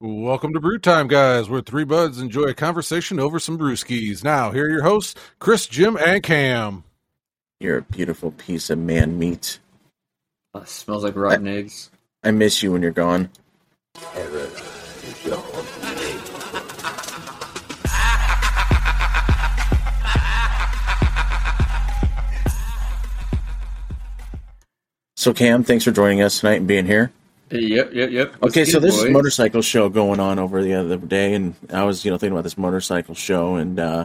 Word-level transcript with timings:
Welcome 0.00 0.52
to 0.52 0.60
Brew 0.60 0.78
Time, 0.78 1.08
guys, 1.08 1.48
where 1.48 1.60
three 1.60 1.82
buds 1.82 2.20
enjoy 2.20 2.44
a 2.44 2.54
conversation 2.54 3.18
over 3.18 3.40
some 3.40 3.58
brewskis. 3.58 4.22
Now, 4.22 4.52
here 4.52 4.66
are 4.66 4.70
your 4.70 4.84
hosts, 4.84 5.16
Chris, 5.40 5.66
Jim, 5.66 5.96
and 5.96 6.22
Cam. 6.22 6.84
You're 7.58 7.78
a 7.78 7.82
beautiful 7.82 8.30
piece 8.30 8.70
of 8.70 8.78
man 8.78 9.18
meat. 9.18 9.58
Uh, 10.54 10.64
smells 10.64 11.02
like 11.02 11.16
rotten 11.16 11.48
eggs. 11.48 11.90
I 12.22 12.30
miss 12.30 12.62
you 12.62 12.70
when 12.70 12.82
you're 12.82 12.92
gone. 12.92 13.30
So 25.16 25.34
Cam, 25.34 25.64
thanks 25.64 25.82
for 25.82 25.90
joining 25.90 26.22
us 26.22 26.38
tonight 26.38 26.58
and 26.58 26.68
being 26.68 26.86
here. 26.86 27.10
Yep, 27.50 27.94
yep, 27.94 28.10
yep. 28.10 28.34
Let's 28.40 28.52
Okay, 28.56 28.64
so 28.64 28.78
it, 28.78 28.82
this 28.82 29.02
boys. 29.02 29.10
motorcycle 29.10 29.62
show 29.62 29.88
going 29.88 30.20
on 30.20 30.38
over 30.38 30.62
the 30.62 30.74
other 30.74 30.96
day, 30.98 31.34
and 31.34 31.54
I 31.72 31.84
was, 31.84 32.04
you 32.04 32.10
know, 32.10 32.18
thinking 32.18 32.32
about 32.34 32.44
this 32.44 32.58
motorcycle 32.58 33.14
show, 33.14 33.54
and 33.56 33.80
uh, 33.80 34.04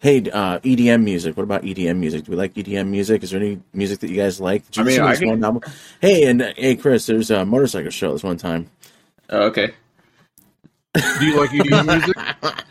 hey, 0.00 0.18
uh, 0.30 0.58
EDM 0.60 1.02
music. 1.02 1.36
What 1.36 1.44
about 1.44 1.62
EDM 1.62 1.96
music? 1.96 2.24
Do 2.24 2.32
we 2.32 2.36
like 2.36 2.52
EDM 2.54 2.88
music? 2.88 3.22
Is 3.22 3.30
there 3.30 3.40
any 3.40 3.60
music 3.72 4.00
that 4.00 4.10
you 4.10 4.16
guys 4.16 4.40
like? 4.40 4.64
You 4.76 4.82
I 4.82 4.84
mean, 4.86 5.00
I 5.00 5.10
this 5.10 5.18
can- 5.20 5.28
one 5.28 5.44
album? 5.44 5.62
Hey, 6.00 6.24
and 6.24 6.42
uh, 6.42 6.52
hey, 6.56 6.76
Chris, 6.76 7.06
there's 7.06 7.30
a 7.30 7.46
motorcycle 7.46 7.90
show 7.90 8.12
this 8.12 8.22
one 8.22 8.36
time. 8.36 8.68
Oh, 9.30 9.44
okay. 9.44 9.72
Do 10.94 11.24
you 11.26 11.40
like 11.40 11.50
EDM 11.50 11.86
music? 11.86 12.64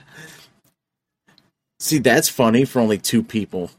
See, 1.80 1.98
that's 2.00 2.30
funny 2.30 2.66
for 2.66 2.80
only 2.80 2.98
two 2.98 3.24
people. 3.24 3.72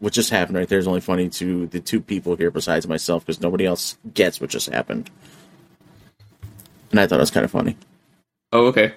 What 0.00 0.12
just 0.12 0.28
happened 0.28 0.58
right 0.58 0.68
there 0.68 0.78
is 0.78 0.86
only 0.86 1.00
funny 1.00 1.30
to 1.30 1.66
the 1.68 1.80
two 1.80 2.00
people 2.02 2.36
here 2.36 2.50
besides 2.50 2.86
myself 2.86 3.24
because 3.24 3.40
nobody 3.40 3.64
else 3.64 3.96
gets 4.12 4.40
what 4.40 4.50
just 4.50 4.68
happened. 4.68 5.08
And 6.96 7.02
I 7.02 7.06
thought 7.06 7.16
it 7.18 7.20
was 7.20 7.30
kind 7.30 7.44
of 7.44 7.50
funny. 7.50 7.76
Oh, 8.52 8.68
okay. 8.68 8.94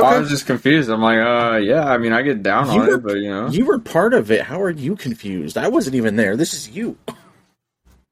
I 0.00 0.16
was 0.20 0.28
just 0.30 0.46
confused. 0.46 0.88
I'm 0.88 1.02
like, 1.02 1.18
uh, 1.18 1.56
yeah. 1.56 1.84
I 1.90 1.98
mean, 1.98 2.12
I 2.12 2.22
get 2.22 2.40
down 2.44 2.66
You 2.66 2.80
on 2.82 2.86
were- 2.86 2.94
it, 2.94 3.02
but 3.02 3.16
you 3.16 3.30
know. 3.30 3.48
You 3.48 3.64
were 3.64 3.80
part 3.80 4.14
of 4.14 4.30
it. 4.30 4.42
How 4.42 4.62
are 4.62 4.70
you 4.70 4.94
confused? 4.94 5.58
I 5.58 5.66
wasn't 5.66 5.96
even 5.96 6.14
there. 6.14 6.36
This 6.36 6.54
is 6.54 6.68
you. 6.68 6.96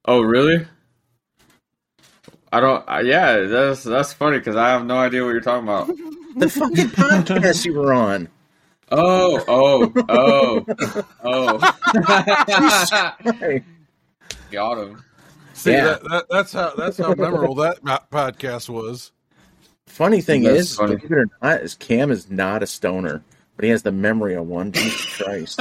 Oh, 0.03 0.19
really? 0.21 0.67
I 2.51 2.59
don't. 2.59 2.83
Uh, 2.89 3.01
yeah, 3.05 3.37
that's 3.43 3.83
that's 3.83 4.11
funny 4.11 4.37
because 4.39 4.57
I 4.57 4.67
have 4.71 4.85
no 4.85 4.97
idea 4.97 5.23
what 5.23 5.29
you're 5.31 5.39
talking 5.39 5.63
about. 5.67 5.89
The 6.35 6.49
fucking 6.49 6.87
podcast 6.87 7.63
you 7.63 7.73
were 7.75 7.93
on. 7.93 8.27
Oh, 8.91 9.43
oh, 9.47 9.93
oh, 10.09 10.65
oh. 11.23 11.59
Got 14.51 14.77
him. 14.79 15.03
See, 15.63 15.71
Yeah. 15.71 15.83
that, 15.85 16.03
that, 16.03 16.25
that's 16.29 16.51
how 16.53 16.73
that's 16.75 16.97
how 16.97 17.13
memorable 17.13 17.55
that 17.55 17.81
podcast 18.11 18.67
was. 18.69 19.11
Funny 19.87 20.19
thing 20.21 20.43
That's 20.43 20.59
is, 20.71 20.75
funny. 20.75 20.95
believe 20.97 21.11
it 21.11 21.15
or 21.15 21.25
not, 21.41 21.61
is 21.61 21.75
Cam 21.75 22.11
is 22.11 22.29
not 22.29 22.63
a 22.63 22.67
stoner, 22.67 23.23
but 23.55 23.63
he 23.63 23.71
has 23.71 23.83
the 23.83 23.91
memory 23.93 24.33
of 24.33 24.45
one. 24.47 24.71
Jesus 24.73 25.17
Christ. 25.23 25.59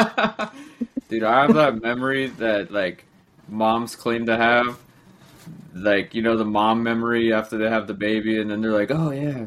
Dude, 1.08 1.22
I 1.22 1.42
have 1.42 1.54
that 1.54 1.80
memory 1.82 2.28
that 2.38 2.72
like 2.72 3.04
moms 3.48 3.94
claim 3.94 4.26
to 4.26 4.36
have. 4.36 4.78
Like, 5.74 6.14
you 6.14 6.22
know, 6.22 6.36
the 6.36 6.44
mom 6.44 6.82
memory 6.82 7.32
after 7.32 7.58
they 7.58 7.68
have 7.68 7.86
the 7.86 7.94
baby, 7.94 8.40
and 8.40 8.50
then 8.50 8.60
they're 8.60 8.72
like, 8.72 8.90
"Oh 8.90 9.10
yeah, 9.10 9.46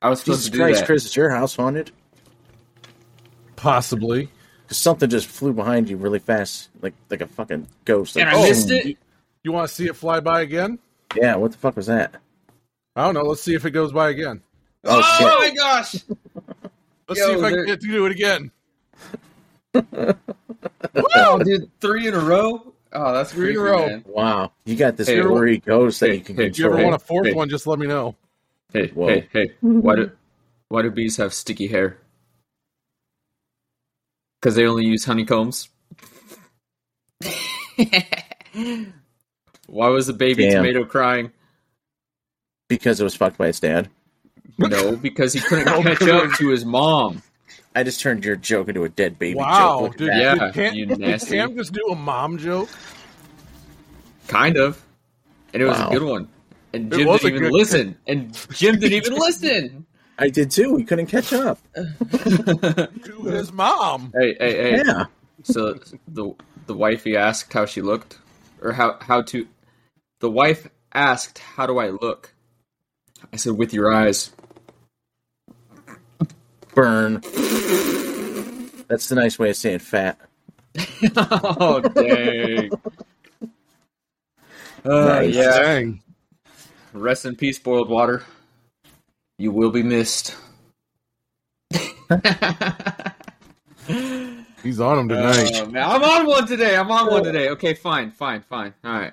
I 0.00 0.08
was 0.10 0.20
supposed 0.20 0.40
Jesus 0.40 0.44
to 0.46 0.50
do 0.52 0.58
Christ, 0.58 0.80
that." 0.80 0.86
Chris, 0.86 1.04
is 1.06 1.16
your 1.16 1.30
house 1.30 1.56
haunted? 1.56 1.90
Possibly. 3.56 4.30
Because 4.64 4.78
something 4.78 5.08
just 5.10 5.26
flew 5.26 5.52
behind 5.52 5.88
you 5.88 5.96
really 5.96 6.18
fast, 6.18 6.70
like 6.80 6.94
like 7.10 7.20
a 7.20 7.26
fucking 7.26 7.68
ghost. 7.84 8.16
And 8.16 8.26
Like, 8.26 8.34
I 8.34 8.38
Oh. 8.38 8.42
missed 8.48 8.70
it. 8.70 8.96
You 9.44 9.52
want 9.52 9.68
to 9.68 9.74
see 9.74 9.86
it 9.86 9.96
fly 9.96 10.20
by 10.20 10.42
again? 10.42 10.78
Yeah, 11.16 11.36
what 11.36 11.52
the 11.52 11.58
fuck 11.58 11.76
was 11.76 11.86
that? 11.86 12.14
I 12.94 13.04
don't 13.04 13.14
know. 13.14 13.22
Let's 13.22 13.42
see 13.42 13.54
if 13.54 13.64
it 13.64 13.70
goes 13.70 13.92
by 13.92 14.10
again. 14.10 14.42
Oh, 14.84 15.00
Oh, 15.00 15.02
shit. 15.02 15.28
my 15.28 15.54
gosh! 15.54 15.94
Let's 17.08 17.20
Yo, 17.20 17.26
see 17.26 17.32
if 17.32 17.42
I 17.44 17.50
can 17.50 17.66
get 17.66 17.80
to 17.80 17.86
do 17.88 18.06
it 18.06 18.12
again. 18.12 18.50
Wow, 20.94 21.38
dude, 21.44 21.70
three 21.80 22.06
in 22.06 22.14
a 22.14 22.20
row. 22.20 22.72
Oh, 22.92 23.12
that's 23.14 23.32
Three 23.32 23.50
in 23.50 23.56
a 23.56 23.60
row. 23.60 23.86
man. 23.88 24.04
Wow, 24.06 24.52
you 24.66 24.76
got 24.76 24.96
this 24.96 25.08
Hey, 25.08 25.20
blurry 25.22 25.58
ghost 25.58 26.00
that 26.00 26.10
hey, 26.10 26.16
you 26.16 26.20
can 26.20 26.36
hey, 26.36 26.46
If 26.48 26.58
you 26.58 26.66
ever 26.66 26.74
control. 26.74 26.90
want 26.90 27.02
a 27.02 27.04
fourth 27.04 27.26
Hey. 27.28 27.34
one, 27.34 27.48
just 27.48 27.66
let 27.66 27.78
me 27.78 27.86
know. 27.86 28.14
Hey, 28.72 28.88
Whoa. 28.88 29.06
hey, 29.08 29.28
hey! 29.32 29.50
Why 29.60 29.96
do 29.96 30.10
why 30.68 30.82
do 30.82 30.90
bees 30.90 31.16
have 31.16 31.32
sticky 31.34 31.66
hair? 31.68 31.98
Because 34.40 34.54
they 34.56 34.66
only 34.66 34.84
use 34.86 35.04
honeycombs. 35.04 35.68
why 39.66 39.88
was 39.88 40.06
the 40.06 40.12
baby 40.12 40.44
Damn. 40.44 40.62
tomato 40.62 40.84
crying? 40.84 41.30
because 42.68 43.00
it 43.00 43.04
was 43.04 43.14
fucked 43.14 43.36
by 43.36 43.48
its 43.48 43.60
dad. 43.60 43.90
No, 44.56 44.96
because 44.96 45.34
he 45.34 45.40
couldn't 45.40 45.66
catch 45.82 46.02
up 46.08 46.32
to 46.38 46.48
his 46.48 46.64
mom. 46.64 47.22
I 47.76 47.82
just 47.82 48.00
turned 48.00 48.24
your 48.24 48.36
joke 48.36 48.68
into 48.68 48.84
a 48.84 48.88
dead 48.88 49.18
baby 49.18 49.36
Wow, 49.38 49.80
joke. 49.80 49.82
Look 49.82 49.92
at 49.92 49.98
dude! 49.98 50.08
that. 50.08 50.16
Yeah, 50.18 50.34
did 50.46 50.54
Cam, 50.54 50.74
you 50.74 50.86
did 50.86 50.98
nasty. 50.98 51.36
Cam 51.36 51.54
just 51.54 51.72
do 51.74 51.82
a 51.90 51.94
mom 51.96 52.38
joke? 52.38 52.70
Kind 54.28 54.56
of. 54.56 54.82
And 55.52 55.62
it 55.62 55.66
was 55.66 55.78
Wow. 55.78 55.88
a 55.88 55.92
good 55.92 56.02
one. 56.02 56.28
And 56.74 56.90
Jim 56.90 57.00
didn't 57.06 57.24
even 57.26 57.42
good- 57.42 57.52
listen. 57.52 57.98
And 58.06 58.32
Jim 58.54 58.78
didn't 58.78 58.94
even 58.94 59.12
listen. 59.18 59.84
I 60.18 60.30
did 60.30 60.50
too. 60.50 60.72
We 60.74 60.84
couldn't 60.84 61.06
catch 61.08 61.30
up. 61.34 61.58
To 61.76 63.22
his 63.24 63.52
mom. 63.52 64.10
Hey, 64.18 64.34
hey, 64.40 64.56
hey. 64.76 64.82
Yeah. 64.86 65.04
So 65.42 65.78
the 66.08 66.32
the 66.66 66.72
wifey 66.74 67.16
asked 67.18 67.52
how 67.52 67.66
she 67.66 67.82
looked, 67.82 68.18
or 68.62 68.72
how 68.72 68.98
how 69.00 69.22
to. 69.22 69.46
The 70.20 70.30
wife 70.30 70.68
asked, 70.94 71.38
"How 71.38 71.66
do 71.66 71.78
I 71.78 71.90
look?" 71.90 72.34
I 73.32 73.36
said, 73.36 73.52
"With 73.58 73.74
your 73.74 73.92
eyes." 73.92 74.30
Burn. 76.74 77.20
That's 78.88 79.08
the 79.08 79.14
nice 79.14 79.38
way 79.38 79.50
of 79.50 79.56
saying 79.56 79.80
fat. 79.80 80.18
oh 81.16 81.80
dang! 81.80 82.70
Uh, 84.84 85.04
Nice. 85.04 85.34
Yeah. 85.34 85.58
Dang. 85.58 86.02
Rest 86.92 87.24
in 87.24 87.36
peace, 87.36 87.58
boiled 87.58 87.88
water. 87.88 88.22
You 89.38 89.52
will 89.52 89.70
be 89.70 89.82
missed. 89.82 90.34
He's 94.62 94.80
on 94.80 94.98
him 94.98 95.08
tonight. 95.08 95.50
Oh, 95.54 95.66
man, 95.66 95.88
I'm 95.88 96.02
on 96.02 96.26
one 96.26 96.46
today. 96.46 96.76
I'm 96.76 96.90
on 96.90 97.10
one 97.10 97.24
today. 97.24 97.48
Okay, 97.50 97.74
fine, 97.74 98.10
fine, 98.10 98.42
fine. 98.42 98.74
All 98.84 98.92
right. 98.92 99.12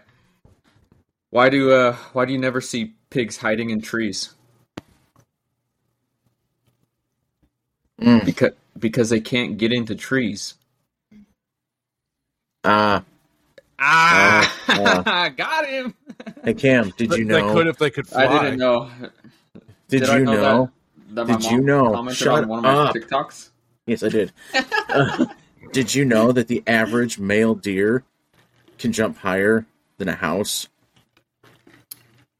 Why 1.31 1.49
do 1.49 1.71
uh 1.71 1.95
why 2.13 2.25
do 2.25 2.33
you 2.33 2.39
never 2.39 2.61
see 2.61 2.93
pigs 3.09 3.37
hiding 3.37 3.69
in 3.69 3.81
trees? 3.81 4.33
Mm. 8.01 8.25
Because 8.25 8.51
because 8.77 9.09
they 9.09 9.19
can't 9.19 9.57
get 9.57 9.71
into 9.71 9.95
trees. 9.95 10.55
Ah. 12.63 13.03
Ah, 13.81 15.31
got 15.37 15.65
him. 15.67 15.95
hey 16.43 16.53
Cam, 16.53 16.91
did 16.97 17.13
you 17.13 17.23
know? 17.23 17.35
They 17.47 17.53
could 17.53 17.67
if 17.67 17.77
they 17.77 17.89
could 17.89 18.07
fly. 18.07 18.25
I 18.25 18.43
didn't 18.43 18.59
know. 18.59 18.89
did, 19.87 20.01
Did 20.01 20.09
you 20.09 20.25
know 20.25 20.33
know? 20.33 20.71
That 21.11 21.27
my 21.27 21.37
Did 21.37 21.51
you 21.51 21.61
know? 21.61 22.09
Shut 22.11 22.43
on 22.43 22.47
one 22.49 22.59
of 22.59 22.63
my 22.63 22.71
up. 22.71 22.95
TikToks. 22.95 23.49
Yes, 23.87 24.03
I 24.03 24.09
did. 24.09 24.31
Did 25.71 25.93
you 25.95 26.03
know 26.05 26.31
that 26.31 26.47
the 26.47 26.63
average 26.67 27.19
male 27.19 27.55
deer 27.55 28.03
can 28.77 28.91
jump 28.91 29.17
higher 29.17 29.65
than 29.97 30.07
a 30.09 30.15
house 30.15 30.67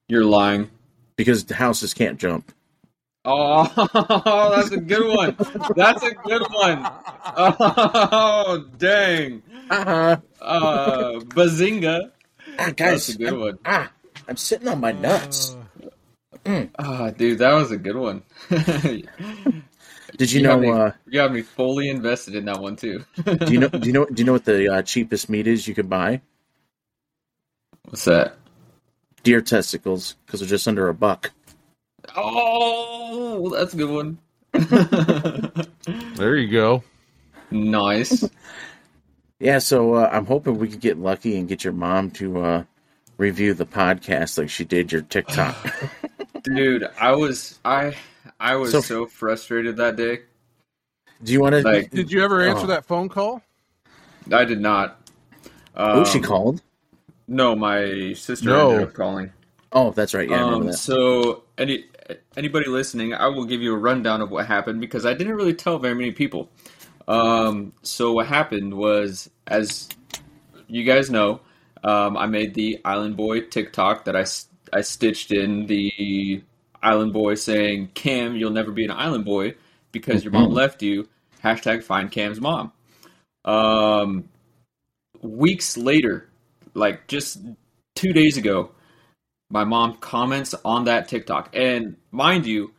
You're 0.08 0.26
lying. 0.26 0.70
because 1.16 1.46
the 1.46 1.56
houses 1.56 1.94
can't 1.94 2.20
jump? 2.20 2.52
Oh, 3.26 3.64
that's 4.56 4.72
a 4.72 4.78
good 4.80 5.08
one. 5.16 5.36
That's 5.76 6.02
a 6.04 6.12
good 6.16 6.42
one. 6.52 6.90
Oh, 7.36 8.66
dang. 8.78 9.44
Uh-huh. 9.70 10.18
Uh, 10.42 11.20
bazinga. 11.20 12.12
Ah, 12.58 12.66
That's 12.66 12.74
guys, 12.74 13.10
a 13.10 13.18
good 13.18 13.34
I'm, 13.34 13.40
one. 13.40 13.60
ah, 13.66 13.92
I'm 14.28 14.38
sitting 14.38 14.68
on 14.68 14.80
my 14.80 14.92
nuts. 14.94 15.56
Ah, 16.80 17.12
dude, 17.12 17.38
that 17.40 17.54
was 17.54 17.72
a 17.72 17.78
good 17.78 17.96
one. 17.98 18.24
Did 20.20 20.32
you, 20.34 20.42
You 20.42 20.48
know? 20.48 20.50
got 20.56 20.60
me- 20.62 20.70
Uh, 20.72 20.92
you 21.08 21.14
got 21.14 21.32
me 21.34 21.42
fully 21.42 21.90
invested 21.90 22.36
in 22.36 22.44
that 22.46 22.60
one 22.60 22.76
too. 22.76 23.06
do 23.24 23.54
you 23.54 23.60
know? 23.60 23.70
Do 23.70 23.88
you 23.88 23.94
know? 23.94 24.06
Do 24.06 24.14
you 24.22 24.26
know 24.26 24.34
what 24.34 24.44
the 24.46 24.68
uh, 24.72 24.82
cheapest 24.82 25.30
meat 25.30 25.48
is 25.48 25.66
you 25.68 25.74
can 25.74 25.88
buy? 25.88 26.20
What's 27.86 28.04
that? 28.06 28.36
Deer 29.24 29.42
testicles, 29.42 30.16
because 30.26 30.42
they're 30.42 30.50
just 30.50 30.68
under 30.68 30.90
a 30.90 30.94
buck. 30.94 31.32
Oh, 32.16 33.50
that's 33.50 33.74
a 33.74 33.78
good 33.78 33.90
one. 33.90 34.18
There 36.16 36.36
you 36.36 36.52
go. 36.52 36.84
nice. 37.52 38.30
Yeah, 39.40 39.60
so 39.60 39.96
uh, 39.96 40.10
I'm 40.12 40.26
hoping 40.26 40.58
we 40.58 40.68
could 40.68 40.82
get 40.82 40.98
lucky 41.00 41.38
and 41.38 41.48
get 41.48 41.64
your 41.64 41.74
mom 41.74 42.12
to 42.12 42.42
uh, 42.42 42.64
review 43.18 43.54
the 43.54 43.66
podcast 43.66 44.38
like 44.38 44.50
she 44.50 44.66
did 44.66 44.92
your 44.92 45.02
TikTok. 45.02 45.56
Dude, 46.44 46.88
I 47.00 47.14
was 47.14 47.60
I 47.66 47.96
I 48.40 48.56
was 48.56 48.72
So- 48.72 48.82
so, 48.82 49.06
frustrated 49.06 49.78
that 49.78 49.96
day. 49.96 50.22
do 51.24 51.34
you 51.34 51.42
want 51.42 51.54
to? 51.56 51.62
Like- 51.62 51.92
Did 51.92 52.12
you 52.12 52.24
ever 52.24 52.42
answer 52.42 52.64
Oh. 52.64 52.68
that 52.68 52.86
phone 52.86 53.10
call? 53.10 53.42
I 54.32 54.46
did 54.46 54.62
not. 54.62 55.10
Um, 55.76 56.00
Who 56.00 56.06
she 56.06 56.20
called? 56.20 56.62
No, 57.28 57.56
my 57.56 58.14
sister 58.14 58.50
No. 58.50 58.72
ended 58.72 58.88
up 58.90 58.94
calling. 58.94 59.32
Oh, 59.72 59.92
that's 59.92 60.14
right. 60.14 60.30
Yeah, 60.30 60.44
um, 60.44 60.68
that. 60.68 60.74
so 60.74 61.44
any 61.58 61.86
anybody 62.38 62.68
listening, 62.68 63.14
I 63.14 63.28
will 63.28 63.46
give 63.46 63.62
you 63.62 63.74
a 63.74 63.78
rundown 63.78 64.22
of 64.22 64.32
what 64.32 64.48
happened 64.48 64.82
because 64.82 65.06
I 65.06 65.14
didn't 65.14 65.36
really 65.36 65.54
tell 65.54 65.78
very 65.78 65.94
many 65.94 66.12
people. 66.12 66.50
Um, 67.08 67.74
so 67.84 68.14
what 68.14 68.26
happened 68.28 68.74
was, 68.74 69.30
as 69.48 69.90
you 70.68 70.84
guys 70.84 71.10
know, 71.12 71.42
um, 71.84 72.18
I 72.18 72.26
made 72.26 72.54
the 72.56 72.80
Island 72.86 73.16
Boy 73.18 73.42
TikTok 73.42 74.06
that 74.06 74.16
I 74.16 74.26
I 74.76 74.82
stitched 74.82 75.32
in 75.32 75.66
the 75.68 76.42
Island 76.82 77.14
Boy 77.14 77.36
saying, 77.36 77.90
"Cam, 77.94 78.36
you'll 78.36 78.52
never 78.52 78.72
be 78.72 78.86
an 78.86 78.92
Island 78.92 79.26
Boy 79.26 79.56
because 79.92 80.24
your 80.24 80.32
mom 80.34 80.52
Mhm. 80.52 80.54
left 80.56 80.82
you." 80.82 81.08
Hashtag 81.44 81.84
find 81.84 82.12
Cam's 82.12 82.40
mom. 82.42 82.72
Um, 83.46 84.26
weeks 85.22 85.78
later, 85.78 86.30
like 86.74 87.08
just 87.08 87.40
two 87.96 88.14
days 88.14 88.38
ago, 88.38 88.72
my 89.50 89.64
mom 89.64 89.98
comments 89.98 90.54
on 90.64 90.86
that 90.86 91.08
TikTok. 91.08 91.50
And 91.54 91.96
mind 92.12 92.46
you, 92.46 92.72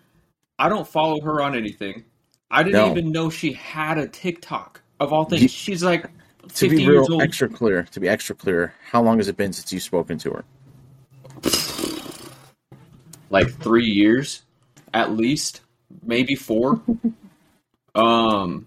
I 0.58 0.68
don't 0.68 0.86
follow 0.86 1.20
her 1.22 1.40
on 1.42 1.54
anything. 1.56 2.04
I 2.50 2.62
didn't 2.62 2.80
No. 2.80 2.90
even 2.90 3.12
know 3.12 3.30
she 3.30 3.52
had 3.52 3.98
a 3.98 4.06
TikTok 4.08 4.80
of 4.98 5.12
all 5.12 5.24
things. 5.24 5.50
She's 5.50 5.82
like 5.82 6.02
To 6.02 6.48
50 6.48 6.68
be 6.76 6.82
years 6.82 7.08
real 7.08 7.14
old. 7.14 7.22
extra 7.22 7.48
clear, 7.48 7.84
to 7.92 8.00
be 8.00 8.08
extra 8.08 8.34
clear, 8.34 8.74
how 8.90 9.02
long 9.02 9.18
has 9.18 9.28
it 9.28 9.36
been 9.36 9.52
since 9.52 9.72
you've 9.72 9.82
spoken 9.82 10.18
to 10.18 10.30
her? 10.30 10.44
Like 13.30 13.50
three 13.50 13.86
years 13.86 14.42
at 14.92 15.12
least, 15.12 15.62
maybe 16.02 16.34
four. 16.34 16.80
um, 17.94 18.66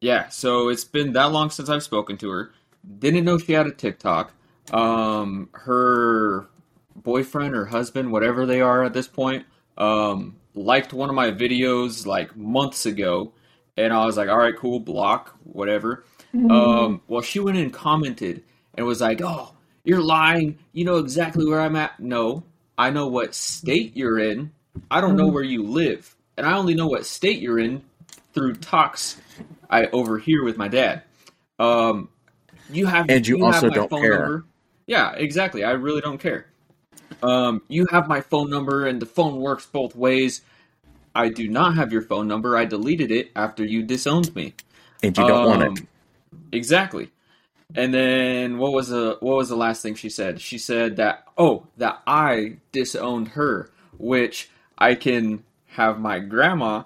yeah. 0.00 0.28
So 0.28 0.68
it's 0.68 0.84
been 0.84 1.12
that 1.12 1.32
long 1.32 1.50
since 1.50 1.68
I've 1.68 1.82
spoken 1.82 2.16
to 2.18 2.30
her. 2.30 2.52
Didn't 2.98 3.24
know 3.24 3.38
she 3.38 3.52
had 3.52 3.66
a 3.66 3.72
TikTok. 3.72 4.32
Um, 4.72 5.48
her 5.52 6.48
boyfriend 6.96 7.54
or 7.54 7.66
husband, 7.66 8.12
whatever 8.12 8.46
they 8.46 8.60
are 8.60 8.84
at 8.84 8.92
this 8.92 9.08
point, 9.08 9.46
um, 9.76 10.36
liked 10.54 10.92
one 10.92 11.08
of 11.08 11.14
my 11.14 11.30
videos 11.30 12.06
like 12.06 12.36
months 12.36 12.86
ago, 12.86 13.32
and 13.76 13.92
I 13.92 14.04
was 14.04 14.16
like, 14.16 14.28
"All 14.28 14.38
right, 14.38 14.56
cool, 14.56 14.80
block, 14.80 15.36
whatever." 15.44 16.04
Um, 16.34 17.00
well, 17.08 17.22
she 17.22 17.40
went 17.40 17.56
and 17.56 17.72
commented 17.72 18.42
and 18.74 18.86
was 18.86 19.00
like, 19.00 19.20
"Oh, 19.22 19.54
you're 19.84 20.02
lying. 20.02 20.58
You 20.72 20.84
know 20.84 20.96
exactly 20.96 21.46
where 21.46 21.60
I'm 21.60 21.76
at." 21.76 21.98
No, 21.98 22.44
I 22.78 22.90
know 22.90 23.08
what 23.08 23.34
state 23.34 23.96
you're 23.96 24.18
in. 24.18 24.52
I 24.90 25.00
don't 25.00 25.16
know 25.16 25.26
where 25.26 25.42
you 25.42 25.64
live, 25.64 26.14
and 26.36 26.46
I 26.46 26.56
only 26.56 26.74
know 26.74 26.86
what 26.86 27.04
state 27.04 27.40
you're 27.40 27.58
in 27.58 27.82
through 28.32 28.54
talks 28.54 29.20
I 29.68 29.86
overhear 29.86 30.44
with 30.44 30.56
my 30.56 30.68
dad. 30.68 31.02
Um, 31.58 32.08
you 32.70 32.86
have 32.86 33.10
And 33.10 33.26
you 33.26 33.44
have 33.44 33.54
also 33.56 33.68
my 33.68 33.74
don't 33.74 33.90
phone 33.90 34.00
care. 34.02 34.18
number. 34.20 34.44
Yeah, 34.86 35.12
exactly. 35.14 35.64
I 35.64 35.72
really 35.72 36.00
don't 36.00 36.18
care. 36.18 36.46
Um, 37.22 37.62
you 37.68 37.86
have 37.90 38.06
my 38.06 38.20
phone 38.20 38.48
number, 38.48 38.86
and 38.86 39.02
the 39.02 39.06
phone 39.06 39.40
works 39.40 39.66
both 39.66 39.96
ways. 39.96 40.42
I 41.14 41.30
do 41.30 41.48
not 41.48 41.74
have 41.74 41.92
your 41.92 42.02
phone 42.02 42.28
number. 42.28 42.56
I 42.56 42.64
deleted 42.64 43.10
it 43.10 43.30
after 43.34 43.64
you 43.64 43.82
disowned 43.82 44.34
me. 44.36 44.54
And 45.02 45.16
you 45.16 45.26
don't 45.26 45.46
want 45.48 45.62
Um, 45.62 45.76
it. 45.76 45.84
Exactly. 46.52 47.10
And 47.74 47.92
then 47.92 48.58
what 48.58 48.72
was 48.72 48.88
the 48.88 49.18
what 49.20 49.36
was 49.36 49.48
the 49.48 49.56
last 49.56 49.82
thing 49.82 49.94
she 49.94 50.08
said? 50.08 50.40
She 50.40 50.58
said 50.58 50.96
that 50.96 51.24
oh 51.36 51.66
that 51.76 52.02
I 52.06 52.58
disowned 52.72 53.28
her, 53.28 53.70
which 53.98 54.50
I 54.78 54.94
can 54.94 55.44
have 55.68 56.00
my 56.00 56.18
grandma 56.18 56.84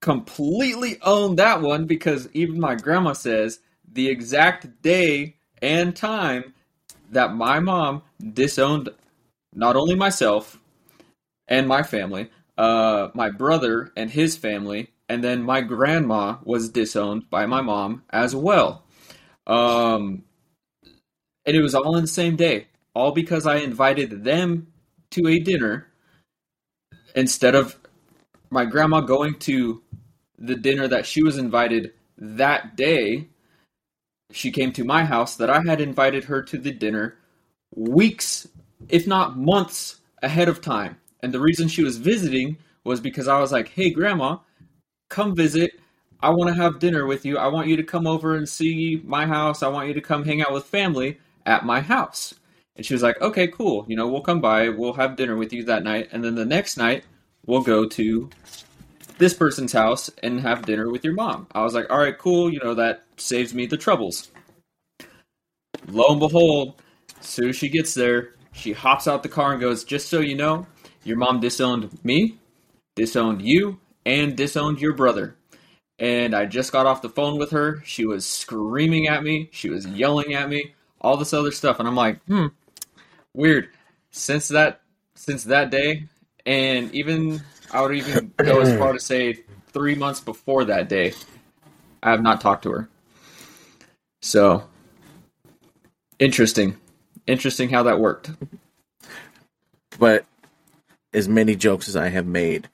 completely 0.00 0.98
own 1.02 1.36
that 1.36 1.60
one 1.60 1.86
because 1.86 2.28
even 2.32 2.58
my 2.58 2.74
grandma 2.74 3.12
says 3.12 3.60
the 3.92 4.08
exact 4.08 4.80
day 4.82 5.36
and 5.60 5.94
time 5.94 6.54
that 7.10 7.34
my 7.34 7.60
mom 7.60 8.02
disowned 8.32 8.88
not 9.52 9.76
only 9.76 9.94
myself 9.96 10.58
and 11.48 11.66
my 11.66 11.82
family, 11.82 12.30
uh, 12.56 13.08
my 13.14 13.30
brother 13.30 13.90
and 13.96 14.10
his 14.10 14.36
family, 14.36 14.90
and 15.08 15.24
then 15.24 15.42
my 15.42 15.60
grandma 15.60 16.36
was 16.44 16.68
disowned 16.68 17.28
by 17.28 17.44
my 17.46 17.60
mom 17.60 18.02
as 18.10 18.34
well. 18.34 18.84
Um, 19.50 20.22
and 21.44 21.56
it 21.56 21.60
was 21.60 21.74
all 21.74 21.96
in 21.96 22.02
the 22.02 22.08
same 22.08 22.36
day, 22.36 22.68
all 22.94 23.10
because 23.10 23.46
I 23.46 23.56
invited 23.56 24.22
them 24.22 24.68
to 25.10 25.26
a 25.26 25.40
dinner 25.40 25.88
instead 27.16 27.56
of 27.56 27.76
my 28.50 28.64
grandma 28.64 29.00
going 29.00 29.34
to 29.40 29.82
the 30.38 30.54
dinner 30.54 30.86
that 30.86 31.04
she 31.04 31.22
was 31.24 31.36
invited 31.36 31.92
that 32.16 32.76
day. 32.76 33.26
She 34.30 34.52
came 34.52 34.72
to 34.74 34.84
my 34.84 35.04
house 35.04 35.34
that 35.36 35.50
I 35.50 35.60
had 35.66 35.80
invited 35.80 36.24
her 36.24 36.42
to 36.42 36.56
the 36.56 36.70
dinner 36.70 37.16
weeks, 37.74 38.46
if 38.88 39.08
not 39.08 39.36
months 39.36 39.96
ahead 40.22 40.48
of 40.48 40.60
time. 40.60 40.96
And 41.20 41.34
the 41.34 41.40
reason 41.40 41.66
she 41.66 41.82
was 41.82 41.96
visiting 41.96 42.56
was 42.84 43.00
because 43.00 43.26
I 43.26 43.40
was 43.40 43.50
like, 43.50 43.70
hey, 43.70 43.90
grandma, 43.90 44.38
come 45.08 45.34
visit. 45.34 45.72
I 46.22 46.30
want 46.30 46.48
to 46.54 46.62
have 46.62 46.78
dinner 46.78 47.06
with 47.06 47.24
you. 47.24 47.38
I 47.38 47.48
want 47.48 47.68
you 47.68 47.76
to 47.76 47.82
come 47.82 48.06
over 48.06 48.36
and 48.36 48.48
see 48.48 49.00
my 49.04 49.26
house. 49.26 49.62
I 49.62 49.68
want 49.68 49.88
you 49.88 49.94
to 49.94 50.00
come 50.00 50.24
hang 50.24 50.42
out 50.42 50.52
with 50.52 50.64
family 50.64 51.18
at 51.46 51.64
my 51.64 51.80
house. 51.80 52.34
And 52.76 52.84
she 52.84 52.94
was 52.94 53.02
like, 53.02 53.20
okay, 53.20 53.48
cool. 53.48 53.84
You 53.88 53.96
know, 53.96 54.08
we'll 54.08 54.20
come 54.20 54.40
by. 54.40 54.68
We'll 54.68 54.92
have 54.94 55.16
dinner 55.16 55.36
with 55.36 55.52
you 55.52 55.64
that 55.64 55.82
night. 55.82 56.08
And 56.12 56.22
then 56.22 56.34
the 56.34 56.44
next 56.44 56.76
night, 56.76 57.04
we'll 57.46 57.62
go 57.62 57.86
to 57.86 58.30
this 59.18 59.34
person's 59.34 59.72
house 59.72 60.10
and 60.22 60.40
have 60.40 60.66
dinner 60.66 60.90
with 60.90 61.04
your 61.04 61.14
mom. 61.14 61.46
I 61.52 61.62
was 61.62 61.74
like, 61.74 61.90
all 61.90 61.98
right, 61.98 62.16
cool. 62.16 62.52
You 62.52 62.60
know, 62.62 62.74
that 62.74 63.04
saves 63.16 63.54
me 63.54 63.66
the 63.66 63.76
troubles. 63.76 64.30
Lo 65.88 66.06
and 66.10 66.20
behold, 66.20 66.80
as 67.18 67.26
soon 67.26 67.48
as 67.48 67.56
she 67.56 67.68
gets 67.68 67.94
there, 67.94 68.34
she 68.52 68.72
hops 68.72 69.08
out 69.08 69.22
the 69.22 69.28
car 69.28 69.52
and 69.52 69.60
goes, 69.60 69.84
just 69.84 70.08
so 70.08 70.20
you 70.20 70.34
know, 70.34 70.66
your 71.04 71.16
mom 71.16 71.40
disowned 71.40 72.02
me, 72.04 72.38
disowned 72.94 73.42
you, 73.42 73.78
and 74.04 74.36
disowned 74.36 74.80
your 74.80 74.94
brother. 74.94 75.36
And 76.00 76.34
I 76.34 76.46
just 76.46 76.72
got 76.72 76.86
off 76.86 77.02
the 77.02 77.10
phone 77.10 77.38
with 77.38 77.50
her. 77.50 77.82
She 77.84 78.06
was 78.06 78.26
screaming 78.26 79.06
at 79.06 79.22
me. 79.22 79.50
She 79.52 79.68
was 79.68 79.86
yelling 79.86 80.32
at 80.32 80.48
me. 80.48 80.74
All 81.00 81.18
this 81.18 81.34
other 81.34 81.52
stuff. 81.52 81.78
And 81.78 81.86
I'm 81.86 81.94
like, 81.94 82.22
hmm, 82.24 82.46
weird. 83.34 83.68
Since 84.10 84.48
that 84.48 84.80
since 85.14 85.44
that 85.44 85.70
day, 85.70 86.04
and 86.46 86.92
even 86.94 87.42
I 87.70 87.82
would 87.82 87.94
even 87.94 88.32
go 88.38 88.60
as 88.60 88.76
far 88.78 88.94
to 88.94 88.98
say 88.98 89.44
three 89.68 89.94
months 89.94 90.20
before 90.20 90.64
that 90.64 90.88
day, 90.88 91.12
I 92.02 92.10
have 92.10 92.22
not 92.22 92.40
talked 92.40 92.62
to 92.64 92.70
her. 92.72 92.88
So 94.22 94.64
interesting. 96.18 96.76
Interesting 97.26 97.68
how 97.68 97.82
that 97.84 98.00
worked. 98.00 98.30
But 99.98 100.24
as 101.12 101.28
many 101.28 101.56
jokes 101.56 101.88
as 101.88 101.96
I 101.96 102.08
have 102.08 102.26
made, 102.26 102.68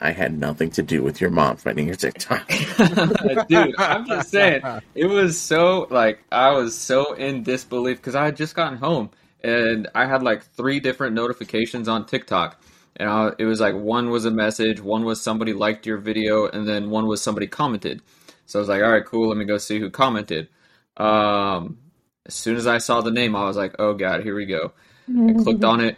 I 0.00 0.12
had 0.12 0.38
nothing 0.38 0.70
to 0.72 0.82
do 0.82 1.02
with 1.02 1.20
your 1.20 1.30
mom 1.30 1.56
finding 1.56 1.86
your 1.86 1.96
TikTok. 1.96 2.46
Dude, 3.48 3.74
I'm 3.78 4.06
just 4.06 4.30
saying, 4.30 4.62
it 4.94 5.06
was 5.06 5.40
so 5.40 5.88
like 5.90 6.20
I 6.30 6.52
was 6.52 6.76
so 6.78 7.14
in 7.14 7.42
disbelief 7.42 7.96
because 7.96 8.14
I 8.14 8.24
had 8.24 8.36
just 8.36 8.54
gotten 8.54 8.78
home 8.78 9.10
and 9.42 9.88
I 9.94 10.06
had 10.06 10.22
like 10.22 10.44
three 10.44 10.80
different 10.80 11.14
notifications 11.14 11.88
on 11.88 12.06
TikTok, 12.06 12.60
and 12.96 13.08
I, 13.08 13.30
it 13.38 13.44
was 13.44 13.60
like 13.60 13.74
one 13.74 14.10
was 14.10 14.24
a 14.24 14.30
message, 14.30 14.80
one 14.80 15.04
was 15.04 15.20
somebody 15.20 15.52
liked 15.52 15.86
your 15.86 15.98
video, 15.98 16.46
and 16.46 16.66
then 16.66 16.90
one 16.90 17.06
was 17.06 17.20
somebody 17.20 17.46
commented. 17.46 18.02
So 18.46 18.58
I 18.58 18.60
was 18.60 18.68
like, 18.68 18.82
all 18.82 18.90
right, 18.90 19.04
cool, 19.04 19.28
let 19.28 19.36
me 19.36 19.44
go 19.44 19.58
see 19.58 19.78
who 19.78 19.90
commented. 19.90 20.48
Um, 20.96 21.78
as 22.26 22.34
soon 22.34 22.56
as 22.56 22.66
I 22.66 22.78
saw 22.78 23.00
the 23.00 23.10
name, 23.10 23.34
I 23.34 23.44
was 23.44 23.56
like, 23.56 23.76
oh 23.78 23.94
god, 23.94 24.22
here 24.22 24.34
we 24.34 24.46
go. 24.46 24.72
I 25.08 25.32
clicked 25.42 25.64
on 25.64 25.80
it. 25.80 25.96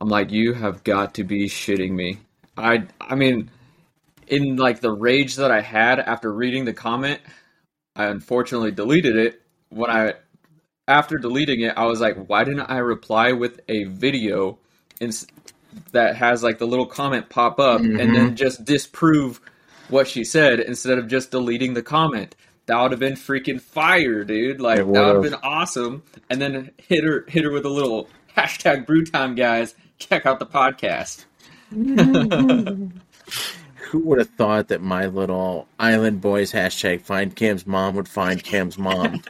I'm 0.00 0.08
like, 0.08 0.30
you 0.30 0.54
have 0.54 0.82
got 0.82 1.14
to 1.14 1.24
be 1.24 1.46
shitting 1.46 1.90
me. 1.90 2.18
I 2.56 2.84
I 3.00 3.14
mean, 3.14 3.50
in 4.26 4.56
like 4.56 4.80
the 4.80 4.92
rage 4.92 5.36
that 5.36 5.50
I 5.50 5.60
had 5.60 5.98
after 5.98 6.32
reading 6.32 6.64
the 6.64 6.72
comment, 6.72 7.20
I 7.96 8.06
unfortunately 8.06 8.72
deleted 8.72 9.16
it. 9.16 9.42
When 9.68 9.90
I 9.90 10.14
after 10.88 11.18
deleting 11.18 11.60
it, 11.60 11.74
I 11.76 11.86
was 11.86 12.00
like, 12.00 12.28
why 12.28 12.44
didn't 12.44 12.62
I 12.62 12.78
reply 12.78 13.32
with 13.32 13.60
a 13.68 13.84
video 13.84 14.58
ins- 15.00 15.26
that 15.92 16.16
has 16.16 16.42
like 16.42 16.58
the 16.58 16.66
little 16.66 16.86
comment 16.86 17.28
pop 17.28 17.60
up 17.60 17.80
and 17.80 17.98
then 17.98 18.14
mm-hmm. 18.14 18.34
just 18.34 18.64
disprove 18.64 19.40
what 19.88 20.08
she 20.08 20.24
said 20.24 20.60
instead 20.60 20.98
of 20.98 21.08
just 21.08 21.30
deleting 21.30 21.74
the 21.74 21.82
comment? 21.82 22.34
That 22.66 22.80
would 22.82 22.90
have 22.92 23.00
been 23.00 23.14
freaking 23.14 23.60
fire, 23.60 24.24
dude. 24.24 24.60
Like 24.60 24.78
that 24.78 24.86
would 24.86 24.96
have 24.96 25.22
been 25.22 25.40
awesome. 25.42 26.02
And 26.28 26.40
then 26.40 26.70
hit 26.78 27.04
her 27.04 27.24
hit 27.28 27.44
her 27.44 27.50
with 27.50 27.64
a 27.64 27.70
little 27.70 28.08
hashtag 28.36 28.86
brew 28.86 29.04
time 29.04 29.34
guys. 29.34 29.74
Check 29.98 30.26
out 30.26 30.38
the 30.38 30.46
podcast. 30.46 31.24
Who 33.90 33.98
would 34.00 34.18
have 34.18 34.30
thought 34.30 34.68
that 34.68 34.82
my 34.82 35.06
little 35.06 35.66
Island 35.78 36.20
Boys 36.20 36.52
hashtag 36.52 37.02
find 37.02 37.34
Cam's 37.34 37.66
mom 37.66 37.96
would 37.96 38.08
find 38.08 38.42
Cam's 38.42 38.78
mom? 38.78 39.12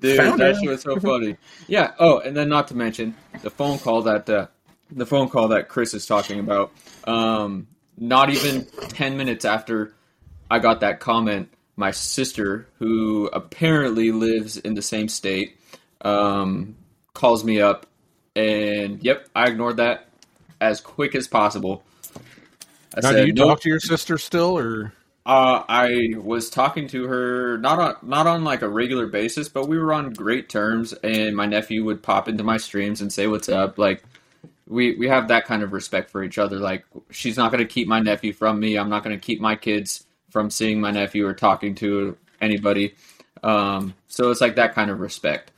Dude, 0.00 0.16
Found 0.16 0.40
that 0.40 0.58
shit 0.60 0.70
was 0.70 0.82
so 0.82 1.00
funny. 1.00 1.36
Yeah. 1.66 1.92
Oh, 1.98 2.20
and 2.20 2.36
then 2.36 2.48
not 2.48 2.68
to 2.68 2.76
mention 2.76 3.16
the 3.42 3.50
phone 3.50 3.78
call 3.78 4.02
that 4.02 4.30
uh, 4.30 4.46
the 4.92 5.06
phone 5.06 5.28
call 5.28 5.48
that 5.48 5.68
Chris 5.68 5.92
is 5.92 6.06
talking 6.06 6.38
about. 6.38 6.72
Um, 7.04 7.66
not 7.98 8.30
even 8.30 8.64
ten 8.90 9.16
minutes 9.16 9.44
after 9.44 9.92
I 10.50 10.60
got 10.60 10.80
that 10.80 11.00
comment, 11.00 11.48
my 11.76 11.90
sister, 11.90 12.68
who 12.78 13.28
apparently 13.32 14.12
lives 14.12 14.56
in 14.56 14.74
the 14.74 14.82
same 14.82 15.08
state, 15.08 15.58
um, 16.02 16.76
calls 17.12 17.42
me 17.44 17.60
up 17.60 17.86
And 18.40 19.02
yep, 19.02 19.28
I 19.34 19.48
ignored 19.48 19.76
that 19.76 20.06
as 20.60 20.80
quick 20.80 21.14
as 21.14 21.28
possible. 21.28 21.82
I 22.96 23.00
now, 23.00 23.12
do 23.12 23.26
you 23.26 23.34
talk 23.34 23.60
to 23.60 23.68
your 23.68 23.80
sister 23.80 24.18
still, 24.18 24.58
or? 24.58 24.92
Uh, 25.26 25.62
I 25.68 26.14
was 26.16 26.48
talking 26.48 26.88
to 26.88 27.04
her 27.06 27.58
not 27.58 27.78
on 27.78 27.96
not 28.02 28.26
on 28.26 28.42
like 28.42 28.62
a 28.62 28.68
regular 28.68 29.06
basis, 29.06 29.48
but 29.48 29.68
we 29.68 29.78
were 29.78 29.92
on 29.92 30.12
great 30.12 30.48
terms. 30.48 30.92
And 30.92 31.36
my 31.36 31.46
nephew 31.46 31.84
would 31.84 32.02
pop 32.02 32.28
into 32.28 32.42
my 32.42 32.56
streams 32.56 33.00
and 33.00 33.12
say 33.12 33.26
what's 33.26 33.48
up. 33.48 33.78
Like 33.78 34.02
we 34.66 34.96
we 34.96 35.08
have 35.08 35.28
that 35.28 35.44
kind 35.44 35.62
of 35.62 35.72
respect 35.72 36.10
for 36.10 36.24
each 36.24 36.38
other. 36.38 36.58
Like 36.58 36.84
she's 37.10 37.36
not 37.36 37.52
going 37.52 37.62
to 37.66 37.72
keep 37.72 37.86
my 37.86 38.00
nephew 38.00 38.32
from 38.32 38.58
me. 38.58 38.76
I'm 38.76 38.88
not 38.88 39.04
going 39.04 39.16
to 39.16 39.24
keep 39.24 39.40
my 39.40 39.54
kids 39.54 40.06
from 40.30 40.50
seeing 40.50 40.80
my 40.80 40.90
nephew 40.90 41.26
or 41.26 41.34
talking 41.34 41.74
to 41.76 42.16
anybody. 42.40 42.94
Um, 43.42 43.94
so 44.08 44.30
it's 44.30 44.40
like 44.40 44.56
that 44.56 44.74
kind 44.74 44.90
of 44.90 45.00
respect. 45.00 45.52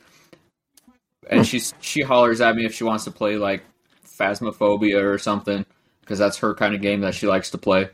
And 1.29 1.45
she 1.47 1.61
she 1.81 2.01
hollers 2.01 2.41
at 2.41 2.55
me 2.55 2.65
if 2.65 2.73
she 2.73 2.83
wants 2.83 3.05
to 3.05 3.11
play 3.11 3.37
like 3.37 3.63
Phasmophobia 4.05 5.03
or 5.03 5.17
something 5.17 5.65
because 6.01 6.19
that's 6.19 6.37
her 6.37 6.53
kind 6.53 6.75
of 6.75 6.81
game 6.81 7.01
that 7.01 7.15
she 7.15 7.27
likes 7.27 7.51
to 7.51 7.57
play. 7.57 7.89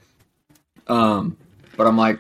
Um, 0.88 1.38
but 1.78 1.88
I'm 1.88 1.98
like, 1.98 2.20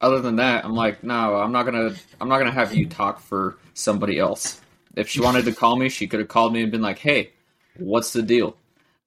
other 0.00 0.20
than 0.20 0.36
that, 0.36 0.64
I'm 0.64 0.74
like, 0.74 1.02
no, 1.02 1.36
I'm 1.36 1.52
not 1.52 1.64
gonna, 1.64 1.94
I'm 2.20 2.28
not 2.28 2.38
gonna 2.38 2.52
have 2.52 2.74
you 2.74 2.86
talk 2.86 3.20
for 3.20 3.56
somebody 3.72 4.18
else. 4.18 4.60
If 4.96 5.08
she 5.08 5.20
wanted 5.20 5.46
to 5.46 5.52
call 5.54 5.76
me, 5.76 5.88
she 5.88 6.06
could 6.06 6.20
have 6.20 6.28
called 6.28 6.52
me 6.52 6.62
and 6.62 6.70
been 6.70 6.82
like, 6.82 6.98
hey, 6.98 7.30
what's 7.78 8.12
the 8.12 8.22
deal? 8.22 8.56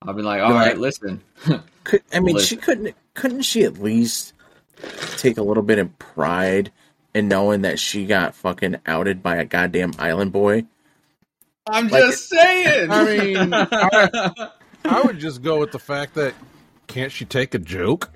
I'll 0.02 0.14
be 0.14 0.24
like, 0.24 0.42
all 0.42 0.54
right, 0.54 0.68
right 0.68 0.78
listen. 0.78 1.22
Could, 1.84 2.04
I 2.14 2.20
mean, 2.20 2.36
listen. 2.36 2.58
she 2.58 2.62
couldn't, 2.62 2.96
couldn't 3.14 3.44
she 3.44 3.64
at 3.64 3.78
least 3.78 4.34
take 5.16 5.38
a 5.38 5.42
little 5.42 5.64
bit 5.64 5.80
of 5.80 5.98
pride 5.98 6.70
in 7.14 7.30
knowing 7.30 7.62
that 7.62 7.80
she 7.80 8.06
got 8.06 8.36
fucking 8.36 8.76
outed 8.86 9.24
by 9.24 9.38
a 9.38 9.46
goddamn 9.46 9.94
island 9.98 10.34
boy? 10.34 10.66
I'm 11.70 11.88
like, 11.88 12.04
just 12.04 12.30
saying. 12.30 12.92
I 12.92 13.04
mean, 13.04 13.54
I, 13.54 14.50
I 14.86 15.02
would 15.02 15.20
just 15.20 15.42
go 15.42 15.60
with 15.60 15.72
the 15.72 15.80
fact 15.80 16.16
that 16.16 16.34
can't 16.88 17.12
she 17.12 17.26
take 17.26 17.54
a 17.54 17.60
joke? 17.60 18.10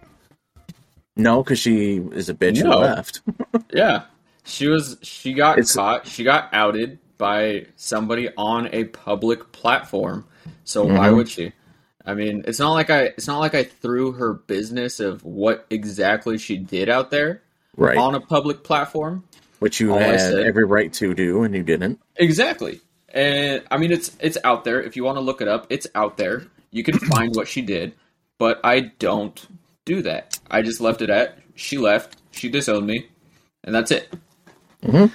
No, 1.16 1.44
because 1.44 1.60
she 1.60 1.98
is 1.98 2.30
a 2.30 2.34
bitch 2.34 2.64
no. 2.64 2.72
and 2.72 2.82
left. 2.82 3.22
yeah, 3.74 4.04
she 4.46 4.68
was. 4.68 4.98
She 5.02 5.34
got 5.34 5.60
it's, 5.60 5.76
caught. 5.76 6.08
She 6.08 6.24
got 6.24 6.50
outed 6.54 7.00
by 7.18 7.68
somebody 7.76 8.30
on 8.38 8.70
a 8.74 8.86
public 8.86 9.52
platform. 9.52 10.26
So 10.64 10.86
mm-hmm. 10.86 10.98
why 10.98 11.10
would 11.12 11.30
she? 11.30 11.52
I 12.06 12.16
mean, 12.16 12.44
it's 12.48 12.60
not 12.60 12.72
like 12.72 12.90
I. 12.90 13.04
It's 13.04 13.28
not 13.28 13.40
like 13.40 13.54
I 13.54 13.64
threw 13.64 14.14
her 14.14 14.34
business 14.34 15.00
of 15.00 15.24
what 15.24 15.66
exactly 15.70 16.38
she 16.38 16.58
did 16.58 16.90
out 16.90 17.12
there 17.12 17.44
right. 17.76 17.98
on 17.98 18.16
a 18.16 18.22
public 18.22 18.64
platform, 18.64 19.24
which 19.60 19.80
you 19.80 19.92
All 19.94 20.00
had 20.00 20.20
every 20.20 20.66
right 20.66 20.92
to 20.94 21.14
do, 21.14 21.44
and 21.44 21.54
you 21.54 21.64
didn't. 21.64 22.00
Exactly. 22.16 22.80
And 23.14 23.64
I 23.70 23.78
mean, 23.78 23.92
it's 23.92 24.16
it's 24.20 24.38
out 24.44 24.64
there. 24.64 24.82
If 24.82 24.96
you 24.96 25.04
want 25.04 25.18
to 25.18 25.22
look 25.22 25.42
it 25.42 25.48
up, 25.48 25.68
it's 25.70 25.88
out 25.96 26.18
there. 26.18 26.48
You 26.72 26.84
can 26.84 26.98
find 27.00 27.36
what 27.36 27.48
she 27.48 27.62
did, 27.62 27.94
but 28.38 28.60
I 28.64 28.92
don't 29.00 29.46
do 29.86 30.02
that. 30.04 30.40
I 30.50 30.62
just 30.62 30.80
left 30.80 31.02
it 31.02 31.10
at 31.10 31.42
she 31.62 31.78
left, 31.78 32.18
she 32.32 32.50
disowned 32.50 32.88
me, 32.88 33.08
and 33.64 33.74
that's 33.74 33.92
it. 33.92 34.12
Mm-hmm. 34.84 35.14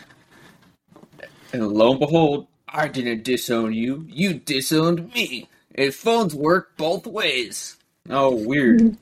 And 1.52 1.68
lo 1.68 1.90
and 1.92 2.00
behold, 2.00 2.46
I 2.68 2.88
didn't 2.88 3.24
disown 3.24 3.72
you. 3.72 4.06
You 4.08 4.34
disowned 4.34 5.12
me. 5.14 5.48
And 5.74 5.92
phones 5.94 6.34
work 6.34 6.76
both 6.76 7.06
ways. 7.06 7.76
Oh, 8.08 8.34
weird. 8.34 8.96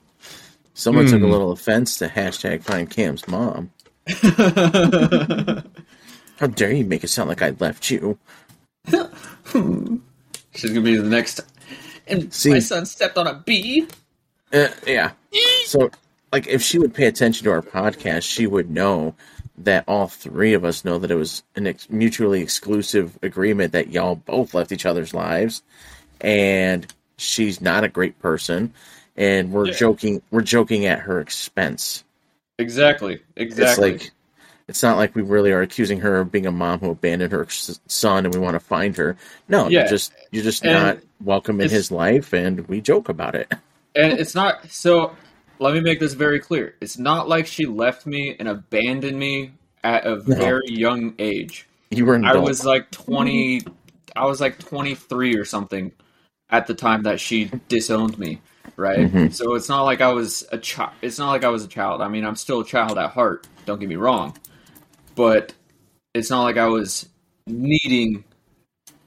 Someone 0.74 1.06
took 1.06 1.22
a 1.22 1.24
hmm. 1.24 1.30
little 1.30 1.52
offense 1.52 1.98
to 1.98 2.08
hashtag 2.08 2.64
find 2.64 2.90
Cam's 2.90 3.28
mom. 3.28 3.70
How 6.38 6.48
dare 6.48 6.72
you 6.72 6.84
make 6.84 7.04
it 7.04 7.08
sound 7.08 7.28
like 7.28 7.42
I 7.42 7.50
left 7.60 7.90
you? 7.90 8.18
She's 10.54 10.70
gonna 10.70 10.80
be 10.80 10.96
the 10.96 11.08
next. 11.08 11.40
And 12.06 12.32
See, 12.32 12.50
my 12.50 12.58
son 12.58 12.86
stepped 12.86 13.16
on 13.16 13.26
a 13.26 13.34
bee. 13.34 13.88
Uh, 14.52 14.68
yeah. 14.86 15.12
So, 15.64 15.90
like, 16.32 16.46
if 16.46 16.62
she 16.62 16.78
would 16.78 16.94
pay 16.94 17.06
attention 17.06 17.44
to 17.44 17.50
our 17.50 17.62
podcast, 17.62 18.22
she 18.22 18.46
would 18.46 18.70
know 18.70 19.14
that 19.58 19.84
all 19.88 20.08
three 20.08 20.54
of 20.54 20.64
us 20.64 20.84
know 20.84 20.98
that 20.98 21.10
it 21.10 21.14
was 21.14 21.42
an 21.56 21.66
ex- 21.66 21.88
mutually 21.88 22.42
exclusive 22.42 23.18
agreement 23.22 23.72
that 23.72 23.88
y'all 23.88 24.16
both 24.16 24.54
left 24.54 24.72
each 24.72 24.86
other's 24.86 25.14
lives, 25.14 25.62
and 26.20 26.86
she's 27.16 27.60
not 27.60 27.84
a 27.84 27.88
great 27.88 28.18
person, 28.18 28.72
and 29.16 29.52
we're 29.52 29.66
yeah. 29.66 29.74
joking. 29.74 30.22
We're 30.30 30.42
joking 30.42 30.86
at 30.86 31.00
her 31.00 31.20
expense. 31.20 32.04
Exactly. 32.58 33.20
Exactly. 33.36 33.90
It's 33.92 34.02
like 34.02 34.12
it's 34.68 34.82
not 34.82 34.96
like 34.96 35.14
we 35.14 35.22
really 35.22 35.52
are 35.52 35.60
accusing 35.60 36.00
her 36.00 36.20
of 36.20 36.32
being 36.32 36.46
a 36.46 36.52
mom 36.52 36.80
who 36.80 36.90
abandoned 36.90 37.32
her 37.32 37.46
son 37.48 38.24
and 38.24 38.34
we 38.34 38.40
want 38.40 38.54
to 38.54 38.60
find 38.60 38.96
her. 38.96 39.16
No, 39.48 39.68
yeah. 39.68 39.80
you're 39.80 39.88
just 39.88 40.12
you're 40.30 40.44
just 40.44 40.64
and 40.64 40.72
not 40.72 40.98
welcome 41.22 41.60
in 41.60 41.70
his 41.70 41.90
life, 41.90 42.32
and 42.32 42.66
we 42.68 42.80
joke 42.80 43.08
about 43.08 43.34
it. 43.34 43.52
And 43.96 44.14
it's 44.14 44.34
not 44.34 44.72
so 44.72 45.14
let 45.60 45.72
me 45.72 45.78
make 45.78 46.00
this 46.00 46.14
very 46.14 46.40
clear. 46.40 46.74
It's 46.80 46.98
not 46.98 47.28
like 47.28 47.46
she 47.46 47.64
left 47.64 48.06
me 48.06 48.34
and 48.36 48.48
abandoned 48.48 49.16
me 49.16 49.52
at 49.84 50.04
a 50.04 50.16
very 50.16 50.66
young 50.66 51.14
age. 51.20 51.68
You 51.90 52.06
were 52.06 52.20
i 52.24 52.36
was 52.36 52.64
like 52.64 52.90
20 52.90 53.62
i 54.16 54.24
was 54.26 54.40
like 54.40 54.58
23 54.58 55.36
or 55.36 55.44
something 55.44 55.92
at 56.50 56.66
the 56.66 56.74
time 56.74 57.04
that 57.04 57.20
she 57.20 57.50
disowned 57.68 58.18
me 58.18 58.40
right? 58.76 58.98
Mm-hmm. 58.98 59.28
so 59.28 59.54
it's 59.54 59.68
not 59.68 59.82
like 59.82 60.00
i 60.00 60.12
was 60.12 60.44
a 60.50 60.58
child 60.58 60.92
it's 61.02 61.18
not 61.18 61.30
like 61.30 61.44
i 61.44 61.48
was 61.48 61.64
a 61.64 61.68
child. 61.68 62.00
I 62.00 62.08
mean 62.08 62.24
i'm 62.24 62.34
still 62.34 62.60
a 62.60 62.64
child 62.64 62.98
at 62.98 63.10
heart 63.10 63.46
don't 63.64 63.78
get 63.78 63.88
me 63.88 63.96
wrong 63.96 64.36
but 65.14 65.54
it's 66.14 66.30
not 66.30 66.42
like 66.42 66.56
i 66.56 66.66
was 66.66 67.08
needing 67.46 68.24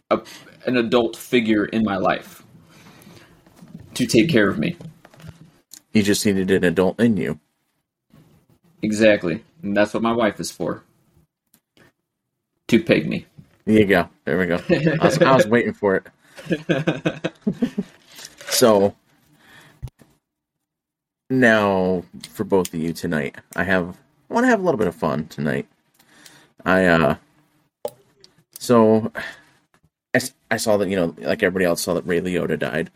a, 0.09 0.21
an 0.65 0.77
adult 0.77 1.15
figure 1.15 1.65
in 1.65 1.83
my 1.83 1.97
life 1.97 2.43
to 3.97 4.05
take 4.05 4.29
care 4.29 4.47
of 4.47 4.59
me. 4.59 4.77
You 5.91 6.03
just 6.03 6.25
needed 6.25 6.51
an 6.51 6.63
adult 6.63 6.99
in 6.99 7.17
you. 7.17 7.39
Exactly. 8.83 9.43
And 9.63 9.75
that's 9.75 9.93
what 9.93 10.03
my 10.03 10.13
wife 10.13 10.39
is 10.39 10.51
for. 10.51 10.83
To 12.67 12.83
peg 12.83 13.09
me. 13.09 13.25
There 13.65 13.79
you 13.79 13.85
go. 13.85 14.09
There 14.23 14.37
we 14.37 14.45
go. 14.45 14.61
I 14.69 15.05
was, 15.05 15.17
I 15.19 15.35
was 15.35 15.47
waiting 15.49 15.73
for 15.73 15.95
it. 15.95 16.05
so 18.49 18.95
now 21.29 22.03
for 22.29 22.43
both 22.43 22.73
of 22.73 22.79
you 22.79 22.93
tonight, 22.93 23.35
I 23.55 23.63
have 23.63 23.97
I 24.29 24.33
want 24.33 24.43
to 24.43 24.49
have 24.49 24.59
a 24.59 24.63
little 24.63 24.77
bit 24.77 24.87
of 24.87 24.95
fun 24.95 25.27
tonight. 25.27 25.67
I 26.65 26.85
uh 26.85 27.15
so 28.59 29.11
I, 30.13 30.19
I 30.51 30.57
saw 30.57 30.77
that 30.77 30.89
you 30.89 30.95
know 30.95 31.15
like 31.19 31.43
everybody 31.43 31.65
else 31.65 31.81
saw 31.81 31.93
that 31.93 32.05
Ray 32.05 32.21
Liotta 32.21 32.57
died 32.57 32.91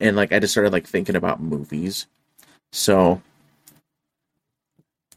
and 0.00 0.16
like 0.16 0.32
I 0.32 0.38
just 0.38 0.52
started 0.52 0.72
like 0.72 0.86
thinking 0.86 1.16
about 1.16 1.40
movies. 1.40 2.06
So 2.72 3.22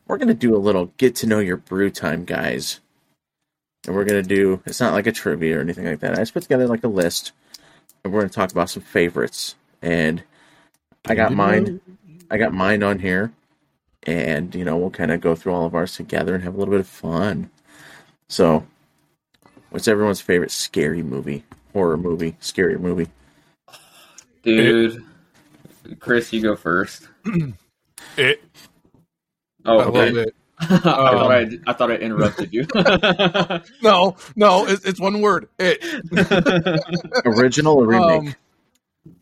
we're 0.08 0.18
gonna 0.18 0.34
do 0.34 0.56
a 0.56 0.58
little 0.58 0.94
get 0.98 1.16
to 1.18 1.28
know 1.28 1.40
your 1.40 1.58
brew 1.58 1.90
time, 1.90 2.26
guys. 2.26 2.80
And 3.86 3.96
we're 3.96 4.06
gonna 4.06 4.24
do 4.24 4.62
it's 4.66 4.80
not 4.80 4.94
like 4.94 5.08
a 5.08 5.12
trivia 5.12 5.58
or 5.58 5.62
anything 5.62 5.86
like 5.86 6.00
that. 6.00 6.14
I 6.14 6.18
just 6.18 6.34
put 6.34 6.44
together 6.44 6.68
like 6.68 6.84
a 6.84 6.90
list 6.90 7.32
and 8.04 8.14
we're 8.14 8.22
gonna 8.22 8.30
talk 8.30 8.52
about 8.52 8.70
some 8.70 8.84
favorites. 8.84 9.56
And 9.82 10.24
I 11.06 11.16
got 11.16 11.34
mine 11.34 11.82
I 12.30 12.38
got 12.38 12.54
mine 12.54 12.84
on 12.84 13.00
here. 13.00 13.32
And, 14.04 14.56
you 14.56 14.64
know, 14.64 14.78
we'll 14.78 14.90
kind 14.90 15.12
of 15.12 15.20
go 15.20 15.36
through 15.36 15.54
all 15.54 15.66
of 15.66 15.76
ours 15.76 15.96
together 15.96 16.34
and 16.34 16.44
have 16.44 16.56
a 16.56 16.58
little 16.58 16.72
bit 16.72 16.80
of 16.80 16.88
fun. 16.88 17.50
So 18.30 18.66
what's 19.70 19.88
everyone's 19.88 20.22
favorite 20.22 20.52
scary 20.52 21.04
movie? 21.04 21.44
Horror 21.74 21.98
movie, 21.98 22.36
scary 22.40 22.78
movie? 22.78 23.08
Dude, 24.44 25.04
it, 25.86 26.00
Chris, 26.00 26.32
you 26.34 26.42
go 26.42 26.56
first. 26.56 27.08
It. 28.16 28.44
Oh, 29.66 29.80
okay. 29.82 30.00
I, 30.00 30.22
it. 30.24 30.36
I, 30.60 30.66
thought 30.80 31.32
I, 31.32 31.44
um, 31.44 31.64
I, 31.68 31.74
thought 31.74 31.92
I 31.92 31.96
interrupted 31.96 32.54
you. 32.54 32.66
no, 33.84 34.16
no, 34.36 34.66
it's, 34.66 34.86
it's 34.86 35.00
one 35.00 35.22
word. 35.22 35.50
It. 35.60 35.84
Original 37.26 37.76
or 37.76 37.86
remake? 37.86 38.36
Um, 39.06 39.16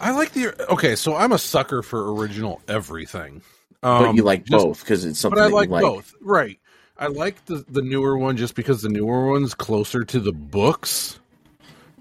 I 0.00 0.12
like 0.12 0.32
the. 0.32 0.70
Okay, 0.72 0.96
so 0.96 1.16
I'm 1.16 1.32
a 1.32 1.38
sucker 1.38 1.82
for 1.82 2.14
original 2.14 2.62
everything. 2.66 3.42
Um, 3.82 4.04
but 4.04 4.14
you 4.14 4.22
like 4.22 4.44
just, 4.44 4.64
both 4.64 4.80
because 4.80 5.04
it's 5.04 5.18
something. 5.18 5.38
But 5.38 5.48
I 5.48 5.48
like, 5.48 5.68
like 5.68 5.82
both, 5.82 6.14
right? 6.20 6.58
I 6.98 7.06
like 7.06 7.44
the 7.46 7.64
the 7.68 7.82
newer 7.82 8.18
one 8.18 8.36
just 8.36 8.54
because 8.54 8.82
the 8.82 8.88
newer 8.88 9.30
one's 9.30 9.54
closer 9.54 10.04
to 10.04 10.20
the 10.20 10.32
books, 10.32 11.18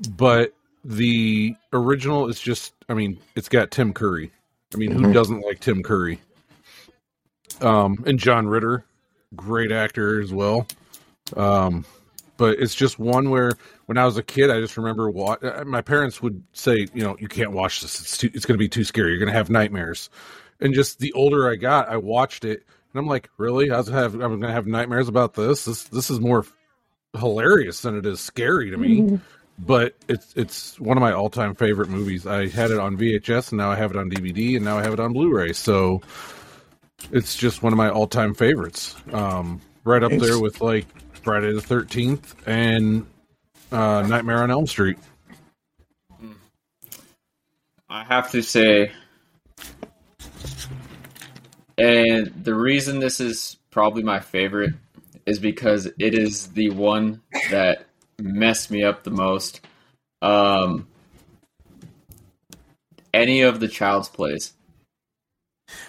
but 0.09 0.53
the 0.83 1.55
original 1.73 2.27
is 2.29 2.39
just 2.39 2.73
I 2.89 2.93
mean, 2.93 3.19
it's 3.35 3.49
got 3.49 3.71
Tim 3.71 3.93
Curry. 3.93 4.31
I 4.73 4.77
mean, 4.77 4.91
mm-hmm. 4.91 5.05
who 5.05 5.13
doesn't 5.13 5.41
like 5.41 5.59
Tim 5.59 5.83
Curry? 5.83 6.19
Um, 7.61 8.03
and 8.05 8.19
John 8.19 8.47
Ritter, 8.47 8.85
great 9.35 9.71
actor 9.71 10.21
as 10.21 10.33
well. 10.33 10.67
Um, 11.35 11.85
but 12.37 12.59
it's 12.59 12.75
just 12.75 12.99
one 12.99 13.29
where 13.29 13.51
when 13.87 13.97
I 13.97 14.05
was 14.05 14.17
a 14.17 14.23
kid, 14.23 14.49
I 14.49 14.59
just 14.59 14.77
remember 14.77 15.09
what 15.09 15.43
uh, 15.43 15.63
my 15.65 15.81
parents 15.81 16.21
would 16.21 16.43
say, 16.53 16.87
you 16.93 17.03
know, 17.03 17.17
you 17.19 17.27
can't 17.27 17.51
watch 17.51 17.81
this. 17.81 17.99
It's 17.99 18.17
too, 18.17 18.29
it's 18.33 18.45
going 18.45 18.57
to 18.57 18.63
be 18.63 18.69
too 18.69 18.83
scary. 18.83 19.09
You're 19.09 19.19
going 19.19 19.31
to 19.31 19.37
have 19.37 19.49
nightmares. 19.49 20.09
And 20.59 20.73
just 20.73 20.99
the 20.99 21.13
older 21.13 21.49
I 21.49 21.55
got, 21.55 21.89
I 21.89 21.97
watched 21.97 22.45
it 22.45 22.63
and 22.93 22.99
I'm 22.99 23.07
like, 23.07 23.29
really? 23.37 23.71
I 23.71 23.77
was 23.77 23.87
have 23.87 24.13
I'm 24.13 24.19
going 24.19 24.41
to 24.41 24.51
have 24.51 24.67
nightmares 24.67 25.07
about 25.07 25.33
this. 25.33 25.65
This 25.65 25.83
this 25.83 26.09
is 26.09 26.19
more 26.19 26.45
hilarious 27.17 27.81
than 27.81 27.97
it 27.97 28.05
is 28.05 28.19
scary 28.19 28.71
to 28.71 28.77
me. 28.77 29.01
Mm-hmm. 29.01 29.15
but 29.59 29.95
it's 30.07 30.33
it's 30.35 30.79
one 30.79 30.97
of 30.97 31.01
my 31.01 31.13
all 31.13 31.29
time 31.29 31.55
favorite 31.55 31.89
movies. 31.89 32.27
I 32.27 32.47
had 32.47 32.71
it 32.71 32.79
on 32.79 32.97
VHS, 32.97 33.51
and 33.51 33.57
now 33.57 33.71
I 33.71 33.75
have 33.75 33.91
it 33.91 33.97
on 33.97 34.09
DVD, 34.09 34.55
and 34.55 34.65
now 34.65 34.77
I 34.77 34.83
have 34.83 34.93
it 34.93 34.99
on 34.99 35.13
Blu-ray. 35.13 35.53
So 35.53 36.01
it's 37.11 37.35
just 37.35 37.63
one 37.63 37.73
of 37.73 37.77
my 37.77 37.89
all 37.89 38.07
time 38.07 38.33
favorites. 38.33 38.95
Um, 39.11 39.61
right 39.83 40.03
up 40.03 40.11
Nice. 40.11 40.21
there 40.21 40.39
with 40.39 40.61
like 40.61 40.85
Friday 41.23 41.53
the 41.53 41.61
Thirteenth 41.61 42.35
and 42.47 43.05
uh, 43.71 44.05
Nightmare 44.07 44.43
on 44.43 44.51
Elm 44.51 44.67
Street. 44.67 44.97
I 47.89 48.03
have 48.03 48.31
to 48.31 48.41
say, 48.41 48.91
and 51.77 52.33
the 52.43 52.55
reason 52.55 52.99
this 52.99 53.19
is 53.19 53.57
probably 53.71 54.03
my 54.03 54.19
favorite 54.19 54.73
is 55.25 55.39
because 55.39 55.85
it 55.99 56.13
is 56.13 56.47
the 56.47 56.69
one 56.71 57.21
that 57.51 57.85
messed 58.19 58.71
me 58.71 58.83
up 58.83 59.03
the 59.03 59.11
most. 59.11 59.61
Um, 60.21 60.87
any 63.13 63.41
of 63.41 63.59
the 63.59 63.67
Child's 63.67 64.09
Plays. 64.09 64.53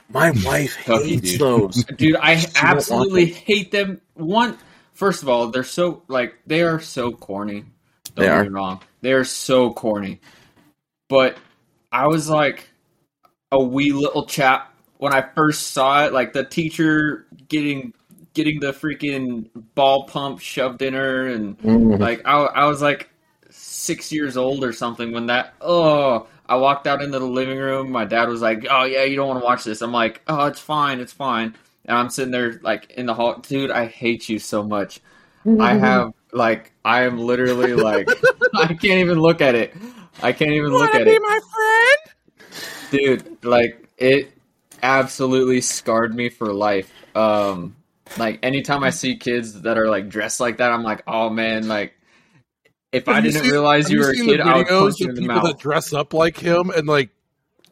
My 0.09 0.33
wife 0.45 0.76
Chucky, 0.85 1.11
hates 1.14 1.30
dude. 1.33 1.40
those. 1.40 1.85
Dude, 1.97 2.16
I 2.21 2.45
absolutely 2.57 3.26
hate 3.26 3.71
them. 3.71 4.00
One, 4.14 4.59
first 4.92 5.23
of 5.23 5.28
all, 5.28 5.49
they're 5.49 5.62
so 5.62 6.02
like 6.09 6.35
they 6.47 6.62
are 6.62 6.80
so 6.80 7.12
corny. 7.12 7.61
Don't 7.61 8.16
They 8.16 8.23
get 8.25 8.33
are. 8.33 8.42
me 8.42 8.49
wrong. 8.49 8.80
They 9.02 9.12
are 9.12 9.23
so 9.25 9.73
corny. 9.73 10.21
But 11.09 11.38
I 11.92 12.09
was 12.09 12.28
like 12.28 12.68
a 13.52 13.62
wee 13.62 13.92
little 13.92 14.26
chap 14.26 14.75
when 14.99 15.12
I 15.14 15.23
first 15.35 15.69
saw 15.73 16.05
it, 16.05 16.12
like 16.12 16.33
the 16.33 16.45
teacher 16.45 17.26
getting 17.49 17.93
getting 18.35 18.61
the 18.61 18.73
freaking 18.73 19.49
ball 19.75 20.05
pump 20.05 20.38
shoved 20.40 20.83
in 20.83 20.95
her 20.95 21.26
and 21.26 21.59
Mhm. 21.61 21.99
like 21.99 22.23
I, 22.25 22.35
I 22.45 22.64
was 22.67 22.81
like 22.83 23.09
six 23.50 24.12
years 24.12 24.37
old 24.37 24.62
or 24.62 24.73
something 24.73 25.11
when 25.12 25.26
that 25.26 25.55
oh 25.61 26.26
i 26.49 26.55
walked 26.55 26.87
out 26.87 27.02
into 27.02 27.19
the 27.19 27.26
living 27.26 27.59
room. 27.59 27.90
My 27.90 28.05
dad 28.05 28.28
was 28.28 28.40
like 28.43 28.67
oh 28.71 28.85
yeah 28.85 29.02
you 29.05 29.17
don't 29.17 29.26
want 29.28 29.40
to 29.40 29.45
watch 29.45 29.64
this. 29.64 29.81
I'm 29.83 29.93
like 29.93 30.21
oh 30.28 30.47
it's 30.47 30.61
fine 30.61 31.00
it's 31.00 31.12
fine. 31.12 31.55
And 31.87 31.97
i'm 31.99 32.11
sitting 32.11 32.31
there 32.31 32.61
like 32.62 32.90
in 32.93 33.07
the 33.07 33.14
hall 33.14 33.38
dude 33.40 33.71
i 33.73 33.87
hate 33.87 34.28
you 34.28 34.38
so 34.38 34.62
much. 34.62 35.00
I 35.59 35.75
have 35.75 36.12
like 36.33 36.73
i 36.85 37.02
am 37.05 37.19
literally 37.19 37.73
like 37.75 38.09
i 38.55 38.67
can't 38.69 39.00
even 39.00 39.19
look 39.19 39.40
at 39.40 39.55
it. 39.55 39.75
I 40.23 40.33
can't 40.33 40.52
even 40.52 40.71
look 40.71 40.95
at 40.95 41.09
it. 41.09 41.23
my 41.23 41.40
friend? 41.55 42.90
dude 42.90 43.45
like 43.45 43.88
it 43.99 44.33
absolutely 44.83 45.61
scarred 45.61 46.15
me 46.15 46.29
for 46.29 46.53
life 46.53 46.93
um 47.15 47.75
like 48.17 48.39
anytime 48.43 48.83
i 48.85 48.91
see 48.91 49.17
kids 49.17 49.63
that 49.63 49.77
are 49.79 49.89
like 49.89 50.09
dressed 50.09 50.41
like 50.41 50.59
that 50.59 50.71
i'm 50.73 50.83
like 50.83 51.03
oh 51.07 51.29
man 51.31 51.69
like 51.69 51.95
if 52.93 53.09
i 53.09 53.15
Have 53.15 53.25
you 53.25 53.33
didn't 53.33 53.45
seen- 53.45 53.53
realize 53.53 53.85
have 53.85 53.93
you 53.93 53.99
were 54.01 54.11
a 54.11 54.15
kid 54.15 54.41
i 54.41 54.57
would 54.59 54.67
punch 54.69 55.01
you 55.01 55.09
in 55.11 55.15
the 55.15 55.21
people 55.23 55.41
that 55.43 55.59
dress 55.59 55.93
up 55.93 56.15
like 56.15 56.37
him 56.39 56.71
and 56.71 56.87
like 56.87 57.11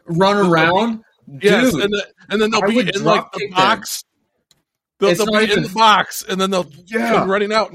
run 0.06 0.36
around 0.36 1.02
yes, 1.42 1.72
and, 1.74 1.92
the, 1.92 2.06
and 2.30 2.40
then 2.40 2.50
they'll 2.50 2.62
I 2.64 2.68
be 2.68 2.78
in 2.80 3.02
like 3.04 3.32
the 3.32 3.48
box. 3.50 4.04
They'll, 5.00 5.14
they'll 5.14 5.26
be 5.46 5.52
in 5.52 5.62
the 5.64 5.68
box, 5.74 6.22
and 6.26 6.40
then 6.40 6.50
they'll 6.50 6.70
Yeah. 6.86 7.26
running 7.26 7.52
out. 7.52 7.72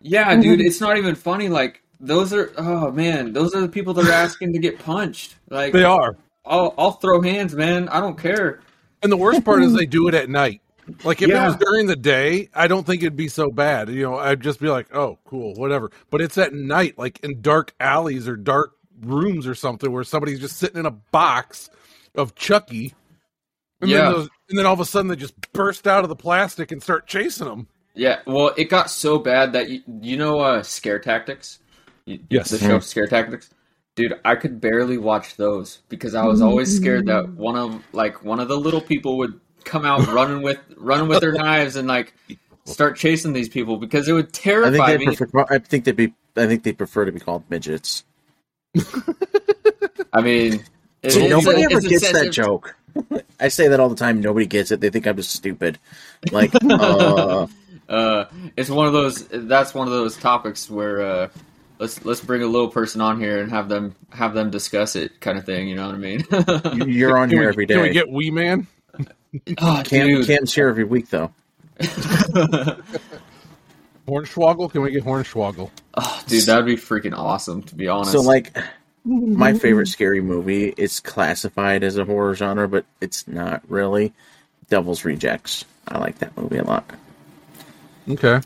yeah 0.00 0.34
dude 0.40 0.60
it's 0.60 0.80
not 0.80 0.96
even 0.98 1.14
funny 1.14 1.48
like 1.48 1.82
those 2.00 2.32
are 2.32 2.52
oh 2.58 2.90
man 2.90 3.32
those 3.32 3.54
are 3.54 3.60
the 3.60 3.68
people 3.68 3.94
that 3.94 4.06
are 4.06 4.12
asking 4.12 4.52
to 4.54 4.58
get 4.58 4.78
punched 4.78 5.36
like 5.50 5.72
They 5.72 5.84
are. 5.84 6.16
I'll, 6.46 6.74
I'll 6.78 6.92
throw 6.92 7.20
hands 7.20 7.54
man 7.54 7.88
i 7.88 8.00
don't 8.00 8.18
care 8.18 8.60
And 9.02 9.10
the 9.12 9.16
worst 9.16 9.44
part 9.44 9.62
is 9.62 9.74
they 9.74 9.86
do 9.86 10.08
it 10.08 10.14
at 10.14 10.28
night. 10.30 10.60
Like 11.04 11.20
if 11.20 11.28
Yeah. 11.28 11.42
it 11.44 11.46
was 11.48 11.56
during 11.56 11.86
the 11.86 11.96
day, 11.96 12.48
I 12.54 12.68
don't 12.68 12.86
think 12.86 13.02
it'd 13.02 13.16
be 13.16 13.26
so 13.28 13.50
bad. 13.50 13.88
You 13.88 14.02
know, 14.04 14.18
I'd 14.18 14.40
just 14.40 14.60
be 14.60 14.68
like, 14.68 14.94
"Oh, 14.94 15.18
cool, 15.26 15.52
whatever." 15.54 15.90
But 16.10 16.20
it's 16.20 16.38
at 16.38 16.54
night, 16.54 16.96
like 16.96 17.18
in 17.24 17.40
dark 17.42 17.74
alleys 17.80 18.28
or 18.28 18.36
dark 18.36 18.72
rooms 19.02 19.46
or 19.48 19.54
something, 19.56 19.90
where 19.90 20.04
somebody's 20.04 20.38
just 20.38 20.56
sitting 20.58 20.78
in 20.78 20.86
a 20.86 20.90
box 20.92 21.68
of 22.14 22.36
Chucky, 22.36 22.94
and 23.80 23.90
Yeah. 23.90 23.96
then 24.02 24.12
those, 24.12 24.28
and 24.48 24.58
then 24.58 24.64
all 24.64 24.74
of 24.74 24.80
a 24.80 24.84
sudden 24.84 25.08
they 25.08 25.16
just 25.16 25.34
burst 25.52 25.88
out 25.88 26.04
of 26.04 26.08
the 26.08 26.14
plastic 26.16 26.70
and 26.70 26.80
start 26.80 27.06
chasing 27.08 27.46
them. 27.48 27.66
Yeah, 27.94 28.20
well, 28.26 28.52
it 28.56 28.66
got 28.70 28.88
so 28.88 29.18
bad 29.18 29.52
that 29.54 29.68
you, 29.68 29.82
you 30.00 30.16
know 30.16 30.38
uh, 30.38 30.62
Scare 30.62 31.00
Tactics? 31.00 31.58
You- 32.04 32.20
Yes. 32.30 32.50
The 32.50 32.58
show 32.58 32.78
Scare 32.78 33.08
Tactics? 33.08 33.50
Dude, 33.96 34.20
I 34.24 34.36
could 34.36 34.60
barely 34.60 34.98
watch 34.98 35.36
those 35.36 35.80
because 35.88 36.14
I 36.14 36.24
was 36.26 36.40
always 36.42 36.74
scared 36.76 37.06
that 37.06 37.30
one 37.30 37.56
of 37.56 37.82
like 37.92 38.22
one 38.22 38.38
of 38.40 38.48
the 38.48 38.56
little 38.56 38.80
people 38.82 39.16
would 39.18 39.40
come 39.64 39.84
out 39.84 40.06
running 40.08 40.42
with 40.42 40.58
running 40.76 41.08
with 41.08 41.20
their 41.20 41.32
knives 41.42 41.76
and 41.76 41.88
like 41.88 42.12
start 42.66 42.96
chasing 42.96 43.32
these 43.32 43.48
people 43.48 43.78
because 43.78 44.06
it 44.08 44.12
would 44.12 44.26
I 44.26 44.30
terrify 44.32 44.96
think 44.98 45.10
me. 45.10 45.16
prefer. 45.16 45.46
I 45.50 45.58
think 45.58 45.84
they'd 45.84 45.96
be. 45.96 46.12
I 46.36 46.46
think 46.46 46.62
they 46.62 46.72
prefer 46.74 47.06
to 47.06 47.12
be 47.12 47.20
called 47.20 47.44
midgets. 47.48 48.04
I 50.12 50.20
mean, 50.20 50.62
it- 51.02 51.12
See, 51.12 51.28
nobody 51.28 51.62
a- 51.62 51.64
ever 51.66 51.76
it's 51.78 51.86
a 51.86 51.88
gets 51.88 52.12
that 52.12 52.30
joke. 52.32 52.76
I 53.40 53.48
say 53.48 53.68
that 53.68 53.80
all 53.80 53.88
the 53.88 53.96
time. 53.96 54.20
Nobody 54.20 54.46
gets 54.46 54.70
it. 54.70 54.80
They 54.80 54.90
think 54.90 55.06
I'm 55.06 55.16
just 55.16 55.30
stupid. 55.32 55.78
Like, 56.32 56.52
uh, 56.64 57.46
Uh, 57.88 58.24
it's 58.56 58.68
one 58.68 58.86
of 58.86 58.92
those. 58.92 59.26
That's 59.28 59.72
one 59.72 59.86
of 59.86 59.92
those 59.92 60.16
topics 60.16 60.68
where 60.68 61.00
uh, 61.02 61.28
let's 61.78 62.04
let's 62.04 62.20
bring 62.20 62.42
a 62.42 62.46
little 62.46 62.68
person 62.68 63.00
on 63.00 63.20
here 63.20 63.40
and 63.40 63.50
have 63.50 63.68
them 63.68 63.94
have 64.10 64.34
them 64.34 64.50
discuss 64.50 64.96
it, 64.96 65.20
kind 65.20 65.38
of 65.38 65.44
thing. 65.44 65.68
You 65.68 65.76
know 65.76 65.86
what 65.86 65.94
I 65.94 65.98
mean? 65.98 66.24
you're 66.88 67.16
on 67.16 67.28
Can 67.28 67.38
here 67.38 67.42
we, 67.42 67.48
every 67.48 67.66
can 67.66 67.82
we 67.82 67.90
get 67.90 68.10
Wee 68.10 68.30
Man? 68.30 68.66
Ah, 69.58 69.80
oh, 69.80 69.82
Cam, 69.82 70.06
dude. 70.06 70.26
Cam's 70.26 70.54
here 70.54 70.68
every 70.68 70.84
week, 70.84 71.10
though. 71.10 71.30
Hornswoggle? 74.08 74.70
Can 74.70 74.80
we 74.80 74.92
get 74.92 75.04
Hornswoggle? 75.04 75.70
Oh, 75.94 76.22
dude, 76.26 76.44
that'd 76.44 76.64
be 76.64 76.76
freaking 76.76 77.14
awesome. 77.14 77.62
To 77.64 77.74
be 77.74 77.86
honest. 77.86 78.12
So, 78.12 78.22
like, 78.22 78.56
my 79.04 79.52
favorite 79.52 79.88
scary 79.88 80.22
movie 80.22 80.72
is 80.76 81.00
classified 81.00 81.84
as 81.84 81.98
a 81.98 82.06
horror 82.06 82.34
genre, 82.34 82.66
but 82.66 82.86
it's 83.02 83.28
not 83.28 83.62
really. 83.68 84.14
Devil's 84.70 85.04
Rejects. 85.04 85.64
I 85.86 85.98
like 85.98 86.18
that 86.18 86.36
movie 86.36 86.58
a 86.58 86.64
lot. 86.64 86.88
Okay. 88.08 88.40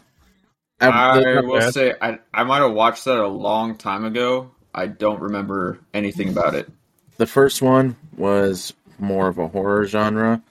I, 0.81 1.21
I 1.21 1.41
will 1.41 1.73
say 1.73 1.95
I 2.01 2.19
I 2.33 2.45
might 2.45 2.61
have 2.63 2.73
watched 2.73 3.05
that 3.05 3.19
a 3.19 3.29
long 3.29 3.77
time 3.77 4.05
ago. 4.05 4.51
I 4.75 4.87
don't 4.87 5.21
remember 5.21 5.79
anything 5.93 6.29
about 6.29 6.55
it. 6.55 6.71
the 7.17 7.27
first 7.27 7.61
one 7.63 7.97
was 8.17 8.73
more 8.99 9.29
of 9.29 9.39
a 9.39 9.49
horror 9.49 9.85
genre, 9.87 10.43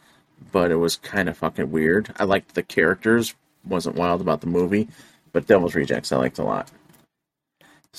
but 0.51 0.71
it 0.71 0.75
was 0.75 0.97
kind 0.97 1.29
of 1.29 1.37
fucking 1.37 1.71
weird. 1.71 2.13
I 2.17 2.25
liked 2.25 2.53
the 2.55 2.63
characters, 2.63 3.33
wasn't 3.65 3.95
wild 3.95 4.21
about 4.21 4.41
the 4.41 4.47
movie, 4.47 4.89
but 5.31 5.47
Devil's 5.47 5.75
Rejects 5.75 6.11
I 6.11 6.17
liked 6.17 6.37
a 6.39 6.43
lot. 6.43 6.69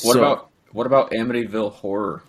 What 0.03 0.13
So, 0.15 0.19
about 0.19 0.51
what 0.73 0.87
about 0.87 1.11
Amityville 1.13 1.73
Horror? 1.73 2.23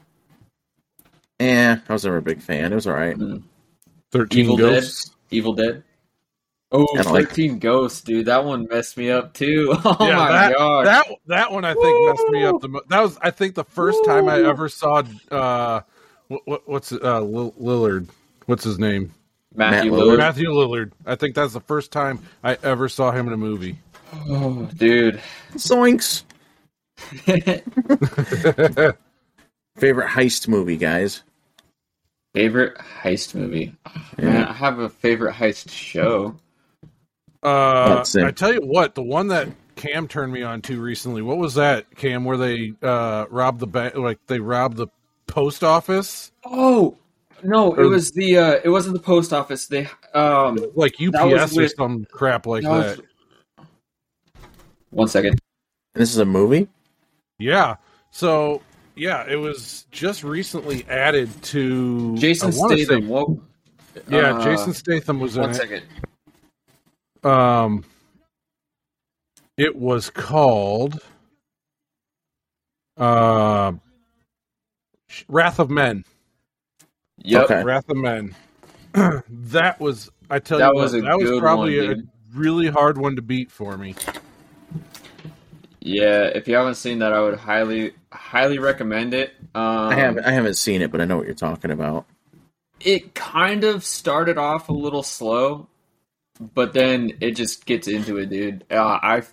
Eh, 1.39 1.75
I 1.87 1.93
was 1.93 2.05
never 2.05 2.17
a 2.17 2.21
big 2.21 2.41
fan. 2.41 2.71
It 2.71 2.75
was 2.75 2.87
alright. 2.87 3.17
Thirteen 4.11 4.45
Evil 4.45 4.57
Ghosts. 4.57 5.09
Dead? 5.09 5.15
Evil 5.31 5.53
Dead? 5.53 5.83
Oh, 6.73 6.87
I 6.97 7.03
don't 7.03 7.13
like- 7.13 7.27
13 7.29 7.59
Ghosts, 7.59 8.01
dude. 8.01 8.27
That 8.27 8.45
one 8.45 8.65
messed 8.69 8.95
me 8.97 9.09
up 9.11 9.33
too. 9.33 9.73
Oh 9.83 9.97
yeah, 9.99 10.15
my 10.15 10.31
that, 10.31 10.55
god. 10.57 10.85
that 10.85 11.07
that 11.27 11.51
one 11.51 11.65
I 11.65 11.73
think 11.73 12.07
messed 12.09 12.29
me 12.29 12.43
up 12.45 12.61
the 12.61 12.69
most. 12.69 12.87
That 12.89 13.01
was 13.01 13.17
I 13.21 13.31
think 13.31 13.55
the 13.55 13.63
first 13.65 14.03
time 14.05 14.29
I 14.29 14.41
ever 14.41 14.69
saw 14.69 15.03
uh 15.29 15.81
what, 16.27 16.41
what 16.45 16.69
what's 16.69 16.91
uh 16.93 17.21
Lil- 17.21 17.51
Lillard. 17.53 18.07
What's 18.45 18.63
his 18.63 18.79
name? 18.79 19.13
Matthew 19.53 19.91
Matt 19.91 19.99
Lillard. 19.99 20.17
Matthew 20.19 20.49
Lillard. 20.49 20.91
I 21.05 21.15
think 21.15 21.35
that's 21.35 21.51
the 21.53 21.59
first 21.59 21.91
time 21.91 22.19
I 22.43 22.57
ever 22.63 22.87
saw 22.87 23.11
him 23.11 23.27
in 23.27 23.33
a 23.33 23.37
movie. 23.37 23.77
Oh, 24.29 24.69
dude. 24.77 25.19
Zoinks! 25.55 26.23
Favorite 29.77 30.09
heist 30.09 30.47
movie, 30.47 30.77
guys? 30.77 31.23
favorite 32.33 32.77
heist 32.77 33.35
movie. 33.35 33.75
Oh, 33.85 33.91
Man, 34.17 34.45
I 34.45 34.53
have 34.53 34.79
a 34.79 34.87
favorite 34.89 35.33
heist 35.35 35.69
show. 35.69 36.35
Uh 37.43 38.03
I 38.23 38.31
tell 38.31 38.53
you 38.53 38.61
what, 38.61 38.95
the 38.95 39.01
one 39.03 39.27
that 39.29 39.49
Cam 39.75 40.07
turned 40.07 40.31
me 40.31 40.43
on 40.43 40.61
to 40.63 40.79
recently. 40.79 41.21
What 41.21 41.37
was 41.37 41.55
that, 41.55 41.95
Cam? 41.95 42.23
Where 42.25 42.37
they 42.37 42.73
uh 42.83 43.25
robbed 43.29 43.59
the 43.59 43.67
bank 43.67 43.95
like 43.95 44.19
they 44.27 44.39
robbed 44.39 44.77
the 44.77 44.87
post 45.27 45.63
office? 45.63 46.31
Oh 46.45 46.97
no, 47.43 47.73
it 47.73 47.85
was 47.85 48.11
the 48.11 48.37
uh 48.37 48.59
it 48.63 48.69
wasn't 48.69 48.93
the 48.95 49.01
post 49.01 49.33
office. 49.33 49.65
They 49.67 49.87
um 50.13 50.59
Like 50.75 50.95
UPS 51.01 51.53
or 51.57 51.61
with- 51.61 51.73
some 51.75 52.05
crap 52.11 52.45
like 52.45 52.63
that 52.63 52.69
that. 52.69 52.97
was- 52.97 53.07
one 54.91 55.07
second. 55.07 55.39
This 55.93 56.11
is 56.11 56.17
a 56.17 56.25
movie? 56.25 56.67
Yeah. 57.39 57.77
So 58.11 58.61
yeah, 58.95 59.25
it 59.27 59.37
was 59.37 59.85
just 59.89 60.23
recently 60.23 60.85
added 60.89 61.29
to 61.43 62.15
Jason 62.17 62.53
I 62.53 62.57
wanna 62.57 62.77
say- 62.77 62.83
Statham. 62.83 63.07
What? 63.07 63.29
yeah, 64.09 64.35
uh, 64.37 64.43
Jason 64.43 64.73
Statham 64.73 65.19
was 65.19 65.37
in 65.37 65.41
One 65.43 65.51
it. 65.51 65.83
Second. 67.23 67.37
Um, 67.39 67.83
it 69.57 69.75
was 69.75 70.09
called 70.09 70.99
uh, 72.97 73.73
Wrath 75.27 75.59
of 75.59 75.69
Man. 75.69 76.05
Yep. 77.23 77.43
Okay. 77.45 77.63
Wrath 77.63 77.89
of 77.89 77.97
Man. 77.97 78.35
that 78.93 79.79
was 79.79 80.09
I 80.29 80.39
tell 80.39 80.59
That 80.59 80.73
you 80.73 80.75
was 80.75 80.93
what, 80.93 81.03
that 81.03 81.17
was 81.17 81.39
probably 81.39 81.79
one, 81.79 81.89
a 81.89 81.95
dude. 81.95 82.09
really 82.33 82.67
hard 82.67 82.97
one 82.97 83.15
to 83.15 83.21
beat 83.21 83.51
for 83.51 83.77
me. 83.77 83.95
Yeah, 85.83 86.25
if 86.25 86.47
you 86.47 86.55
haven't 86.55 86.75
seen 86.75 86.99
that, 86.99 87.11
I 87.11 87.21
would 87.21 87.37
highly, 87.39 87.93
highly 88.11 88.59
recommend 88.59 89.13
it. 89.15 89.33
Um, 89.55 89.89
I 89.89 89.95
haven't 89.95 90.25
I 90.25 90.31
haven't 90.31 90.53
seen 90.55 90.81
it, 90.81 90.91
but 90.91 91.01
I 91.01 91.05
know 91.05 91.17
what 91.17 91.25
you're 91.25 91.33
talking 91.35 91.71
about. 91.71 92.05
It 92.79 93.13
kind 93.15 93.63
of 93.63 93.83
started 93.83 94.37
off 94.37 94.69
a 94.69 94.73
little 94.73 95.03
slow, 95.03 95.67
but 96.53 96.73
then 96.73 97.13
it 97.21 97.31
just 97.31 97.65
gets 97.65 97.87
into 97.87 98.17
it, 98.17 98.29
dude. 98.29 98.65
Uh, 98.71 98.99
I, 99.01 99.23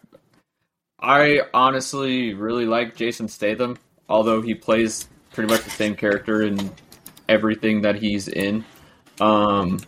I 1.00 1.42
honestly 1.54 2.34
really 2.34 2.66
like 2.66 2.96
Jason 2.96 3.28
Statham, 3.28 3.78
although 4.08 4.42
he 4.42 4.54
plays 4.54 5.08
pretty 5.32 5.48
much 5.50 5.64
the 5.64 5.70
same 5.70 5.94
character 5.94 6.42
in 6.42 6.70
everything 7.28 7.82
that 7.82 7.96
he's 7.96 8.28
in. 8.28 8.64
Um, 9.20 9.80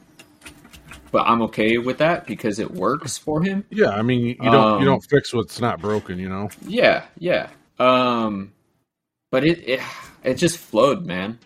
but 1.12 1.26
I'm 1.26 1.42
okay 1.42 1.78
with 1.78 1.98
that 1.98 2.26
because 2.26 2.59
it 2.59 2.70
works 2.70 3.18
for 3.18 3.42
him. 3.42 3.64
Yeah, 3.70 3.90
I 3.90 4.02
mean, 4.02 4.37
you 4.40 4.50
don't 4.50 4.72
Um, 4.74 4.78
you 4.78 4.85
don't 4.85 5.04
fix 5.11 5.33
what's 5.35 5.61
not 5.61 5.80
broken, 5.80 6.18
you 6.18 6.28
know. 6.28 6.50
Yeah, 6.66 7.04
yeah. 7.18 7.48
Um, 7.78 8.52
but 9.30 9.44
it 9.44 9.59
it 9.68 9.80
it 10.22 10.35
just 10.35 10.59
flowed, 10.59 11.04
man. 11.06 11.38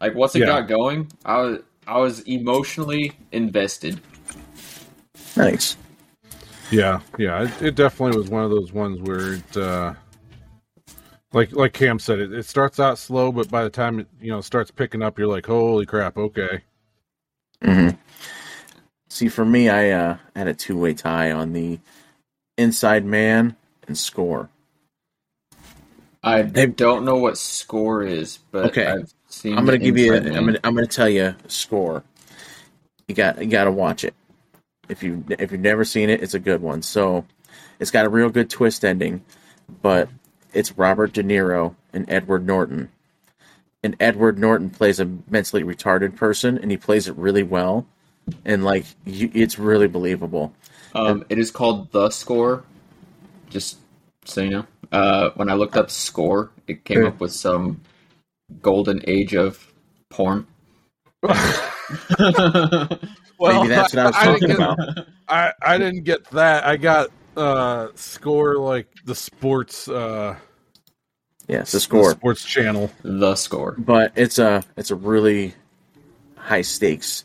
Like 0.00 0.14
once 0.14 0.34
it 0.34 0.40
Yeah. 0.40 0.46
got 0.46 0.68
going, 0.68 1.08
I 1.24 1.40
was 1.40 1.58
I 1.86 1.98
was 1.98 2.20
emotionally 2.20 3.12
invested. 3.32 4.00
Nice. 5.40 5.76
Yeah, 6.70 7.00
yeah. 7.18 7.44
It, 7.44 7.62
it 7.62 7.74
definitely 7.74 8.18
was 8.18 8.28
one 8.28 8.44
of 8.44 8.50
those 8.50 8.72
ones 8.72 9.00
where 9.00 9.34
it, 9.34 9.56
uh, 9.56 9.94
like 11.32 11.52
like 11.52 11.72
Cam 11.72 11.98
said, 11.98 12.18
it, 12.20 12.32
it 12.32 12.44
starts 12.44 12.78
out 12.78 12.98
slow, 12.98 13.32
but 13.32 13.50
by 13.50 13.64
the 13.64 13.70
time 13.70 14.00
it 14.00 14.06
you 14.20 14.30
know 14.30 14.40
starts 14.40 14.70
picking 14.70 15.02
up, 15.02 15.18
you're 15.18 15.28
like, 15.28 15.46
holy 15.46 15.86
crap, 15.86 16.16
okay. 16.16 16.60
Mm-hmm. 17.64 17.96
See, 19.08 19.28
for 19.28 19.44
me, 19.44 19.68
I 19.68 19.90
uh, 19.90 20.16
had 20.36 20.46
a 20.46 20.54
two 20.54 20.78
way 20.78 20.94
tie 20.94 21.32
on 21.32 21.52
the 21.52 21.78
Inside 22.56 23.04
Man 23.04 23.56
and 23.88 23.96
Score. 23.98 24.48
I 26.22 26.42
They- 26.42 26.66
don't 26.66 27.04
know 27.04 27.16
what 27.16 27.38
score 27.38 28.02
is, 28.02 28.38
but 28.52 28.66
Okay. 28.66 28.86
I've 28.86 29.12
seen. 29.28 29.56
I'm 29.56 29.64
gonna 29.64 29.78
give 29.78 29.96
you. 29.96 30.12
A, 30.12 30.16
Inside 30.18 30.36
I'm 30.36 30.44
gonna. 30.46 30.60
I'm 30.64 30.74
gonna 30.74 30.86
tell 30.86 31.08
you 31.08 31.34
Score. 31.48 32.04
You 33.08 33.14
got. 33.14 33.38
You 33.42 33.46
got 33.50 33.64
to 33.64 33.72
watch 33.72 34.04
it. 34.04 34.14
If 34.90 35.02
you 35.02 35.24
if 35.30 35.52
you've 35.52 35.60
never 35.60 35.84
seen 35.84 36.10
it, 36.10 36.22
it's 36.22 36.34
a 36.34 36.38
good 36.38 36.60
one. 36.60 36.82
So, 36.82 37.24
it's 37.78 37.90
got 37.90 38.04
a 38.04 38.08
real 38.08 38.28
good 38.28 38.50
twist 38.50 38.84
ending, 38.84 39.24
but 39.82 40.08
it's 40.52 40.76
Robert 40.76 41.12
De 41.12 41.22
Niro 41.22 41.74
and 41.92 42.10
Edward 42.10 42.46
Norton. 42.46 42.90
And 43.82 43.96
Edward 43.98 44.38
Norton 44.38 44.68
plays 44.68 45.00
a 45.00 45.06
mentally 45.28 45.62
retarded 45.62 46.14
person, 46.16 46.58
and 46.58 46.70
he 46.70 46.76
plays 46.76 47.08
it 47.08 47.16
really 47.16 47.42
well, 47.42 47.86
and 48.44 48.62
like 48.62 48.84
you, 49.06 49.30
it's 49.32 49.58
really 49.58 49.88
believable. 49.88 50.52
Um, 50.94 51.24
it 51.30 51.38
is 51.38 51.50
called 51.50 51.90
the 51.92 52.10
score. 52.10 52.64
Just 53.48 53.78
so 54.24 54.42
you 54.42 54.50
know, 54.50 54.66
uh, 54.92 55.30
when 55.34 55.48
I 55.48 55.54
looked 55.54 55.76
up 55.76 55.90
score, 55.90 56.50
it 56.66 56.84
came 56.84 57.06
up 57.06 57.20
with 57.20 57.32
some 57.32 57.80
golden 58.60 59.00
age 59.06 59.34
of 59.34 59.72
porn. 60.10 60.46
Maybe 63.40 63.68
that's 63.68 63.94
what 63.94 64.14
I 64.14 64.30
was 64.30 64.40
didn't 64.40 64.56
talking 64.56 64.78
get- 64.78 64.94
about. 64.96 65.06
I 65.28 65.52
I 65.62 65.78
didn't 65.78 66.04
get 66.04 66.24
that. 66.30 66.64
I 66.66 66.76
got 66.76 67.08
uh 67.36 67.88
score 67.94 68.56
like 68.58 68.88
the 69.04 69.14
sports 69.14 69.88
uh 69.88 70.36
Yes, 71.48 71.72
the 71.72 71.80
score. 71.80 72.10
sports 72.12 72.44
channel. 72.44 72.90
the 73.02 73.34
score. 73.34 73.74
but 73.78 74.12
it's 74.16 74.38
a 74.38 74.62
it's 74.76 74.90
a 74.90 74.94
really 74.96 75.54
high 76.36 76.62
stakes 76.62 77.24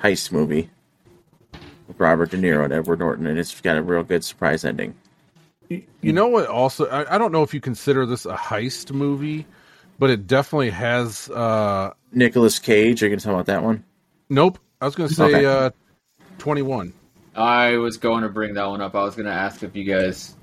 heist 0.00 0.32
movie 0.32 0.70
with 1.88 1.98
Robert 2.00 2.30
De 2.30 2.36
Niro 2.38 2.64
and 2.64 2.72
Edward 2.72 2.98
Norton, 3.00 3.26
and 3.26 3.38
it's 3.38 3.60
got 3.60 3.76
a 3.76 3.82
real 3.82 4.02
good 4.02 4.24
surprise 4.24 4.64
ending. 4.64 4.94
You 5.68 5.82
you 6.00 6.12
know 6.12 6.28
what? 6.28 6.46
Also, 6.46 6.86
I, 6.86 7.14
I 7.14 7.18
don't 7.18 7.32
know 7.32 7.42
if 7.42 7.52
you 7.52 7.60
consider 7.60 8.06
this 8.06 8.24
a 8.26 8.34
heist 8.34 8.92
movie, 8.92 9.46
but 9.98 10.10
it 10.10 10.26
definitely 10.26 10.70
has. 10.70 11.28
uh 11.30 11.92
Nicolas 12.12 12.58
Cage, 12.58 13.02
are 13.02 13.06
you 13.06 13.10
gonna 13.10 13.20
talk 13.20 13.32
about 13.34 13.46
that 13.46 13.62
one? 13.62 13.84
Nope. 14.30 14.58
I 14.80 14.84
was 14.84 14.94
going 14.94 15.08
to 15.08 15.14
say 15.14 15.24
Okay. 15.24 15.44
uh 15.46 15.70
twenty 16.38 16.62
one. 16.62 16.92
I 17.34 17.76
was 17.76 17.96
going 17.98 18.22
to 18.22 18.28
bring 18.28 18.54
that 18.54 18.66
one 18.66 18.80
up. 18.80 18.94
I 18.94 19.04
was 19.04 19.14
going 19.14 19.26
to 19.26 19.32
ask 19.32 19.62
if 19.62 19.76
you 19.76 19.84
guys 19.84 20.34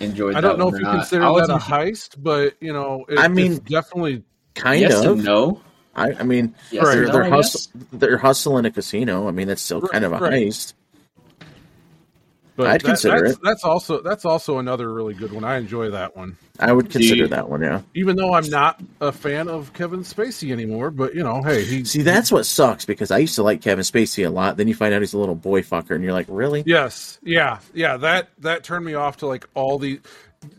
enjoyed. 0.00 0.34
I 0.34 0.40
don't 0.40 0.52
that 0.52 0.58
know 0.58 0.64
one 0.66 0.74
if 0.74 0.80
you 0.80 0.84
not. 0.86 0.96
consider 0.96 1.24
I 1.24 1.32
that 1.46 1.50
a 1.50 1.58
heist, 1.58 2.14
but 2.22 2.54
you 2.60 2.72
know, 2.72 3.04
it, 3.08 3.18
I 3.18 3.28
mean- 3.28 3.52
it's 3.52 3.60
definitely. 3.60 4.24
Kind 4.54 4.80
Yes 4.80 5.04
of. 5.04 5.12
and 5.18 5.24
no. 5.24 5.60
I, 5.94 6.12
I 6.12 6.22
mean, 6.24 6.54
Yes 6.72 6.84
Right. 6.84 6.94
they're, 6.94 7.04
and 7.04 7.14
they're, 7.14 7.22
no. 7.22 7.26
I 7.28 7.30
hustle, 7.36 7.70
they're 7.92 8.18
hustling 8.18 8.64
a 8.64 8.70
casino. 8.70 9.28
I 9.28 9.30
mean, 9.30 9.46
that's 9.48 9.62
still 9.62 9.80
kind 9.80 10.04
of 10.04 10.12
a 10.12 10.18
Right. 10.18 10.32
heist. 10.48 10.74
But 12.60 12.70
I'd 12.70 12.84
consider 12.84 13.22
that's, 13.22 13.34
it. 13.34 13.42
That's 13.42 13.64
also 13.64 14.00
that's 14.02 14.24
also 14.24 14.58
another 14.58 14.92
really 14.92 15.14
good 15.14 15.32
one. 15.32 15.44
I 15.44 15.56
enjoy 15.56 15.90
that 15.90 16.16
one, 16.16 16.36
I 16.58 16.72
would 16.72 16.90
consider 16.90 17.24
See- 17.24 17.30
that 17.30 17.48
one. 17.48 17.62
Yeah. 17.62 17.82
even 17.94 18.16
though 18.16 18.34
I'm 18.34 18.48
not 18.48 18.80
a 19.00 19.12
fan 19.12 19.48
of 19.48 19.72
Kevin 19.72 20.00
Spacey 20.00 20.52
anymore. 20.52 20.90
But 20.90 21.14
you 21.14 21.22
know, 21.22 21.42
hey, 21.42 21.64
he 21.64 21.84
See, 21.84 22.02
that's 22.02 22.30
what 22.30 22.44
sucks 22.46 22.84
because 22.84 23.10
I 23.10 23.18
used 23.18 23.34
to 23.36 23.42
like 23.42 23.62
Kevin 23.62 23.82
Spacey 23.82 24.26
a 24.26 24.30
lot. 24.30 24.56
Then 24.56 24.68
you 24.68 24.74
find 24.74 24.92
out 24.92 25.00
he's 25.00 25.14
a 25.14 25.18
little 25.18 25.34
boy 25.34 25.62
fucker, 25.62 25.94
and 25.94 26.04
you're 26.04 26.12
like, 26.12 26.26
really? 26.28 26.62
Yes, 26.66 27.18
yeah, 27.22 27.60
yeah. 27.72 27.96
That 27.96 28.28
that 28.38 28.64
turned 28.64 28.84
me 28.84 28.94
off 28.94 29.18
to 29.18 29.26
like 29.26 29.48
all 29.54 29.78
the 29.78 30.00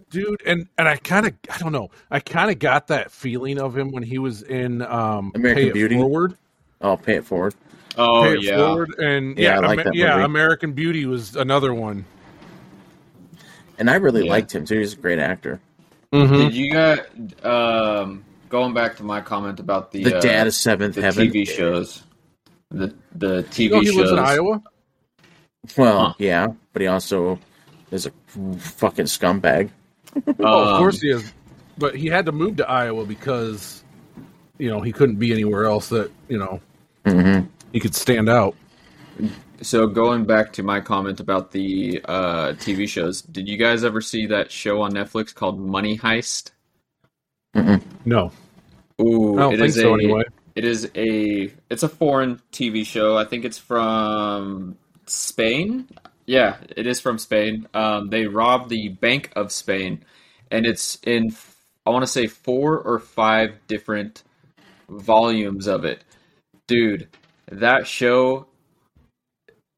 dude, 0.09 0.41
and 0.45 0.67
and 0.77 0.87
I 0.87 0.97
kind 0.97 1.27
of 1.27 1.33
I 1.53 1.57
don't 1.57 1.71
know. 1.71 1.91
I 2.09 2.19
kind 2.19 2.49
of 2.49 2.59
got 2.59 2.87
that 2.87 3.11
feeling 3.11 3.59
of 3.59 3.77
him 3.77 3.91
when 3.91 4.03
he 4.03 4.17
was 4.17 4.41
in 4.41 4.81
um, 4.81 5.31
American 5.35 5.63
Pay 5.63 5.69
It 5.69 5.73
Beauty? 5.73 5.95
Forward. 5.97 6.37
I'll 6.81 6.97
pay 6.97 7.17
it 7.17 7.25
forward. 7.25 7.53
Oh 7.97 8.23
Pay 8.23 8.34
It 8.34 8.43
yeah. 8.43 8.58
Forward, 8.58 8.95
and 8.99 9.38
Yeah, 9.38 9.51
yeah, 9.51 9.56
I 9.58 9.60
like 9.60 9.80
Ama- 9.80 9.84
that 9.86 9.95
yeah. 9.95 10.23
American 10.25 10.73
Beauty 10.73 11.06
was 11.06 11.36
another 11.36 11.73
one. 11.73 12.06
And 13.77 13.89
I 13.89 13.95
really 13.95 14.25
Yeah. 14.25 14.32
liked 14.32 14.54
him 14.54 14.65
too. 14.65 14.80
He's 14.80 14.93
a 14.93 14.97
great 14.97 15.19
actor. 15.19 15.60
Mm-hmm. 16.13 16.34
Did 16.36 16.54
you 16.56 16.71
got 16.71 17.45
um, 17.45 18.23
going 18.49 18.73
back 18.73 18.97
to 18.97 19.04
my 19.04 19.21
comment 19.21 19.60
about 19.60 19.91
the 19.91 20.04
The 20.04 20.17
uh, 20.17 20.21
Dad 20.21 20.47
of 20.47 20.54
Seventh 20.54 20.95
the 20.95 21.01
Heaven. 21.01 21.30
TV 21.30 21.47
shows, 21.47 22.04
the 22.69 22.93
the 23.15 23.43
TV 23.43 23.60
You 23.63 23.69
know, 23.71 23.80
he 23.80 23.86
shows. 23.88 23.95
lives 23.95 24.12
in 24.12 24.19
Iowa. 24.19 24.62
Well, 25.77 26.06
Huh. 26.08 26.13
yeah, 26.17 26.47
but 26.73 26.82
he 26.82 26.88
also 26.88 27.39
is 27.91 28.06
a 28.08 28.12
fucking 28.58 29.06
scumbag. 29.06 29.69
Oh, 30.15 30.32
of 30.63 30.67
Um, 30.67 30.77
course 30.80 30.99
he 31.01 31.10
is. 31.12 31.32
But 31.77 31.95
he 31.95 32.08
had 32.08 32.25
to 32.25 32.32
move 32.32 32.58
to 32.58 32.69
Iowa 32.69 33.06
because, 33.06 33.84
you 34.58 34.69
know, 34.69 34.82
he 34.82 34.91
couldn't 34.91 35.15
be 35.15 35.32
anywhere 35.32 35.65
else 35.65 35.89
that, 35.89 36.12
you 36.27 36.38
know, 36.38 36.60
Mm-hmm. 37.06 37.47
He 37.71 37.79
could 37.79 37.95
stand 37.95 38.29
out. 38.29 38.55
So 39.62 39.86
going 39.88 40.25
back 40.25 40.53
to 40.53 40.63
my 40.63 40.79
comment 40.79 41.19
about 41.19 41.51
the 41.51 42.01
uh, 42.05 42.53
TV 42.53 42.88
shows, 42.88 43.21
did 43.21 43.47
you 43.47 43.57
guys 43.57 43.84
ever 43.84 44.01
see 44.01 44.25
that 44.27 44.51
show 44.51 44.81
on 44.81 44.93
Netflix 44.93 45.34
called 45.36 45.60
Money 45.60 45.97
Heist? 45.97 46.51
No, 48.05 48.31
Ooh, 49.01 49.36
I 49.38 49.41
don't 49.41 49.53
it 49.53 49.57
think 49.57 49.69
is 49.69 49.75
so 49.75 49.91
a- 49.91 49.93
anyway. 49.93 50.23
It 50.55 50.65
is 50.65 50.89
a 50.95 51.53
it's 51.69 51.84
a 51.84 51.89
foreign 51.89 52.41
TV 52.51 52.86
show. 52.86 53.17
I 53.17 53.23
think 53.25 53.45
it's 53.45 53.57
from 53.57 54.77
Spain. 55.05 55.88
Yeah, 56.25 56.57
it 56.75 56.88
is 56.88 56.99
from 56.99 57.17
Spain. 57.17 57.67
Um, 57.73 58.10
they 58.10 58.25
robbed 58.25 58.69
the 58.69 58.89
Bank 58.89 59.31
of 59.36 59.51
Spain, 59.51 60.03
and 60.49 60.65
it's 60.65 60.97
in 61.03 61.36
I 61.86 61.89
want 61.89 62.03
to 62.03 62.12
say 62.12 62.27
four 62.27 62.79
or 62.79 62.99
five 62.99 63.55
different 63.67 64.23
volumes 64.89 65.67
of 65.67 65.86
it. 65.86 66.03
Dude, 66.67 67.07
that 67.51 67.85
show 67.87 68.47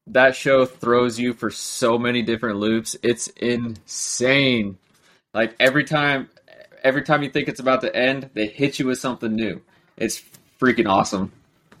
that 0.06 0.36
show 0.36 0.66
throws 0.66 1.18
you 1.18 1.32
for 1.32 1.50
so 1.50 1.98
many 1.98 2.22
different 2.22 2.58
loops. 2.58 2.96
It's 3.02 3.28
insane. 3.28 4.78
Like 5.32 5.54
every 5.58 5.84
time 5.84 6.28
every 6.82 7.02
time 7.02 7.22
you 7.22 7.30
think 7.30 7.48
it's 7.48 7.60
about 7.60 7.80
to 7.82 7.94
end, 7.94 8.30
they 8.34 8.46
hit 8.46 8.78
you 8.78 8.86
with 8.86 8.98
something 8.98 9.34
new. 9.34 9.60
It's 9.96 10.22
freaking 10.60 10.88
awesome. 10.88 11.32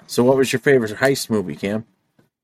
So, 0.06 0.22
what 0.24 0.36
was 0.36 0.52
your 0.52 0.60
favorite 0.60 0.92
heist 0.92 1.30
movie, 1.30 1.56
Cam? 1.56 1.84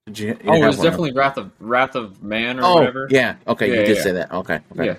Did 0.06 0.18
you? 0.18 0.26
you 0.28 0.38
Oh, 0.46 0.54
it 0.54 0.66
was 0.66 0.76
definitely 0.78 1.12
Wrath 1.12 1.36
of 1.36 1.50
Wrath 1.60 1.94
of 1.94 2.22
Man 2.22 2.58
or 2.60 2.64
Oh, 2.64 2.74
whatever. 2.76 3.08
yeah. 3.10 3.36
Okay, 3.46 3.68
Yeah, 3.68 3.80
you 3.80 3.86
did 3.86 3.96
yeah. 3.96 4.02
say 4.02 4.12
that. 4.12 4.32
Okay. 4.32 4.60
Okay. 4.72 4.86
Yeah. 4.86 4.94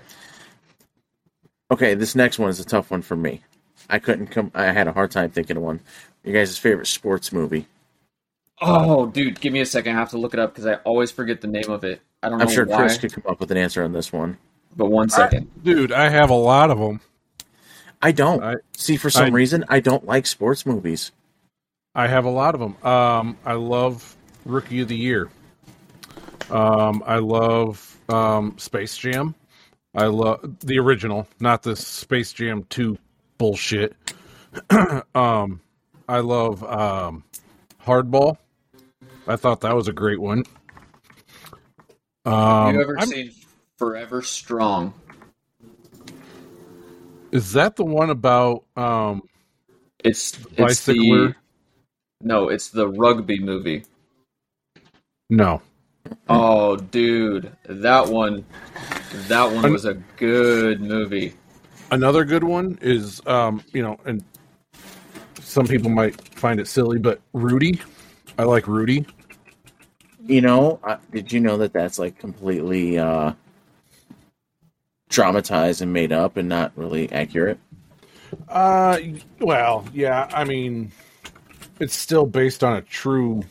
Okay. 1.71 1.93
This 1.95 2.15
next 2.15 2.39
one 2.39 2.49
is 2.49 2.59
a 2.59 2.65
tough 2.65 2.91
one 2.91 3.01
for 3.01 3.15
me. 3.15 3.41
I 3.89 3.99
couldn't 3.99 4.27
come. 4.27 4.51
I 4.53 4.65
had 4.65 4.87
a 4.87 4.93
hard 4.93 5.11
time 5.11 5.31
thinking 5.31 5.57
of 5.57 5.63
one. 5.63 5.79
Your 6.23 6.33
guys' 6.35 6.57
favorite 6.57 6.87
sports 6.87 7.31
movie? 7.31 7.67
Oh, 8.62 9.08
dude, 9.08 9.39
give 9.41 9.52
me 9.52 9.62
a 9.62 9.65
second. 9.65 9.95
I 9.95 10.00
have 10.00 10.12
to 10.12 10.17
look 10.17 10.34
it 10.34 10.39
up 10.39 10.52
because 10.54 10.67
I 10.67 10.76
always 10.76 11.12
forget 11.12 11.41
the 11.41 11.47
name 11.47 11.69
of 11.69 11.84
it. 11.84 12.02
I 12.21 12.30
don't 12.30 12.38
know 12.38 12.45
I'm 12.45 12.52
sure 12.52 12.65
why. 12.65 12.78
Chris 12.78 12.97
could 12.97 13.13
come 13.13 13.24
up 13.28 13.39
with 13.39 13.52
an 13.52 13.58
answer 13.58 13.84
on 13.84 13.91
this 13.91 14.13
one. 14.13 14.38
But 14.76 14.86
one 14.86 15.10
second. 15.10 15.50
dude, 15.63 15.91
I 15.91 16.10
have 16.10 16.30
a 16.30 16.36
lot 16.36 16.69
of 16.69 16.78
them. 16.78 17.02
I 18.02 18.12
don't. 18.12 18.43
I- 18.43 18.56
See, 18.78 18.97
for 18.97 19.10
some 19.10 19.26
I- 19.26 19.30
reason, 19.30 19.65
I 19.67 19.80
don't 19.80 20.06
like 20.06 20.26
sports 20.26 20.65
movies. 20.65 21.12
I 21.93 22.08
have 22.08 22.26
a 22.26 22.30
lot 22.30 22.54
of 22.56 22.62
them. 22.62 22.78
Um, 22.84 23.38
I 23.45 23.54
love 23.54 24.15
Rookie 24.45 24.82
of 24.82 24.88
the 24.88 24.95
Year. 24.95 25.30
Um, 26.50 27.04
I 27.06 27.17
love 27.17 27.97
um, 28.10 28.58
Space 28.58 28.95
Jam. 28.97 29.36
I 29.93 30.06
love 30.06 30.60
the 30.62 30.80
original, 30.80 31.28
not 31.39 31.63
the 31.63 31.76
Space 31.76 32.32
Jam 32.32 32.65
2 32.69 32.97
bullshit. 33.38 33.95
um, 35.15 35.60
I 36.08 36.19
love 36.19 36.63
um, 36.63 37.24
Hardball. 37.86 38.38
I 39.27 39.36
thought 39.36 39.62
that 39.62 39.75
was 39.75 39.88
a 39.88 39.93
great 39.93 40.19
one. 40.19 40.43
Um, 42.25 42.75
you 42.75 42.81
ever 42.81 42.97
I'm- 42.99 43.07
seen 43.07 43.31
Forever 43.77 44.21
Strong? 44.21 44.93
Is 47.31 47.53
that 47.53 47.75
the 47.77 47.86
one 47.86 48.10
about 48.10 48.65
um 48.75 49.23
It's 50.03 50.34
it's 50.34 50.55
bicycler? 50.55 51.27
the 51.29 51.36
no, 52.21 52.49
it's 52.49 52.69
the 52.69 52.88
rugby 52.89 53.39
movie. 53.39 53.86
No. 55.29 55.62
Oh, 56.27 56.75
dude, 56.75 57.51
that 57.69 58.07
one, 58.07 58.45
that 59.27 59.51
one 59.51 59.71
was 59.71 59.86
a 59.86 59.93
good 60.17 60.81
movie. 60.81 61.34
Another 61.91 62.25
good 62.25 62.43
one 62.43 62.77
is 62.81 63.21
um, 63.25 63.63
you 63.73 63.81
know, 63.81 63.97
and 64.05 64.23
some 65.39 65.65
people 65.65 65.89
might 65.89 66.19
find 66.38 66.60
it 66.60 66.67
silly, 66.67 66.99
but 66.99 67.21
Rudy. 67.34 67.79
I 68.38 68.44
like 68.44 68.67
Rudy. 68.67 69.06
You 70.26 70.41
know, 70.41 70.80
uh, 70.84 70.98
did 71.12 71.32
you 71.32 71.39
know 71.39 71.58
that 71.58 71.74
that's 71.74 72.00
like 72.00 72.17
completely 72.20 72.98
uh, 72.98 73.34
dramatized 75.10 75.82
and 75.82 75.91
made 75.91 76.12
up 76.12 76.38
and 76.38 76.48
not 76.48 76.72
really 76.76 77.12
accurate? 77.12 77.60
Uh 78.48 78.98
well, 79.39 79.86
yeah, 79.94 80.30
I 80.34 80.46
mean 80.46 80.91
it's 81.80 81.96
still 81.96 82.26
based 82.26 82.63
on 82.63 82.78
a 82.78 82.82
true 82.82 83.44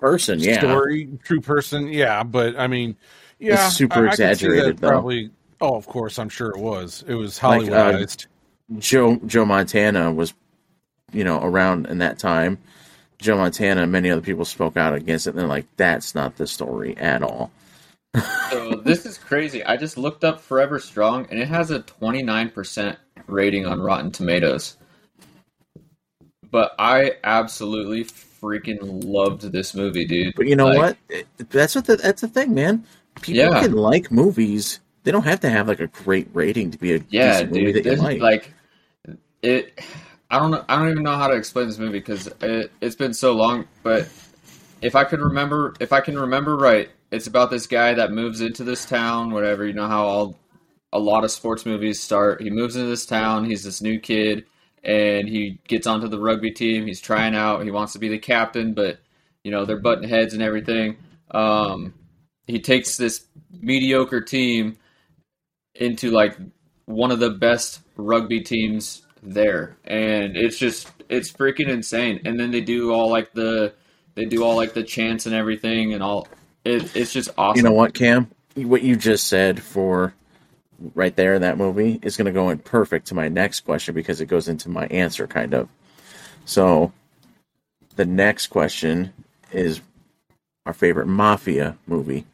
Person, 0.00 0.40
yeah. 0.40 0.58
story, 0.58 1.08
true 1.22 1.40
person. 1.40 1.86
Yeah, 1.88 2.24
but 2.24 2.58
I 2.58 2.66
mean, 2.66 2.96
yeah, 3.38 3.66
It's 3.66 3.76
super 3.76 4.00
I- 4.00 4.06
I 4.06 4.08
could 4.08 4.16
see 4.16 4.22
that 4.24 4.32
exaggerated, 4.32 4.78
though. 4.78 4.88
Probably. 4.88 5.30
Oh, 5.60 5.76
of 5.76 5.86
course, 5.86 6.18
I'm 6.18 6.28
sure 6.28 6.48
it 6.50 6.58
was. 6.58 7.04
It 7.06 7.14
was 7.14 7.40
Like, 7.40 7.68
uh, 7.70 7.92
Hollywoodized. 7.92 8.26
Joe 8.78 9.20
Joe 9.26 9.44
Montana 9.44 10.10
was, 10.10 10.34
you 11.12 11.22
know, 11.22 11.40
around 11.40 11.86
in 11.86 11.98
that 11.98 12.18
time. 12.18 12.58
Joe 13.22 13.36
Montana 13.36 13.82
and 13.82 13.92
many 13.92 14.10
other 14.10 14.20
people 14.20 14.44
spoke 14.44 14.76
out 14.76 14.94
against 14.94 15.26
it. 15.26 15.30
And 15.30 15.38
they're 15.38 15.46
like, 15.46 15.66
"That's 15.76 16.14
not 16.14 16.36
the 16.36 16.46
story 16.46 16.96
at 16.98 17.22
all." 17.22 17.50
So 18.50 18.74
this 18.84 19.06
is 19.06 19.16
crazy. 19.16 19.64
I 19.64 19.76
just 19.78 19.96
looked 19.96 20.24
up 20.24 20.40
Forever 20.40 20.78
Strong, 20.78 21.28
and 21.30 21.40
it 21.40 21.48
has 21.48 21.70
a 21.70 21.80
29% 21.80 22.96
rating 23.26 23.64
on 23.64 23.80
Rotten 23.80 24.10
Tomatoes. 24.10 24.76
But 26.50 26.74
I 26.78 27.12
absolutely 27.24 28.04
freaking 28.04 28.78
loved 29.04 29.50
this 29.52 29.74
movie, 29.74 30.04
dude. 30.04 30.34
But 30.36 30.46
you 30.46 30.56
know 30.56 30.66
Like, 30.66 30.98
what? 31.08 31.48
That's 31.50 31.74
what 31.74 31.86
the, 31.86 31.96
that's 31.96 32.20
the 32.20 32.28
thing, 32.28 32.52
man. 32.54 32.84
People 33.22 33.44
Yeah. 33.44 33.62
can 33.62 33.72
like 33.72 34.10
movies. 34.10 34.80
They 35.04 35.10
don't 35.12 35.24
have 35.24 35.40
to 35.40 35.48
have 35.50 35.68
like 35.68 35.80
a 35.80 35.86
great 35.86 36.28
rating 36.34 36.70
to 36.72 36.78
be 36.78 36.94
a 36.94 37.00
Yeah, 37.08 37.32
decent 37.44 37.52
movie 37.52 37.72
dude. 37.72 37.84
that 37.84 37.96
you 37.96 38.02
like. 38.02 38.20
like 38.20 38.54
it. 39.42 39.80
I 40.32 40.38
don't 40.38 40.50
know. 40.50 40.64
I 40.66 40.76
don't 40.78 40.90
even 40.90 41.02
know 41.02 41.16
how 41.16 41.28
to 41.28 41.34
explain 41.36 41.66
this 41.66 41.78
movie 41.78 41.98
because 41.98 42.26
it, 42.40 42.72
it's 42.80 42.96
been 42.96 43.12
so 43.12 43.34
long. 43.34 43.68
But 43.82 44.08
if 44.80 44.96
I 44.96 45.04
could 45.04 45.20
remember, 45.20 45.74
if 45.78 45.92
I 45.92 46.00
can 46.00 46.18
remember 46.18 46.56
right, 46.56 46.88
it's 47.10 47.26
about 47.26 47.50
this 47.50 47.66
guy 47.66 47.92
that 47.92 48.12
moves 48.12 48.40
into 48.40 48.64
this 48.64 48.86
town. 48.86 49.32
Whatever 49.32 49.66
you 49.66 49.74
know 49.74 49.86
how 49.86 50.04
all 50.06 50.38
a 50.90 50.98
lot 50.98 51.24
of 51.24 51.30
sports 51.30 51.66
movies 51.66 52.02
start. 52.02 52.40
He 52.40 52.48
moves 52.48 52.76
into 52.76 52.88
this 52.88 53.04
town. 53.04 53.44
He's 53.44 53.62
this 53.62 53.82
new 53.82 54.00
kid, 54.00 54.46
and 54.82 55.28
he 55.28 55.60
gets 55.68 55.86
onto 55.86 56.08
the 56.08 56.18
rugby 56.18 56.50
team. 56.50 56.86
He's 56.86 57.00
trying 57.00 57.34
out. 57.34 57.62
He 57.62 57.70
wants 57.70 57.92
to 57.92 57.98
be 57.98 58.08
the 58.08 58.18
captain, 58.18 58.72
but 58.72 59.00
you 59.44 59.50
know 59.50 59.66
they're 59.66 59.80
butting 59.80 60.08
heads 60.08 60.32
and 60.32 60.42
everything. 60.42 60.96
Um, 61.30 61.92
he 62.46 62.58
takes 62.58 62.96
this 62.96 63.26
mediocre 63.50 64.22
team 64.22 64.78
into 65.74 66.10
like 66.10 66.38
one 66.86 67.10
of 67.10 67.20
the 67.20 67.30
best 67.30 67.80
rugby 67.96 68.40
teams 68.40 69.01
there, 69.22 69.76
and 69.84 70.36
it's 70.36 70.58
just 70.58 70.90
it's 71.08 71.30
freaking 71.30 71.68
insane. 71.68 72.20
And 72.24 72.38
then 72.38 72.50
they 72.50 72.60
do 72.60 72.92
all 72.92 73.10
like 73.10 73.32
the 73.32 73.74
they 74.14 74.24
do 74.24 74.44
all 74.44 74.56
like 74.56 74.74
the 74.74 74.82
chants 74.82 75.26
and 75.26 75.34
everything, 75.34 75.94
and 75.94 76.02
all 76.02 76.28
it, 76.64 76.94
it's 76.96 77.12
just 77.12 77.30
awesome. 77.38 77.56
you 77.56 77.62
know 77.62 77.72
what, 77.72 77.94
Cam? 77.94 78.30
What 78.54 78.82
you 78.82 78.96
just 78.96 79.28
said 79.28 79.62
for 79.62 80.14
right 80.94 81.14
there 81.14 81.34
in 81.34 81.42
that 81.42 81.56
movie 81.56 81.98
is 82.02 82.16
going 82.16 82.26
to 82.26 82.32
go 82.32 82.50
in 82.50 82.58
perfect 82.58 83.06
to 83.06 83.14
my 83.14 83.28
next 83.28 83.60
question 83.60 83.94
because 83.94 84.20
it 84.20 84.26
goes 84.26 84.48
into 84.48 84.68
my 84.68 84.86
answer, 84.86 85.26
kind 85.26 85.54
of. 85.54 85.68
So, 86.44 86.92
the 87.96 88.04
next 88.04 88.48
question 88.48 89.12
is 89.52 89.80
our 90.66 90.72
favorite 90.72 91.06
mafia 91.06 91.76
movie 91.86 92.26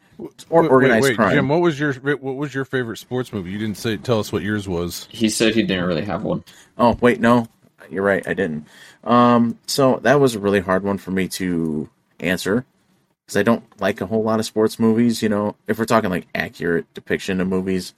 or 0.49 0.61
Wait, 0.63 0.71
organized 0.71 1.03
wait, 1.03 1.09
wait, 1.11 1.15
crime. 1.15 1.33
Jim, 1.33 1.47
what 1.49 1.61
was 1.61 1.79
your 1.79 1.93
what 1.93 2.35
was 2.35 2.53
your 2.53 2.65
favorite 2.65 2.97
sports 2.97 3.31
movie? 3.31 3.51
You 3.51 3.57
didn't 3.57 3.77
say 3.77 3.97
tell 3.97 4.19
us 4.19 4.31
what 4.31 4.43
yours 4.43 4.67
was. 4.67 5.07
He 5.09 5.29
said 5.29 5.55
he 5.55 5.63
didn't 5.63 5.85
really 5.85 6.05
have 6.05 6.23
one. 6.23 6.43
Oh 6.77 6.97
wait, 7.01 7.19
no, 7.19 7.47
you're 7.89 8.03
right. 8.03 8.25
I 8.27 8.33
didn't. 8.33 8.67
Um, 9.03 9.57
so 9.65 9.99
that 10.03 10.19
was 10.19 10.35
a 10.35 10.39
really 10.39 10.59
hard 10.59 10.83
one 10.83 10.97
for 10.97 11.11
me 11.11 11.27
to 11.29 11.89
answer 12.19 12.65
because 13.25 13.37
I 13.37 13.43
don't 13.43 13.63
like 13.79 14.01
a 14.01 14.05
whole 14.05 14.23
lot 14.23 14.39
of 14.39 14.45
sports 14.45 14.77
movies. 14.77 15.23
You 15.23 15.29
know, 15.29 15.55
if 15.67 15.79
we're 15.79 15.85
talking 15.85 16.09
like 16.09 16.27
accurate 16.35 16.93
depiction 16.93 17.39
of 17.39 17.47
movies, 17.47 17.93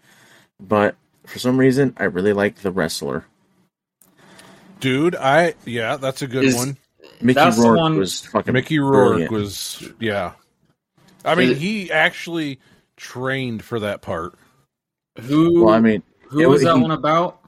but 0.59 0.95
for 1.25 1.39
some 1.39 1.57
reason, 1.57 1.95
I 1.97 2.03
really 2.03 2.33
like 2.33 2.57
The 2.57 2.71
Wrestler. 2.71 3.25
Dude, 4.79 5.15
I 5.15 5.55
yeah, 5.65 5.97
that's 5.97 6.21
a 6.21 6.27
good 6.27 6.43
Is- 6.45 6.55
one. 6.55 6.77
Mickey 7.19 7.35
That's 7.35 7.55
the 7.57 7.63
Rourke 7.63 7.77
one- 7.77 7.97
was 7.97 8.21
fucking 8.25 8.53
Mickey 8.53 8.79
Rourke 8.79 9.09
brilliant. 9.09 9.31
was 9.31 9.87
yeah. 9.99 10.31
I 11.25 11.35
mean, 11.35 11.55
he 11.55 11.91
actually 11.91 12.59
trained 12.97 13.63
for 13.63 13.79
that 13.79 14.01
part. 14.01 14.35
Who? 15.19 15.65
Well, 15.65 15.73
I 15.73 15.79
mean, 15.79 16.03
who 16.29 16.39
it 16.41 16.45
was 16.47 16.55
was- 16.59 16.63
that 16.63 16.75
he- 16.75 16.81
one 16.81 16.91
about? 16.91 17.39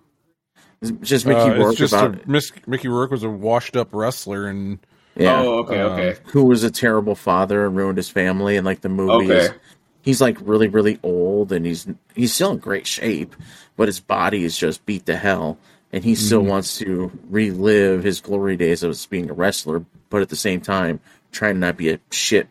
it's 0.82 0.92
just 1.02 1.26
Mickey 1.26 1.40
Uh, 1.40 1.56
Rourke 1.58 1.70
it's 1.72 1.80
just 1.80 1.94
about 1.94 2.16
a, 2.26 2.30
Miss, 2.30 2.52
Mickey 2.68 2.88
Rourke 2.90 3.12
was 3.12 3.24
a 3.24 3.30
washed 3.30 3.76
up 3.78 3.90
wrestler, 3.94 4.48
and 4.48 4.80
yeah, 5.16 5.42
Oh, 5.42 5.60
okay, 5.60 5.80
um, 5.80 5.92
okay, 5.94 6.20
who 6.26 6.44
was 6.46 6.64
a 6.64 6.72
terrible 6.72 7.16
father 7.16 7.66
and 7.66 7.76
ruined 7.76 7.98
his 7.98 8.10
family, 8.10 8.58
and 8.58 8.66
like 8.66 8.82
the 8.82 8.90
movie 8.90 9.32
okay. 9.32 9.56
he's 10.02 10.20
like 10.20 10.38
really 10.42 10.68
really 10.68 11.00
old 11.04 11.54
and 11.54 11.66
he's 11.66 11.88
he's 12.16 12.34
still 12.34 12.52
in 12.52 12.58
great 12.58 12.86
shape 12.86 13.34
but 13.78 13.88
his 13.88 14.02
body 14.02 14.44
is 14.44 14.58
just 14.58 14.86
beat 14.86 15.06
to 15.06 15.16
hell 15.16 15.58
and 15.94 16.04
he 16.04 16.16
still 16.16 16.42
Mhm. 16.44 16.48
wants 16.48 16.78
to 16.80 17.10
relive 17.30 18.04
his 18.04 18.20
glory 18.20 18.58
days 18.58 18.84
of 18.84 19.08
being 19.10 19.30
a 19.30 19.34
wrestler 19.34 19.86
but 20.10 20.22
at 20.22 20.28
the 20.30 20.36
same 20.36 20.60
time 20.60 21.00
trying 21.32 21.54
to 21.54 21.60
not 21.62 21.78
be 21.78 21.90
a 21.92 22.00
shit 22.12 22.48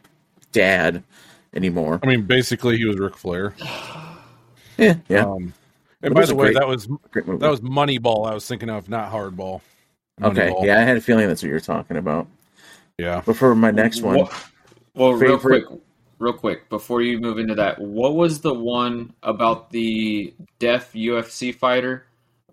dad 0.52 1.02
anymore 1.54 2.00
I 2.02 2.06
mean, 2.06 2.22
basically, 2.22 2.76
he 2.78 2.84
was 2.84 2.98
Ric 2.98 3.16
Flair. 3.16 3.54
yeah 4.78 4.96
yeah 5.08 5.24
Um, 5.24 5.52
and 6.02 6.12
it 6.12 6.14
by 6.14 6.24
the 6.24 6.34
way, 6.34 6.46
great- 6.52 6.56
that 6.58 6.66
was 6.68 6.86
that 6.86 7.50
was 7.50 7.60
Moneyball. 7.60 8.28
I 8.30 8.34
was 8.34 8.46
thinking 8.46 8.70
of 8.70 8.88
not 8.88 9.10
Hardball. 9.12 9.60
okay 10.22 10.52
yeah 10.62 10.78
i 10.78 10.82
had 10.82 10.96
a 10.96 11.00
feeling 11.00 11.26
that's 11.26 11.42
what 11.42 11.48
you're 11.48 11.60
talking 11.60 11.96
about 11.96 12.26
yeah. 12.98 13.22
but 13.24 13.36
for 13.36 13.54
my 13.54 13.70
next 13.70 14.02
one 14.02 14.16
Well, 14.18 14.30
well 14.94 15.12
real 15.14 15.38
quick, 15.38 15.64
real 16.18 16.34
quick, 16.34 16.68
before 16.68 17.00
you 17.02 17.18
move 17.18 17.38
into 17.38 17.54
that, 17.56 17.80
what 17.80 18.14
was 18.14 18.40
the 18.42 18.52
one 18.54 19.12
about 19.22 19.70
the 19.70 20.32
deaf 20.58 20.92
UFC 20.92 21.52
fighter? 21.54 22.04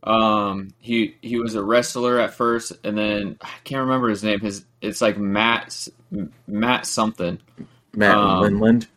Um, 0.02 0.70
he 0.80 1.16
he 1.22 1.38
was 1.38 1.56
a 1.56 1.62
wrestler 1.62 2.20
at 2.20 2.34
first, 2.34 2.72
and 2.86 2.98
then 2.98 3.38
I 3.42 3.50
can't 3.66 3.82
remember 3.82 4.08
his 4.08 4.24
name. 4.24 4.40
His 4.40 4.64
it's 4.82 5.02
like 5.02 5.18
Matt 5.18 5.88
Matt 6.48 6.86
something. 6.86 7.38
Matt 7.96 8.16
um, 8.16 8.44
Linland. 8.44 8.88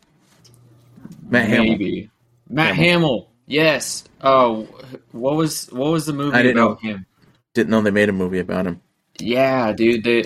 matt 1.29 1.49
Hamill. 1.49 1.65
maybe 1.65 2.11
Matt 2.49 2.75
Hamill. 2.75 2.85
Hamill. 2.93 3.29
Yes. 3.47 4.05
Oh, 4.21 4.69
what 5.13 5.37
was 5.37 5.67
what 5.73 5.91
was 5.93 6.07
the 6.07 6.13
movie 6.13 6.37
I 6.37 6.43
didn't 6.43 6.59
about 6.59 6.81
him? 6.83 7.07
didn't 7.55 7.71
know 7.71 7.81
they 7.83 7.91
made 7.91 8.09
a 8.09 8.13
movie 8.13 8.39
about 8.39 8.67
him 8.67 8.81
Yeah, 9.19 9.73
dude. 9.73 10.05
They 10.05 10.25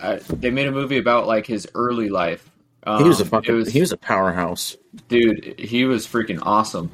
I, 0.00 0.16
they 0.16 0.50
made 0.50 0.66
a 0.66 0.72
movie 0.72 0.98
about 0.98 1.26
like 1.26 1.46
his 1.46 1.66
early 1.74 2.08
life. 2.08 2.48
Um, 2.84 3.02
he 3.02 3.08
was 3.08 3.20
a 3.20 3.24
fucking 3.26 3.54
was- 3.54 3.68
he 3.68 3.80
was 3.80 3.92
a 3.92 3.96
powerhouse 3.96 4.76
dude. 5.08 5.54
He 5.58 5.84
was 5.84 6.06
freaking 6.06 6.38
awesome. 6.42 6.90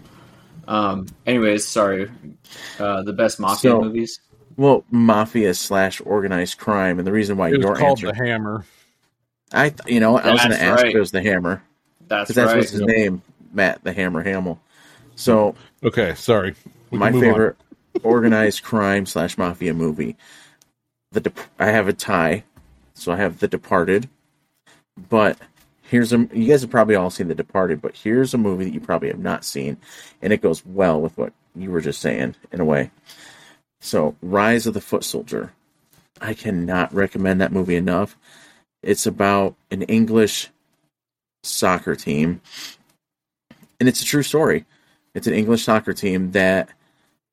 Um. 0.69 1.07
Anyways, 1.27 1.67
sorry. 1.67 2.11
Uh, 2.79 3.03
the 3.03 3.13
best 3.13 3.39
mafia 3.39 3.71
So- 3.73 3.81
movies. 3.83 4.21
well 4.57 4.85
mafia 4.91 5.55
slash 5.55 6.01
organized 6.05 6.59
crime 6.59 6.99
and 6.99 7.07
the 7.07 7.13
reason 7.13 7.37
why 7.37 7.49
It 7.51 7.61
your 7.61 7.77
called 7.77 7.99
answer 8.03 8.09
the 8.09 8.15
Hammer. 8.15 8.65
I, 9.53 9.71
th- 9.71 9.81
you 9.87 10.01
know, 10.01 10.13
what, 10.13 10.25
I 10.25 10.33
was 10.33 10.41
going 10.41 10.53
to 10.53 10.63
ask 10.63 10.83
right. 10.83 10.91
if 10.91 10.97
it 10.97 10.99
was 11.01 11.11
the 11.13 11.23
Hammer 11.23 11.63
That's 12.09 12.29
because 12.29 12.35
that's 12.37 12.53
right. 12.53 12.59
what's 12.59 12.71
his 12.71 12.81
name, 12.83 13.23
Matt 13.53 13.83
the 13.85 13.93
Hammer 13.93 14.23
Hamill. 14.23 14.61
So 15.15 15.55
Okay, 15.85 16.15
sorry. 16.15 16.55
We 16.91 16.99
my 16.99 17.11
can 17.11 17.21
move 17.21 17.25
on. 17.29 17.33
favorite 17.33 17.57
organized 18.03 18.63
crime 18.63 19.07
slash 19.07 19.39
mafia 19.39 19.73
movie. 19.75 20.17
The 21.13 21.21
Dep- 21.21 21.39
I 21.59 21.67
have 21.67 21.89
a 21.89 21.93
tie, 21.93 22.45
so 22.95 23.13
I 23.13 23.17
have 23.17 23.39
The 23.39 23.49
Departed. 23.49 24.09
But 25.09 25.39
here's 25.83 26.13
a 26.13 26.19
you 26.33 26.49
guys 26.49 26.63
have 26.63 26.71
probably 26.71 26.97
all 26.97 27.11
seen 27.11 27.29
The 27.29 27.35
Departed, 27.35 27.81
but 27.81 27.95
here's 27.97 28.35
a 28.35 28.39
movie 28.39 28.65
that 28.65 28.75
you 28.75 28.81
probably 28.81 29.09
have 29.09 29.19
not 29.19 29.45
seen, 29.45 29.77
and 30.21 30.33
it 30.33 30.43
goes 30.43 30.65
well 30.67 31.01
with 31.01 31.17
what 31.17 31.33
you 31.55 31.71
were 31.71 31.81
just 31.81 32.01
saying 32.01 32.35
in 32.53 32.61
a 32.61 32.65
way. 32.65 32.91
So 33.81 34.17
Rise 34.21 34.67
of 34.67 34.75
the 34.75 34.81
Foot 34.81 35.05
Soldier. 35.05 35.53
I 36.21 36.35
cannot 36.35 36.93
recommend 36.95 37.41
that 37.41 37.53
movie 37.53 37.77
enough. 37.77 38.17
It's 38.83 39.07
about 39.07 39.57
an 39.71 39.83
English 39.83 40.49
soccer 41.43 41.95
team, 41.95 42.41
and 43.81 43.89
it's 43.89 44.03
a 44.03 44.05
true 44.05 44.23
story. 44.23 44.65
It's 45.15 45.27
an 45.27 45.35
English 45.35 45.65
soccer 45.65 45.93
team 45.93 46.33
that 46.33 46.69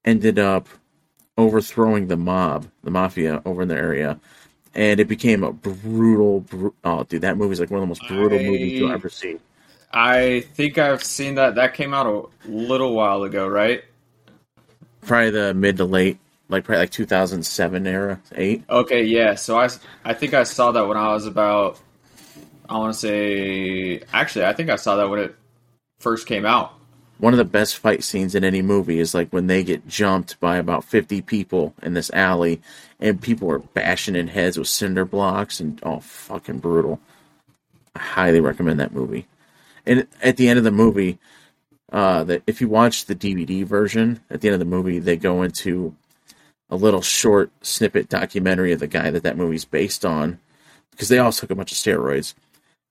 ended 0.05 0.39
up 0.39 0.67
overthrowing 1.37 2.07
the 2.07 2.17
mob, 2.17 2.67
the 2.83 2.91
mafia 2.91 3.41
over 3.45 3.61
in 3.63 3.67
the 3.67 3.75
area, 3.75 4.19
and 4.73 4.99
it 4.99 5.07
became 5.07 5.43
a 5.43 5.51
brutal. 5.51 6.41
Bru- 6.41 6.73
oh, 6.83 7.03
dude, 7.03 7.21
that 7.21 7.37
movie's 7.37 7.59
like 7.59 7.69
one 7.69 7.79
of 7.79 7.83
the 7.83 7.87
most 7.87 8.07
brutal 8.07 8.39
I- 8.39 8.43
movies 8.43 8.73
you'll 8.73 8.91
ever 8.91 9.09
see. 9.09 9.37
I 9.95 10.39
think 10.55 10.79
I've 10.79 11.03
seen 11.03 11.35
that. 11.35 11.53
That 11.55 11.75
came 11.75 11.93
out 11.93 12.07
a 12.07 12.49
little 12.49 12.93
while 12.93 13.23
ago, 13.23 13.47
right? 13.47 13.83
probably 15.01 15.29
the 15.31 15.53
mid 15.53 15.77
to 15.77 15.85
late, 15.85 16.17
like 16.49 16.63
probably 16.63 16.81
like 16.81 16.91
2007 16.91 17.87
era, 17.87 18.21
eight. 18.35 18.63
Okay, 18.69 19.03
yeah. 19.03 19.35
So 19.35 19.59
I, 19.59 19.69
I 20.03 20.13
think 20.13 20.33
I 20.33 20.43
saw 20.43 20.71
that 20.71 20.87
when 20.87 20.97
I 20.97 21.13
was 21.13 21.25
about, 21.25 21.79
I 22.69 22.77
want 22.77 22.93
to 22.93 22.99
say, 22.99 24.01
actually, 24.13 24.45
I 24.45 24.53
think 24.53 24.69
I 24.69 24.75
saw 24.75 24.95
that 24.97 25.09
when 25.09 25.19
it 25.19 25.35
first 25.99 26.27
came 26.27 26.45
out. 26.45 26.73
One 27.19 27.33
of 27.33 27.37
the 27.37 27.45
best 27.45 27.77
fight 27.77 28.03
scenes 28.03 28.35
in 28.35 28.43
any 28.43 28.61
movie 28.61 28.99
is 28.99 29.13
like 29.13 29.29
when 29.29 29.47
they 29.47 29.63
get 29.63 29.87
jumped 29.87 30.39
by 30.39 30.57
about 30.57 30.83
50 30.83 31.21
people 31.21 31.73
in 31.81 31.93
this 31.93 32.11
alley, 32.11 32.61
and 32.99 33.21
people 33.21 33.49
are 33.51 33.59
bashing 33.59 34.15
in 34.15 34.27
heads 34.27 34.57
with 34.57 34.67
cinder 34.67 35.05
blocks, 35.05 35.59
and 35.59 35.79
oh, 35.83 35.99
fucking 35.99 36.59
brutal. 36.59 36.99
I 37.95 37.99
highly 37.99 38.41
recommend 38.41 38.79
that 38.79 38.93
movie. 38.93 39.27
And 39.85 40.07
at 40.21 40.37
the 40.37 40.49
end 40.49 40.57
of 40.57 40.65
the 40.65 40.71
movie, 40.71 41.19
uh, 41.91 42.23
that 42.23 42.41
if 42.47 42.59
you 42.59 42.67
watch 42.67 43.05
the 43.05 43.15
DVD 43.15 43.63
version, 43.63 44.19
at 44.29 44.41
the 44.41 44.47
end 44.47 44.53
of 44.53 44.59
the 44.59 44.65
movie, 44.65 44.99
they 44.99 45.15
go 45.15 45.43
into 45.43 45.95
a 46.73 46.75
little 46.75 47.03
short 47.03 47.51
snippet 47.61 48.09
documentary 48.09 48.71
of 48.71 48.79
the 48.79 48.87
guy 48.87 49.11
that 49.11 49.21
that 49.21 49.37
movie's 49.37 49.63
based 49.63 50.03
on, 50.03 50.39
because 50.89 51.07
they 51.07 51.19
all 51.19 51.31
took 51.31 51.51
a 51.51 51.55
bunch 51.55 51.71
of 51.71 51.77
steroids. 51.77 52.33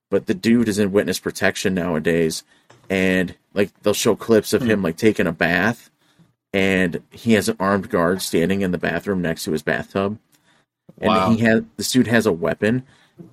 But 0.09 0.27
the 0.27 0.35
dude 0.35 0.68
is 0.68 0.79
in 0.79 0.92
witness 0.92 1.18
protection 1.18 1.75
nowadays, 1.75 2.45
and 2.88 3.35
like 3.55 3.73
they'll 3.83 3.92
show 3.92 4.14
clips 4.14 4.53
of 4.53 4.62
hmm. 4.62 4.71
him 4.71 4.83
like 4.83 4.97
taking 4.97 5.27
a 5.27 5.33
bath, 5.33 5.90
and 6.53 7.03
he 7.11 7.33
has 7.33 7.49
an 7.49 7.57
armed 7.59 7.90
guard 7.90 8.23
standing 8.23 8.61
in 8.61 8.71
the 8.71 8.79
bathroom 8.79 9.21
next 9.21 9.45
to 9.45 9.53
his 9.53 9.62
bathtub, 9.62 10.16
Wow. 10.99 11.31
and 11.31 11.37
he 11.37 11.45
has 11.45 11.64
the 11.77 11.83
dude 11.83 12.07
has 12.07 12.25
a 12.25 12.33
weapon 12.33 12.85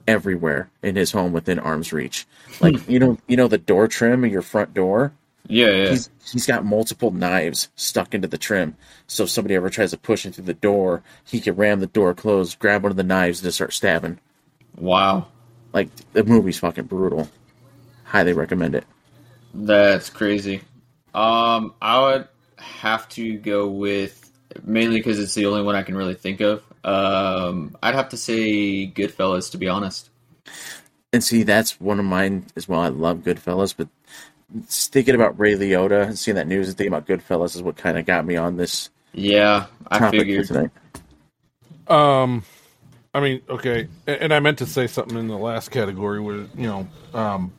everywhere 0.07 0.71
in 0.81 0.95
his 0.95 1.11
home 1.11 1.31
within 1.31 1.59
arm's 1.59 1.93
reach. 1.93 2.25
Like 2.59 2.75
hmm. 2.75 2.91
you 2.91 2.97
know, 2.97 3.19
you 3.27 3.37
know 3.37 3.47
the 3.47 3.59
door 3.59 3.87
trim 3.87 4.23
of 4.23 4.31
your 4.31 4.41
front 4.41 4.73
door 4.73 5.13
Yeah, 5.47 5.71
yeah. 5.71 5.89
he's 5.89 6.09
he's 6.31 6.45
got 6.45 6.65
multiple 6.65 7.11
knives 7.11 7.69
stuck 7.75 8.13
into 8.13 8.27
the 8.27 8.37
trim. 8.37 8.75
So 9.07 9.23
if 9.23 9.29
somebody 9.29 9.55
ever 9.55 9.69
tries 9.69 9.91
to 9.91 9.97
push 9.97 10.25
into 10.25 10.41
the 10.41 10.53
door, 10.53 11.01
he 11.25 11.39
can 11.39 11.55
ram 11.55 11.79
the 11.79 11.87
door 11.87 12.13
closed, 12.13 12.59
grab 12.59 12.83
one 12.83 12.91
of 12.91 12.97
the 12.97 13.03
knives, 13.03 13.39
and 13.39 13.45
just 13.45 13.57
start 13.57 13.73
stabbing. 13.73 14.19
wow. 14.77 15.27
Like 15.71 15.89
the 16.13 16.23
movie's 16.23 16.59
fucking 16.59 16.85
brutal. 16.85 17.29
Highly 18.03 18.33
recommend 18.33 18.75
it. 18.75 18.85
That's 19.53 20.09
crazy. 20.09 20.61
Um, 21.13 21.73
I 21.81 21.99
would 21.99 22.27
have 22.57 23.07
to 23.09 23.37
go 23.37 23.67
with 23.67 24.31
mainly 24.63 24.97
because 24.97 25.19
it's 25.19 25.33
the 25.35 25.45
only 25.45 25.61
one 25.61 25.75
I 25.75 25.83
can 25.83 25.95
really 25.95 26.15
think 26.15 26.41
of. 26.41 26.63
Um, 26.83 27.75
I'd 27.83 27.95
have 27.95 28.09
to 28.09 28.17
say 28.17 28.87
Goodfellas, 28.87 29.51
to 29.51 29.57
be 29.57 29.67
honest. 29.67 30.09
And 31.11 31.23
see, 31.23 31.43
that's 31.43 31.79
one 31.79 31.99
of 31.99 32.05
mine 32.05 32.45
as 32.55 32.67
well. 32.67 32.81
I 32.81 32.89
love 32.89 33.19
Goodfellas, 33.19 33.75
but 33.75 33.87
thinking 34.65 35.15
about 35.15 35.39
Ray 35.39 35.53
Liotta 35.55 36.07
and 36.07 36.17
seeing 36.17 36.35
that 36.35 36.47
news 36.47 36.67
and 36.69 36.77
thinking 36.77 36.93
about 36.93 37.07
Goodfellas 37.07 37.55
is 37.55 37.61
what 37.61 37.77
kind 37.77 37.97
of 37.97 38.05
got 38.05 38.25
me 38.25 38.35
on 38.35 38.57
this 38.57 38.89
Yeah, 39.13 39.67
I 39.87 39.99
topic 39.99 40.21
figured. 40.21 40.47
tonight. 40.47 40.71
Um, 41.87 42.43
I 43.13 43.19
mean, 43.19 43.41
okay, 43.49 43.87
and, 44.07 44.21
and 44.21 44.33
I 44.33 44.39
meant 44.39 44.59
to 44.59 44.65
say 44.65 44.87
something 44.87 45.17
in 45.17 45.27
the 45.27 45.37
last 45.37 45.71
category 45.71 46.19
where 46.19 46.37
you 46.55 46.67
know, 46.67 46.87
um, 47.13 47.51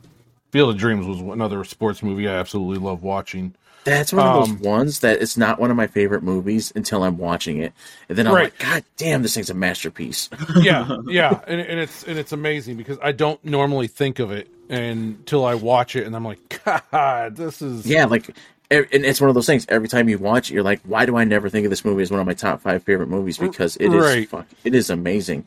Field 0.51 0.69
of 0.71 0.77
Dreams 0.77 1.05
was 1.05 1.19
another 1.19 1.63
sports 1.63 2.01
movie 2.03 2.27
I 2.27 2.35
absolutely 2.35 2.83
love 2.83 3.03
watching. 3.03 3.53
That's 3.83 4.13
one 4.13 4.25
of 4.27 4.33
Um, 4.33 4.33
those 4.33 4.53
ones 4.53 4.99
that 4.99 5.21
it's 5.21 5.37
not 5.37 5.59
one 5.59 5.71
of 5.71 5.77
my 5.77 5.87
favorite 5.87 6.21
movies 6.23 6.71
until 6.75 7.03
I'm 7.03 7.17
watching 7.17 7.57
it, 7.57 7.73
and 8.09 8.17
then 8.17 8.27
I'm 8.27 8.33
Right. 8.33 8.43
like, 8.43 8.57
God 8.59 8.83
damn, 8.97 9.23
this 9.23 9.33
thing's 9.33 9.49
a 9.49 9.55
masterpiece. 9.55 10.29
Yeah, 10.55 10.87
yeah, 11.07 11.41
and, 11.47 11.59
and 11.61 11.79
it's 11.79 12.03
and 12.03 12.19
it's 12.19 12.31
amazing 12.31 12.77
because 12.77 12.97
I 13.01 13.11
don't 13.11 13.43
normally 13.43 13.87
think 13.87 14.19
of 14.19 14.31
it 14.31 14.49
until 14.69 15.45
I 15.45 15.55
watch 15.55 15.95
it, 15.95 16.05
and 16.05 16.15
I'm 16.15 16.25
like, 16.25 16.61
God, 16.91 17.35
this 17.35 17.61
is 17.61 17.85
Yeah, 17.85 18.05
like, 18.05 18.27
and 18.69 18.87
it's 18.91 19.19
one 19.19 19.29
of 19.29 19.33
those 19.35 19.47
things. 19.47 19.65
Every 19.67 19.87
time 19.87 20.07
you 20.09 20.17
watch 20.19 20.51
it, 20.51 20.53
you're 20.53 20.63
like, 20.63 20.81
why 20.83 21.05
do 21.05 21.17
I 21.17 21.23
never 21.23 21.49
think 21.49 21.65
of 21.65 21.71
this 21.71 21.83
movie 21.83 22.03
as 22.03 22.11
one 22.11 22.19
of 22.19 22.27
my 22.27 22.33
top 22.35 22.61
five 22.61 22.83
favorite 22.83 23.09
movies? 23.09 23.37
Because 23.37 23.77
it 23.77 23.93
is, 23.93 24.03
Right. 24.03 24.29
fuck, 24.29 24.47
it 24.63 24.75
is 24.75 24.89
amazing, 24.91 25.45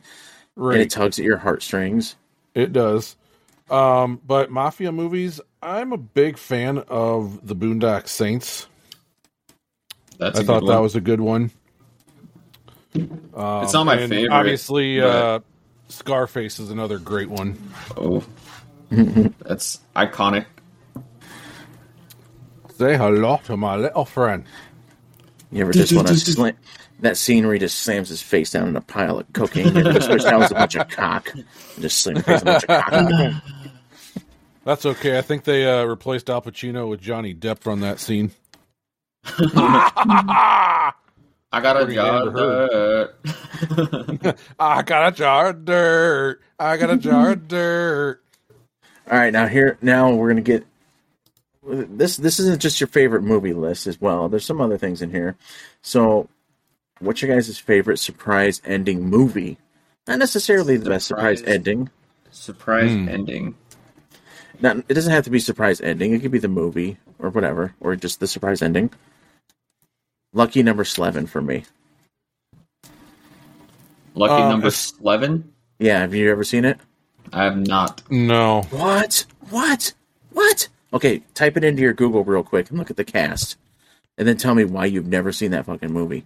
right. 0.55 0.73
and 0.73 0.81
it 0.81 0.89
tugs 0.89 1.19
at 1.19 1.25
your 1.25 1.37
heartstrings. 1.37 2.15
It 2.53 2.73
does. 2.73 3.15
Um, 3.69 4.21
but 4.25 4.51
mafia 4.51 4.91
movies, 4.91 5.41
I'm 5.61 5.91
a 5.91 5.97
big 5.97 6.37
fan 6.37 6.79
of 6.87 7.45
the 7.45 7.55
Boondock 7.55 8.07
Saints. 8.07 8.67
That's 10.17 10.39
I 10.39 10.43
a 10.43 10.45
thought 10.45 10.65
that 10.67 10.77
was 10.81 10.95
a 10.95 11.01
good 11.01 11.19
one. 11.19 11.51
Um, 12.95 13.63
It's 13.63 13.73
not 13.73 13.85
my 13.85 13.97
favorite, 14.07 14.31
Obviously, 14.31 14.99
but- 14.99 15.07
uh, 15.07 15.39
Scarface 15.87 16.59
is 16.59 16.71
another 16.71 16.97
great 16.97 17.29
one. 17.29 17.59
Oh, 17.95 18.23
that's 18.89 19.79
iconic. 19.95 20.45
Say 22.77 22.97
hello 22.97 23.39
to 23.45 23.55
my 23.55 23.75
little 23.75 24.05
friend. 24.05 24.45
You 25.51 25.61
ever 25.61 25.71
just 25.71 25.93
want 25.93 26.07
to 26.07 26.17
slam 26.17 26.55
that 26.99 27.17
scenery 27.17 27.59
just 27.59 27.79
slams 27.79 28.09
his 28.09 28.21
face 28.21 28.51
down 28.51 28.67
in 28.67 28.75
a 28.75 28.81
pile 28.81 29.19
of 29.19 29.31
cocaine? 29.33 29.75
You 29.75 29.81
ever 29.81 29.93
just 29.93 30.09
wish 30.09 30.23
that 30.23 30.37
was 30.37 30.51
a 30.51 30.55
bunch 30.55 30.75
of 30.75 30.89
cock? 30.89 31.33
Just 31.79 31.99
slam 31.99 32.15
his 32.15 32.25
face 32.25 32.41
in 32.41 32.47
a 32.47 32.51
bunch 32.51 32.63
of 32.63 32.69
cock. 32.69 33.43
That's 34.63 34.85
okay. 34.85 35.17
I 35.17 35.21
think 35.21 35.43
they 35.43 35.65
uh, 35.65 35.85
replaced 35.85 36.29
Al 36.29 36.41
Pacino 36.41 36.89
with 36.89 36.99
Johnny 36.99 37.35
Depp 37.35 37.59
from 37.59 37.81
that 37.81 37.99
scene. 37.99 38.31
I 41.55 41.61
got 41.61 41.81
a 41.81 41.93
jar 41.93 42.25
damn 42.25 42.35
job. 42.35 43.09
I 44.59 44.81
got 44.81 45.13
a 45.13 45.15
jar 45.15 45.49
of 45.49 45.65
dirt. 45.65 46.41
I 46.59 46.77
got 46.77 46.89
a 46.89 46.97
jar 46.97 47.31
of 47.31 47.47
dirt. 47.47 48.21
All 49.09 49.17
right, 49.17 49.31
now 49.31 49.47
here, 49.47 49.77
now 49.81 50.13
we're 50.13 50.29
gonna 50.29 50.41
get 50.41 50.65
this. 51.63 52.17
This 52.17 52.39
isn't 52.39 52.61
just 52.61 52.81
your 52.81 52.87
favorite 52.87 53.21
movie 53.21 53.53
list 53.53 53.87
as 53.87 54.01
well. 54.01 54.27
There's 54.27 54.45
some 54.45 54.59
other 54.59 54.77
things 54.77 55.01
in 55.01 55.11
here. 55.11 55.37
So, 55.81 56.27
what's 56.99 57.21
your 57.21 57.33
guys' 57.33 57.57
favorite 57.57 57.97
surprise 57.99 58.61
ending 58.65 59.05
movie? 59.07 59.57
Not 60.07 60.19
necessarily 60.19 60.77
the 60.77 60.89
best 60.89 61.07
surprise 61.07 61.39
Surprise. 61.39 61.55
ending. 61.55 61.89
Surprise 62.31 62.91
Hmm. 62.91 63.09
ending. 63.09 63.55
Not, 64.61 64.77
it 64.87 64.93
doesn't 64.93 65.11
have 65.11 65.23
to 65.25 65.29
be 65.29 65.39
surprise 65.39 65.81
ending. 65.81 66.13
It 66.13 66.21
could 66.21 66.31
be 66.31 66.37
the 66.39 66.47
movie 66.47 66.97
or 67.19 67.29
whatever, 67.29 67.73
or 67.79 67.95
just 67.95 68.19
the 68.19 68.27
surprise 68.27 68.61
ending. 68.61 68.89
Lucky 70.33 70.63
number 70.63 70.83
Slevin 70.85 71.27
for 71.27 71.41
me. 71.41 71.65
Lucky 74.13 74.41
Um, 74.43 74.49
number 74.49 74.69
Slevin. 74.69 75.43
Yeah, 75.79 75.99
have 75.99 76.13
you 76.13 76.31
ever 76.31 76.43
seen 76.43 76.63
it? 76.65 76.79
I 77.33 77.43
have 77.43 77.57
not. 77.57 78.01
No. 78.09 78.61
What? 78.69 79.25
What? 79.49 79.93
What? 80.31 80.67
Okay, 80.93 81.23
type 81.33 81.57
it 81.57 81.63
into 81.63 81.81
your 81.81 81.93
Google 81.93 82.23
real 82.23 82.43
quick 82.43 82.69
and 82.69 82.77
look 82.79 82.89
at 82.89 82.95
the 82.97 83.03
cast, 83.03 83.57
and 84.17 84.25
then 84.27 84.37
tell 84.37 84.55
me 84.55 84.63
why 84.63 84.85
you've 84.85 85.07
never 85.07 85.31
seen 85.33 85.51
that 85.51 85.65
fucking 85.65 85.91
movie. 85.91 86.25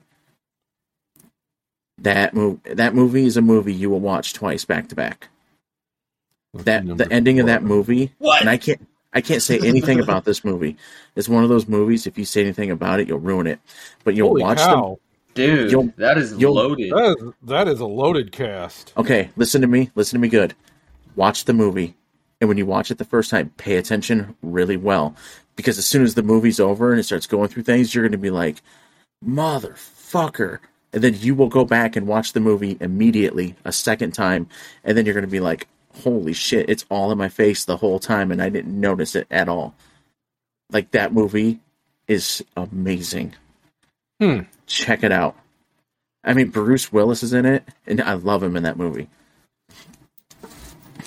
That 2.03 2.33
move, 2.33 2.59
that 2.63 2.95
movie 2.95 3.25
is 3.25 3.35
a 3.37 3.41
movie 3.41 3.73
you 3.73 3.89
will 3.89 3.99
watch 3.99 4.33
twice 4.33 4.63
back 4.65 4.87
to 4.89 4.95
back. 4.95 5.27
That 6.53 6.85
the 6.97 7.11
ending 7.11 7.39
of 7.39 7.45
that 7.47 7.61
movie, 7.63 8.11
What? 8.19 8.41
and 8.41 8.49
I 8.49 8.57
can't, 8.57 8.85
I 9.13 9.21
can't 9.21 9.41
say 9.41 9.59
anything 9.59 9.99
about 9.99 10.25
this 10.25 10.43
movie. 10.45 10.77
It's 11.15 11.29
one 11.29 11.43
of 11.43 11.49
those 11.49 11.67
movies. 11.67 12.07
If 12.07 12.17
you 12.17 12.25
say 12.25 12.41
anything 12.41 12.71
about 12.71 12.99
it, 12.99 13.07
you'll 13.07 13.19
ruin 13.19 13.47
it. 13.47 13.59
But 14.03 14.15
you'll 14.15 14.29
Holy 14.29 14.41
watch 14.43 14.57
cow. 14.57 14.97
Dude, 15.35 15.71
You'll- 15.71 15.93
that 15.97 16.17
is 16.17 16.33
you'll- 16.37 16.53
loaded. 16.55 16.91
That 16.91 17.15
is, 17.19 17.33
that 17.43 17.67
is 17.67 17.79
a 17.79 17.85
loaded 17.85 18.31
cast. 18.31 18.93
Okay, 18.97 19.29
listen 19.35 19.61
to 19.61 19.67
me. 19.67 19.91
Listen 19.95 20.17
to 20.17 20.21
me 20.21 20.27
good. 20.27 20.55
Watch 21.15 21.45
the 21.45 21.53
movie, 21.53 21.95
and 22.41 22.47
when 22.47 22.57
you 22.57 22.65
watch 22.65 22.89
it 22.91 22.97
the 22.97 23.05
first 23.05 23.29
time, 23.29 23.51
pay 23.57 23.75
attention 23.75 24.35
really 24.41 24.75
well, 24.77 25.15
because 25.55 25.77
as 25.77 25.85
soon 25.85 26.01
as 26.03 26.15
the 26.15 26.23
movie's 26.23 26.59
over 26.59 26.91
and 26.91 26.99
it 26.99 27.03
starts 27.03 27.27
going 27.27 27.49
through 27.49 27.63
things, 27.63 27.93
you're 27.93 28.03
going 28.03 28.11
to 28.13 28.17
be 28.17 28.31
like, 28.31 28.61
"Motherfucker." 29.23 30.59
And 30.91 31.03
then 31.03 31.15
you 31.19 31.35
will 31.35 31.49
go 31.49 31.65
back 31.65 31.95
and 31.95 32.07
watch 32.07 32.33
the 32.33 32.39
movie 32.39 32.77
immediately 32.81 33.55
a 33.63 33.71
second 33.71 34.11
time, 34.13 34.47
and 34.83 34.97
then 34.97 35.05
you're 35.05 35.13
going 35.13 35.25
to 35.25 35.31
be 35.31 35.39
like, 35.39 35.67
"Holy 36.03 36.33
shit! 36.33 36.69
It's 36.69 36.85
all 36.89 37.11
in 37.11 37.17
my 37.17 37.29
face 37.29 37.63
the 37.65 37.77
whole 37.77 37.99
time, 37.99 38.31
and 38.31 38.41
I 38.41 38.49
didn't 38.49 38.79
notice 38.79 39.15
it 39.15 39.27
at 39.29 39.47
all." 39.47 39.75
Like 40.71 40.91
that 40.91 41.13
movie 41.13 41.59
is 42.07 42.43
amazing. 42.57 43.33
Hmm. 44.19 44.41
Check 44.65 45.03
it 45.03 45.11
out. 45.11 45.35
I 46.23 46.33
mean, 46.33 46.49
Bruce 46.49 46.91
Willis 46.91 47.21
is 47.23 47.33
in 47.33 47.45
it, 47.45 47.63
and 47.87 48.01
I 48.01 48.13
love 48.13 48.41
him 48.43 48.55
in 48.57 48.63
that 48.63 48.77
movie. 48.77 49.07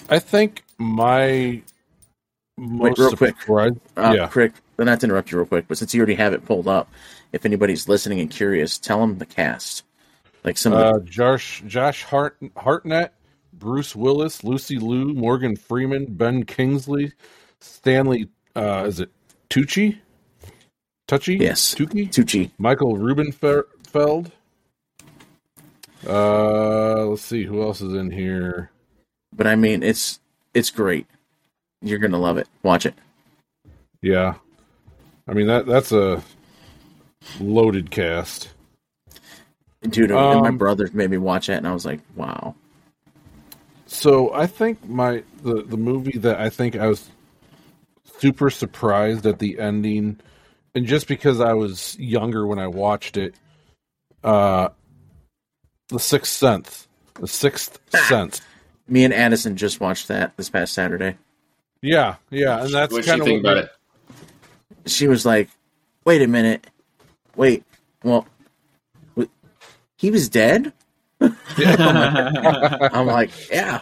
I 0.08 0.18
think 0.18 0.62
my 0.78 1.60
most 2.56 2.98
real 2.98 3.16
quick. 3.16 3.40
surprise- 3.40 3.72
Uh, 3.96 4.14
yeah. 4.16 4.26
Crick, 4.28 4.52
not 4.78 5.00
to 5.00 5.06
interrupt 5.06 5.30
you 5.32 5.38
real 5.38 5.46
quick, 5.46 5.66
but 5.68 5.78
since 5.78 5.94
you 5.94 6.00
already 6.00 6.14
have 6.14 6.32
it 6.32 6.44
pulled 6.44 6.68
up, 6.68 6.90
if 7.32 7.44
anybody's 7.46 7.88
listening 7.88 8.20
and 8.20 8.30
curious, 8.30 8.78
tell 8.78 9.00
them 9.00 9.18
the 9.18 9.26
cast. 9.26 9.84
Like 10.44 10.58
some 10.58 10.72
of 10.72 10.78
Uh, 10.80 10.98
Josh 11.04 11.62
Josh 11.66 12.02
Hart, 12.04 12.36
Hartnett, 12.56 13.14
Bruce 13.52 13.94
Willis, 13.94 14.42
Lucy 14.44 14.78
Liu, 14.78 15.14
Morgan 15.14 15.56
Freeman, 15.56 16.06
Ben 16.08 16.44
Kingsley, 16.44 17.12
Stanley. 17.60 18.28
Uh, 18.56 18.84
is 18.86 19.00
it 19.00 19.10
Tucci? 19.48 19.98
Tucci? 21.08 21.38
Yes. 21.40 21.74
Tucci. 21.74 21.90
the 21.90 22.06
Tucci. 22.06 22.50
Michael 22.58 22.96
Rubenfeld. 22.96 24.32
Uh, 26.06 27.06
let's 27.06 27.22
see 27.22 27.44
who 27.44 27.62
else 27.62 27.80
is 27.80 27.94
in 27.94 28.10
here. 28.10 28.70
But 29.34 29.46
I 29.46 29.54
mean, 29.56 29.82
it's 29.82 30.18
it's 30.54 30.70
great. 30.70 31.06
You're 31.80 31.98
gonna 32.00 32.18
love 32.18 32.38
it. 32.38 32.48
Watch 32.62 32.86
it. 32.86 32.94
Yeah, 34.00 34.34
I 35.28 35.32
mean 35.34 35.46
that 35.46 35.66
that's 35.66 35.92
a 35.92 36.22
loaded 37.40 37.90
cast. 37.90 38.50
Dude, 39.82 40.10
and 40.12 40.40
my 40.40 40.48
Um, 40.48 40.58
brother 40.58 40.88
made 40.92 41.10
me 41.10 41.18
watch 41.18 41.48
it, 41.48 41.54
and 41.54 41.66
I 41.66 41.72
was 41.72 41.84
like, 41.84 42.00
wow. 42.14 42.54
So 43.86 44.32
I 44.32 44.46
think 44.46 44.88
my 44.88 45.22
the 45.42 45.62
the 45.62 45.76
movie 45.76 46.18
that 46.18 46.40
I 46.40 46.50
think 46.50 46.76
I 46.76 46.86
was 46.86 47.08
super 48.18 48.48
surprised 48.48 49.26
at 49.26 49.38
the 49.38 49.58
ending, 49.58 50.20
and 50.74 50.86
just 50.86 51.08
because 51.08 51.40
I 51.40 51.52
was 51.54 51.98
younger 51.98 52.46
when 52.46 52.58
I 52.58 52.68
watched 52.68 53.16
it, 53.16 53.34
uh, 54.22 54.68
the 55.88 55.98
Sixth 55.98 56.32
Sense, 56.32 56.86
the 57.14 57.26
Sixth 57.26 57.80
Sense. 58.06 58.40
Me 58.88 59.04
and 59.04 59.12
Addison 59.12 59.56
just 59.56 59.80
watched 59.80 60.08
that 60.08 60.36
this 60.36 60.48
past 60.48 60.74
Saturday. 60.74 61.16
Yeah, 61.82 62.16
yeah, 62.30 62.62
and 62.64 62.72
that's 62.72 62.92
What 62.92 63.04
do 63.04 63.10
kind 63.10 63.18
you 63.18 63.22
of 63.22 63.26
think 63.26 63.40
about 63.40 63.56
it? 63.58 63.70
She 64.86 65.08
was 65.08 65.26
like, 65.26 65.50
wait 66.04 66.22
a 66.22 66.26
minute. 66.28 66.66
Wait, 67.36 67.64
well, 68.04 68.26
w- 69.16 69.30
he 69.96 70.10
was 70.10 70.28
dead? 70.28 70.72
I'm 71.20 73.06
like, 73.06 73.30
yeah. 73.50 73.80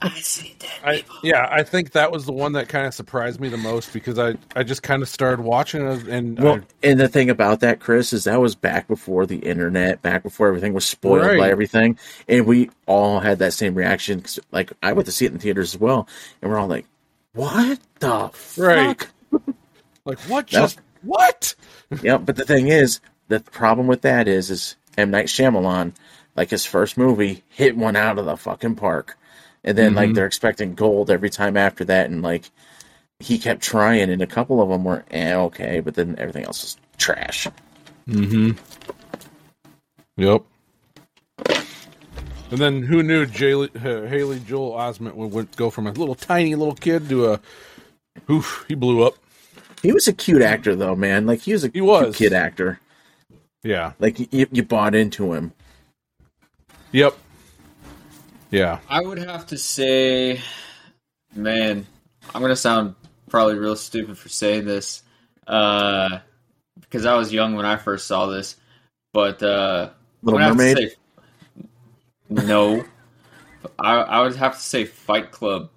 I, 0.00 0.08
see 0.20 0.56
dead 0.58 0.70
I, 0.82 1.04
yeah, 1.22 1.46
I 1.50 1.62
think 1.62 1.92
that 1.92 2.10
was 2.10 2.24
the 2.24 2.32
one 2.32 2.52
that 2.52 2.68
kind 2.68 2.86
of 2.86 2.94
surprised 2.94 3.38
me 3.38 3.48
the 3.50 3.58
most 3.58 3.92
because 3.92 4.18
I, 4.18 4.34
I 4.56 4.62
just 4.62 4.82
kind 4.82 5.02
of 5.02 5.08
started 5.08 5.42
watching 5.42 5.86
it 5.86 6.08
and 6.08 6.38
Well, 6.40 6.54
I, 6.56 6.60
and 6.82 6.98
the 6.98 7.08
thing 7.08 7.28
about 7.30 7.60
that, 7.60 7.80
Chris, 7.80 8.12
is 8.12 8.24
that 8.24 8.40
was 8.40 8.54
back 8.54 8.88
before 8.88 9.26
the 9.26 9.36
internet, 9.38 10.00
back 10.02 10.22
before 10.22 10.48
everything 10.48 10.72
was 10.72 10.84
spoiled 10.86 11.22
by 11.38 11.50
everything, 11.50 11.98
and 12.28 12.46
we 12.46 12.70
all 12.86 13.20
had 13.20 13.38
that 13.40 13.52
same 13.52 13.74
reaction. 13.74 14.22
'cause, 14.22 14.38
Like 14.52 14.72
I 14.82 14.92
went 14.94 15.06
to 15.06 15.12
see 15.12 15.26
it 15.26 15.32
in 15.32 15.38
theaters 15.38 15.74
as 15.74 15.80
well, 15.80 16.08
and 16.42 16.50
we're 16.50 16.58
all 16.58 16.66
like, 16.68 16.86
"What 17.34 17.78
the 18.00 18.30
Right. 18.56 18.98
fuck?" 18.98 19.10
like 20.06 20.18
what 20.20 20.46
just 20.46 20.80
what? 21.04 21.54
yep. 22.02 22.22
but 22.24 22.36
the 22.36 22.44
thing 22.44 22.68
is, 22.68 23.00
the 23.28 23.40
problem 23.40 23.86
with 23.86 24.02
that 24.02 24.28
is, 24.28 24.50
is 24.50 24.76
M 24.96 25.10
Night 25.10 25.26
Shyamalan, 25.26 25.92
like 26.36 26.50
his 26.50 26.64
first 26.66 26.96
movie, 26.98 27.42
hit 27.48 27.76
one 27.76 27.96
out 27.96 28.18
of 28.18 28.26
the 28.26 28.36
fucking 28.36 28.74
park, 28.76 29.16
and 29.62 29.76
then 29.78 29.94
like 29.94 30.10
Mhm. 30.10 30.14
they're 30.14 30.26
expecting 30.26 30.74
gold 30.74 31.10
every 31.10 31.30
time 31.30 31.56
after 31.56 31.84
that, 31.86 32.10
and 32.10 32.22
like 32.22 32.50
he 33.20 33.38
kept 33.38 33.62
trying, 33.62 34.10
and 34.10 34.20
a 34.22 34.26
couple 34.26 34.60
of 34.60 34.68
them 34.68 34.84
were 34.84 35.04
eh, 35.10 35.34
okay, 35.34 35.80
but 35.80 35.94
then 35.94 36.16
everything 36.18 36.44
else 36.44 36.64
is 36.64 36.76
trash. 36.98 37.46
Mm-hmm. 38.08 38.50
Yep. 40.16 40.42
And 42.50 42.60
then 42.60 42.82
who 42.82 43.02
knew 43.02 43.24
Haley, 43.26 43.70
uh, 43.74 44.02
Haley 44.06 44.38
Joel 44.40 44.72
Osment 44.72 45.14
would, 45.14 45.32
would 45.32 45.56
go 45.56 45.70
from 45.70 45.86
a 45.86 45.92
little 45.92 46.14
tiny 46.14 46.54
little 46.54 46.74
kid 46.74 47.08
to 47.08 47.32
a 47.32 47.40
oof, 48.30 48.64
he 48.68 48.74
blew 48.74 49.02
up. 49.02 49.14
He 49.84 49.92
was 49.92 50.08
a 50.08 50.14
cute 50.14 50.40
actor, 50.40 50.74
though, 50.74 50.96
man. 50.96 51.26
Like 51.26 51.40
he 51.42 51.52
was 51.52 51.62
a 51.62 51.68
He 51.68 51.82
was. 51.82 52.16
cute 52.16 52.30
kid 52.30 52.32
actor. 52.32 52.80
Yeah. 53.62 53.92
Like 53.98 54.18
you, 54.32 54.46
you 54.50 54.62
bought 54.62 54.94
into 54.94 55.34
him. 55.34 55.52
Yep. 56.92 57.14
Yeah. 58.50 58.78
I 58.88 59.02
would 59.02 59.18
have 59.18 59.46
to 59.48 59.58
say, 59.58 60.40
man, 61.34 61.86
I'm 62.34 62.40
gonna 62.40 62.56
sound 62.56 62.94
probably 63.28 63.56
real 63.58 63.76
stupid 63.76 64.16
for 64.16 64.30
saying 64.30 64.64
this, 64.64 65.02
uh, 65.46 66.18
because 66.80 67.04
I 67.04 67.14
was 67.14 67.30
young 67.32 67.54
when 67.54 67.66
I 67.66 67.76
first 67.76 68.06
saw 68.06 68.24
this, 68.26 68.56
but 69.12 69.42
uh, 69.42 69.90
Little 70.22 70.40
I'm 70.40 70.56
gonna 70.56 70.64
have 70.64 70.76
to 70.76 70.82
Mermaid. 70.82 70.88
say- 70.88 72.46
no, 72.46 72.84
I 73.78 73.96
I 73.96 74.20
would 74.22 74.36
have 74.36 74.54
to 74.54 74.60
say 74.60 74.86
Fight 74.86 75.30
Club. 75.30 75.68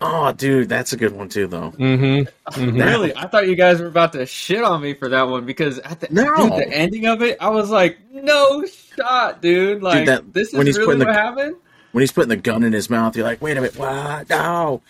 Oh, 0.00 0.32
dude, 0.32 0.68
that's 0.68 0.92
a 0.92 0.96
good 0.96 1.12
one 1.12 1.28
too, 1.28 1.46
though. 1.46 1.72
Mm-hmm. 1.72 2.76
Really, 2.78 3.16
I 3.16 3.26
thought 3.26 3.48
you 3.48 3.56
guys 3.56 3.80
were 3.80 3.86
about 3.88 4.12
to 4.12 4.24
shit 4.26 4.62
on 4.62 4.80
me 4.82 4.94
for 4.94 5.08
that 5.08 5.22
one 5.28 5.44
because 5.46 5.78
at 5.80 6.00
the 6.00 6.08
No. 6.10 6.36
dude, 6.36 6.52
the 6.52 6.68
ending 6.72 7.06
of 7.06 7.22
it, 7.22 7.38
I 7.40 7.48
was 7.48 7.70
like, 7.70 7.98
no 8.12 8.64
shot, 8.66 9.42
dude. 9.42 9.82
Like 9.82 10.06
that- 10.06 10.32
this 10.32 10.52
when 10.52 10.62
is 10.68 10.76
he's 10.76 10.78
really 10.78 10.86
putting 10.86 10.98
the- 11.00 11.06
what 11.06 11.14
happened. 11.14 11.56
When 11.92 12.02
he's 12.02 12.12
putting 12.12 12.28
the 12.28 12.36
gun 12.36 12.62
in 12.62 12.72
his 12.74 12.90
mouth, 12.90 13.16
you're 13.16 13.24
like, 13.24 13.40
"Wait 13.40 13.56
a 13.56 13.60
minute, 13.62 13.78
what? 13.78 14.28
No!" 14.28 14.82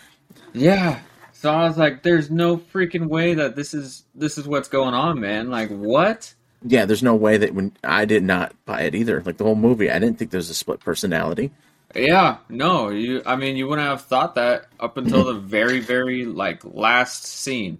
Yeah. 0.53 0.99
So 1.33 1.53
I 1.53 1.69
was 1.69 1.77
like, 1.79 2.03
"There's 2.03 2.31
no 2.33 2.57
freaking 2.57 3.07
way 3.07 3.35
that 3.35 3.55
this 3.55 3.75
is 3.75 4.03
this 4.15 4.37
is 4.39 4.49
what's 4.49 4.69
going 4.69 4.93
on, 4.95 5.21
man. 5.21 5.49
Like, 5.49 5.69
what?" 5.71 6.35
Yeah, 6.67 6.85
there's 6.85 7.05
no 7.05 7.15
way 7.15 7.37
that 7.37 7.55
when 7.55 7.73
I 7.85 8.07
did 8.07 8.25
not 8.25 8.55
buy 8.65 8.81
it 8.83 8.95
either. 8.97 9.23
Like 9.25 9.37
the 9.37 9.45
whole 9.45 9.55
movie, 9.55 9.89
I 9.89 10.01
didn't 10.01 10.19
think 10.19 10.33
there 10.33 10.39
was 10.39 10.51
a 10.51 10.55
split 10.55 10.81
personality. 10.81 11.53
Yeah, 11.97 12.39
no, 12.49 12.91
you. 12.91 13.23
I 13.25 13.37
mean, 13.37 13.57
you 13.57 13.67
wouldn't 13.69 13.87
have 13.87 14.03
thought 14.03 14.35
that 14.37 14.67
up 14.79 14.97
until 14.97 15.25
the 15.25 15.35
very, 15.41 15.81
very 15.81 16.25
like 16.25 16.63
last 16.65 17.25
scene. 17.25 17.79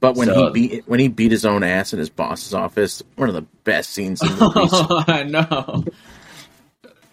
But 0.00 0.16
when 0.16 0.28
So- 0.28 0.46
he 0.46 0.52
beat 0.52 0.88
when 0.88 0.98
he 1.00 1.08
beat 1.08 1.30
his 1.30 1.44
own 1.44 1.62
ass 1.62 1.92
in 1.92 1.98
his 1.98 2.10
boss's 2.10 2.54
office, 2.54 3.02
one 3.16 3.28
of 3.28 3.34
the 3.34 3.46
best 3.64 3.90
scenes 3.90 4.22
in 4.22 4.28
movies. 4.38 4.70
I 4.72 5.22
know. 5.24 5.84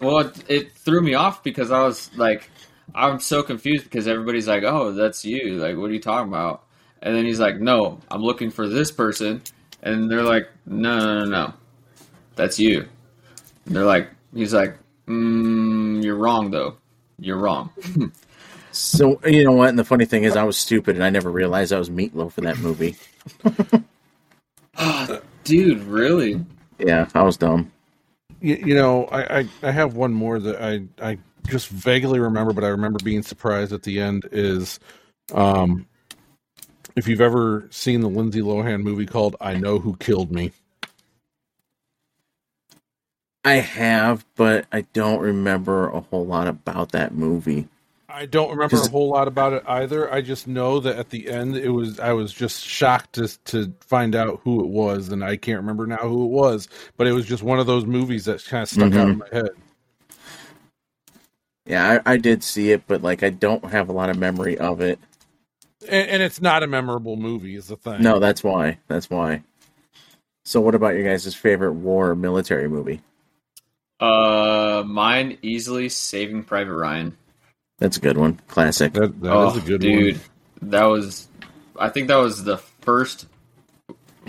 Well, 0.00 0.18
it, 0.20 0.44
it 0.48 0.72
threw 0.72 1.00
me 1.02 1.14
off 1.14 1.42
because 1.42 1.70
I 1.70 1.82
was 1.82 2.10
like, 2.16 2.50
I'm 2.94 3.20
so 3.20 3.42
confused 3.42 3.84
because 3.84 4.08
everybody's 4.08 4.48
like, 4.48 4.62
"Oh, 4.64 4.92
that's 4.92 5.24
you." 5.24 5.54
Like, 5.56 5.76
what 5.76 5.90
are 5.90 5.92
you 5.92 6.00
talking 6.00 6.28
about? 6.28 6.64
And 7.02 7.14
then 7.14 7.26
he's 7.26 7.38
like, 7.38 7.60
"No, 7.60 7.98
I'm 8.10 8.22
looking 8.22 8.50
for 8.50 8.66
this 8.68 8.90
person," 8.90 9.42
and 9.82 10.10
they're 10.10 10.22
like, 10.24 10.48
"No, 10.66 10.98
no, 10.98 11.18
no, 11.20 11.24
no, 11.26 11.54
that's 12.34 12.58
you." 12.58 12.88
And 13.66 13.76
they're 13.76 13.84
like, 13.84 14.10
he's 14.34 14.54
like, 14.54 14.76
mm, 15.10 16.02
"You're 16.04 16.16
wrong, 16.16 16.50
though. 16.50 16.76
You're 17.18 17.38
wrong." 17.38 17.70
so 18.72 19.20
you 19.24 19.44
know 19.44 19.52
what? 19.52 19.68
And 19.68 19.78
the 19.78 19.84
funny 19.84 20.04
thing 20.04 20.24
is, 20.24 20.36
I 20.36 20.44
was 20.44 20.56
stupid 20.56 20.96
and 20.96 21.04
I 21.04 21.10
never 21.10 21.30
realized 21.30 21.72
I 21.72 21.78
was 21.78 21.90
Meatloaf 21.90 22.38
in 22.38 22.44
that 22.44 22.58
movie. 22.58 22.96
oh, 24.78 25.20
Dude, 25.44 25.82
really? 25.84 26.44
Yeah, 26.78 27.08
I 27.14 27.22
was 27.22 27.36
dumb. 27.36 27.72
You, 28.40 28.56
you 28.56 28.74
know, 28.74 29.04
I, 29.06 29.40
I 29.40 29.48
I 29.62 29.70
have 29.70 29.94
one 29.94 30.12
more 30.12 30.38
that 30.38 30.62
I 30.62 30.82
I 31.02 31.18
just 31.48 31.68
vaguely 31.68 32.20
remember, 32.20 32.52
but 32.52 32.64
I 32.64 32.68
remember 32.68 32.98
being 33.02 33.22
surprised 33.22 33.72
at 33.72 33.82
the 33.82 34.00
end 34.00 34.28
is, 34.32 34.78
um, 35.34 35.86
if 36.96 37.08
you've 37.08 37.20
ever 37.20 37.66
seen 37.70 38.00
the 38.00 38.08
Lindsay 38.08 38.40
Lohan 38.40 38.82
movie 38.82 39.06
called 39.06 39.36
"I 39.40 39.54
Know 39.54 39.78
Who 39.78 39.96
Killed 39.96 40.30
Me." 40.32 40.52
I 43.44 43.54
have, 43.54 44.24
but 44.36 44.66
I 44.70 44.82
don't 44.92 45.20
remember 45.20 45.88
a 45.88 46.00
whole 46.00 46.26
lot 46.26 46.46
about 46.46 46.92
that 46.92 47.14
movie. 47.14 47.68
I 48.12 48.26
don't 48.26 48.50
remember 48.50 48.76
a 48.76 48.88
whole 48.88 49.08
lot 49.08 49.28
about 49.28 49.52
it 49.52 49.62
either. 49.66 50.12
I 50.12 50.20
just 50.20 50.46
know 50.46 50.80
that 50.80 50.96
at 50.96 51.10
the 51.10 51.28
end 51.28 51.56
it 51.56 51.70
was 51.70 52.00
I 52.00 52.12
was 52.12 52.32
just 52.32 52.64
shocked 52.64 53.14
to 53.14 53.28
to 53.46 53.72
find 53.80 54.14
out 54.14 54.40
who 54.42 54.60
it 54.60 54.68
was, 54.68 55.10
and 55.10 55.24
I 55.24 55.36
can't 55.36 55.60
remember 55.60 55.86
now 55.86 55.98
who 55.98 56.24
it 56.24 56.30
was. 56.30 56.68
But 56.96 57.06
it 57.06 57.12
was 57.12 57.26
just 57.26 57.42
one 57.42 57.60
of 57.60 57.66
those 57.66 57.86
movies 57.86 58.24
that 58.24 58.44
kind 58.44 58.62
of 58.62 58.68
stuck 58.68 58.92
out 58.92 58.92
mm-hmm. 58.92 59.10
in 59.10 59.18
my 59.18 59.28
head. 59.32 59.50
Yeah, 61.66 62.00
I, 62.04 62.14
I 62.14 62.16
did 62.16 62.42
see 62.42 62.72
it, 62.72 62.82
but 62.86 63.02
like 63.02 63.22
I 63.22 63.30
don't 63.30 63.64
have 63.66 63.88
a 63.88 63.92
lot 63.92 64.10
of 64.10 64.18
memory 64.18 64.58
of 64.58 64.80
it. 64.80 64.98
And, 65.88 66.10
and 66.10 66.22
it's 66.22 66.40
not 66.40 66.62
a 66.62 66.66
memorable 66.66 67.16
movie, 67.16 67.54
is 67.54 67.68
the 67.68 67.76
thing. 67.76 68.02
No, 68.02 68.18
that's 68.18 68.42
why. 68.42 68.78
That's 68.88 69.08
why. 69.08 69.42
So, 70.44 70.60
what 70.60 70.74
about 70.74 70.94
your 70.94 71.04
guys' 71.04 71.32
favorite 71.34 71.74
war 71.74 72.14
military 72.14 72.68
movie? 72.68 73.00
Uh, 74.00 74.82
mine 74.86 75.36
easily 75.42 75.90
Saving 75.90 76.42
Private 76.42 76.74
Ryan. 76.74 77.16
That's 77.78 77.98
a 77.98 78.00
good 78.00 78.16
one. 78.16 78.40
Classic. 78.48 78.92
that, 78.94 79.20
that 79.20 79.46
is 79.48 79.56
oh, 79.56 79.58
a 79.58 79.60
good 79.60 79.82
one. 79.82 79.92
dude, 79.92 80.14
one. 80.60 80.70
that 80.70 80.84
was. 80.84 81.28
I 81.78 81.88
think 81.88 82.08
that 82.08 82.16
was 82.16 82.44
the 82.44 82.58
first, 82.58 83.26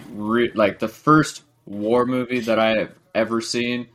re- 0.10 0.52
like 0.54 0.80
the 0.80 0.88
first 0.88 1.44
war 1.66 2.06
movie 2.06 2.42
that 2.42 2.60
I 2.60 2.78
have 2.78 2.92
ever 3.16 3.40
seen, 3.42 3.88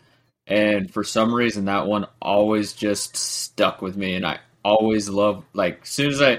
and 0.47 0.91
for 0.91 1.05
some 1.05 1.35
reason 1.35 1.66
that 1.66 1.87
one 1.87 2.07
always 2.20 2.72
just 2.72 3.16
stuck 3.16 3.83
with 3.83 3.97
me, 3.97 4.14
and 4.14 4.27
I 4.27 4.41
always 4.64 5.09
love 5.09 5.45
like 5.53 5.81
as 5.83 5.89
soon 5.89 6.11
as 6.11 6.22
I, 6.22 6.33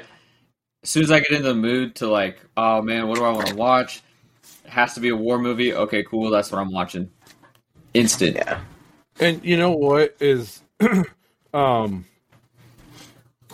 as 0.84 0.90
soon 0.90 1.04
as 1.04 1.12
I 1.12 1.20
get 1.20 1.32
in 1.32 1.44
the 1.44 1.56
mood 1.56 1.96
to 1.96 2.08
like, 2.08 2.40
oh 2.56 2.82
man, 2.82 3.08
what 3.08 3.18
do 3.18 3.24
I 3.24 3.32
want 3.32 3.48
to 3.48 3.56
watch? 3.56 4.02
It 4.66 4.70
has 4.70 4.96
to 4.96 5.00
be 5.00 5.10
a 5.10 5.16
war 5.16 5.40
movie. 5.40 5.74
Okay, 5.74 6.04
cool, 6.04 6.30
that's 6.30 6.52
what 6.52 6.60
I'm 6.60 6.72
watching. 6.72 7.10
Instant. 7.94 8.36
Yeah. 8.36 8.62
And 9.20 9.44
you 9.44 9.58
know 9.58 9.72
what 9.72 10.16
is, 10.20 10.62
um, 11.54 12.06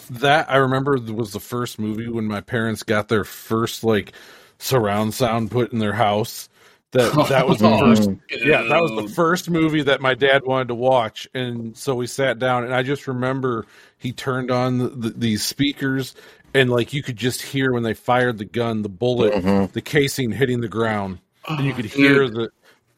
that 0.10 0.50
I 0.50 0.58
remember 0.58 0.98
was 1.14 1.32
the 1.32 1.40
first 1.40 1.80
movie 1.80 2.10
when 2.10 2.26
my 2.26 2.42
parents 2.42 2.84
got 2.84 3.08
their 3.08 3.24
first 3.24 3.84
like 3.84 4.14
surround 4.58 5.14
sound 5.14 5.52
put 5.52 5.72
in 5.72 5.80
their 5.80 5.94
house. 5.94 6.50
That 6.92 7.14
that 7.30 7.48
was 7.48 7.60
the 7.60 7.70
Oh, 7.70 7.80
first. 7.80 8.10
Yeah, 8.30 8.64
that 8.64 8.82
was 8.82 8.92
the 9.08 9.14
first 9.16 9.50
movie 9.50 9.84
that 9.84 10.02
my 10.02 10.14
dad 10.14 10.44
wanted 10.46 10.68
to 10.68 10.76
watch, 10.76 11.28
and 11.34 11.76
so 11.78 11.96
we 11.96 12.08
sat 12.08 12.38
down, 12.40 12.66
and 12.66 12.74
I 12.76 12.84
just 12.84 13.08
remember 13.08 13.66
he 13.98 14.12
turned 14.12 14.52
on 14.52 14.78
the, 14.78 14.90
the, 14.90 15.10
these 15.10 15.44
speakers, 15.44 16.14
and 16.54 16.70
like 16.70 16.94
you 16.94 17.02
could 17.02 17.18
just 17.18 17.42
hear 17.42 17.72
when 17.72 17.82
they 17.84 17.94
fired 17.96 18.38
the 18.38 18.46
gun, 18.46 18.82
the 18.84 18.90
bullet, 18.90 19.34
Mhm. 19.34 19.72
the 19.72 19.82
casing 19.82 20.32
hitting 20.32 20.62
the 20.62 20.68
ground, 20.68 21.18
and 21.48 21.66
you 21.66 21.74
could 21.74 21.86
hear 21.86 22.30
the 22.30 22.52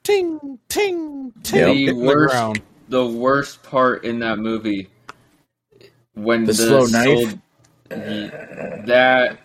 ting 0.05 0.59
ting 0.69 1.33
ting 1.43 1.59
Yep. 1.59 1.67
The 1.67 1.73
hitting 1.73 1.99
the 1.99 2.05
worst- 2.05 2.31
ground. 2.33 2.61
the 2.89 3.05
worst 3.05 3.63
part 3.63 4.05
in 4.05 4.19
that 4.19 4.39
movie 4.39 4.87
when 6.13 6.45
The 6.45 6.53
the, 6.53 6.53
slow 6.53 6.85
knife? 6.85 7.29
sold- 7.29 7.39
that 8.85 9.39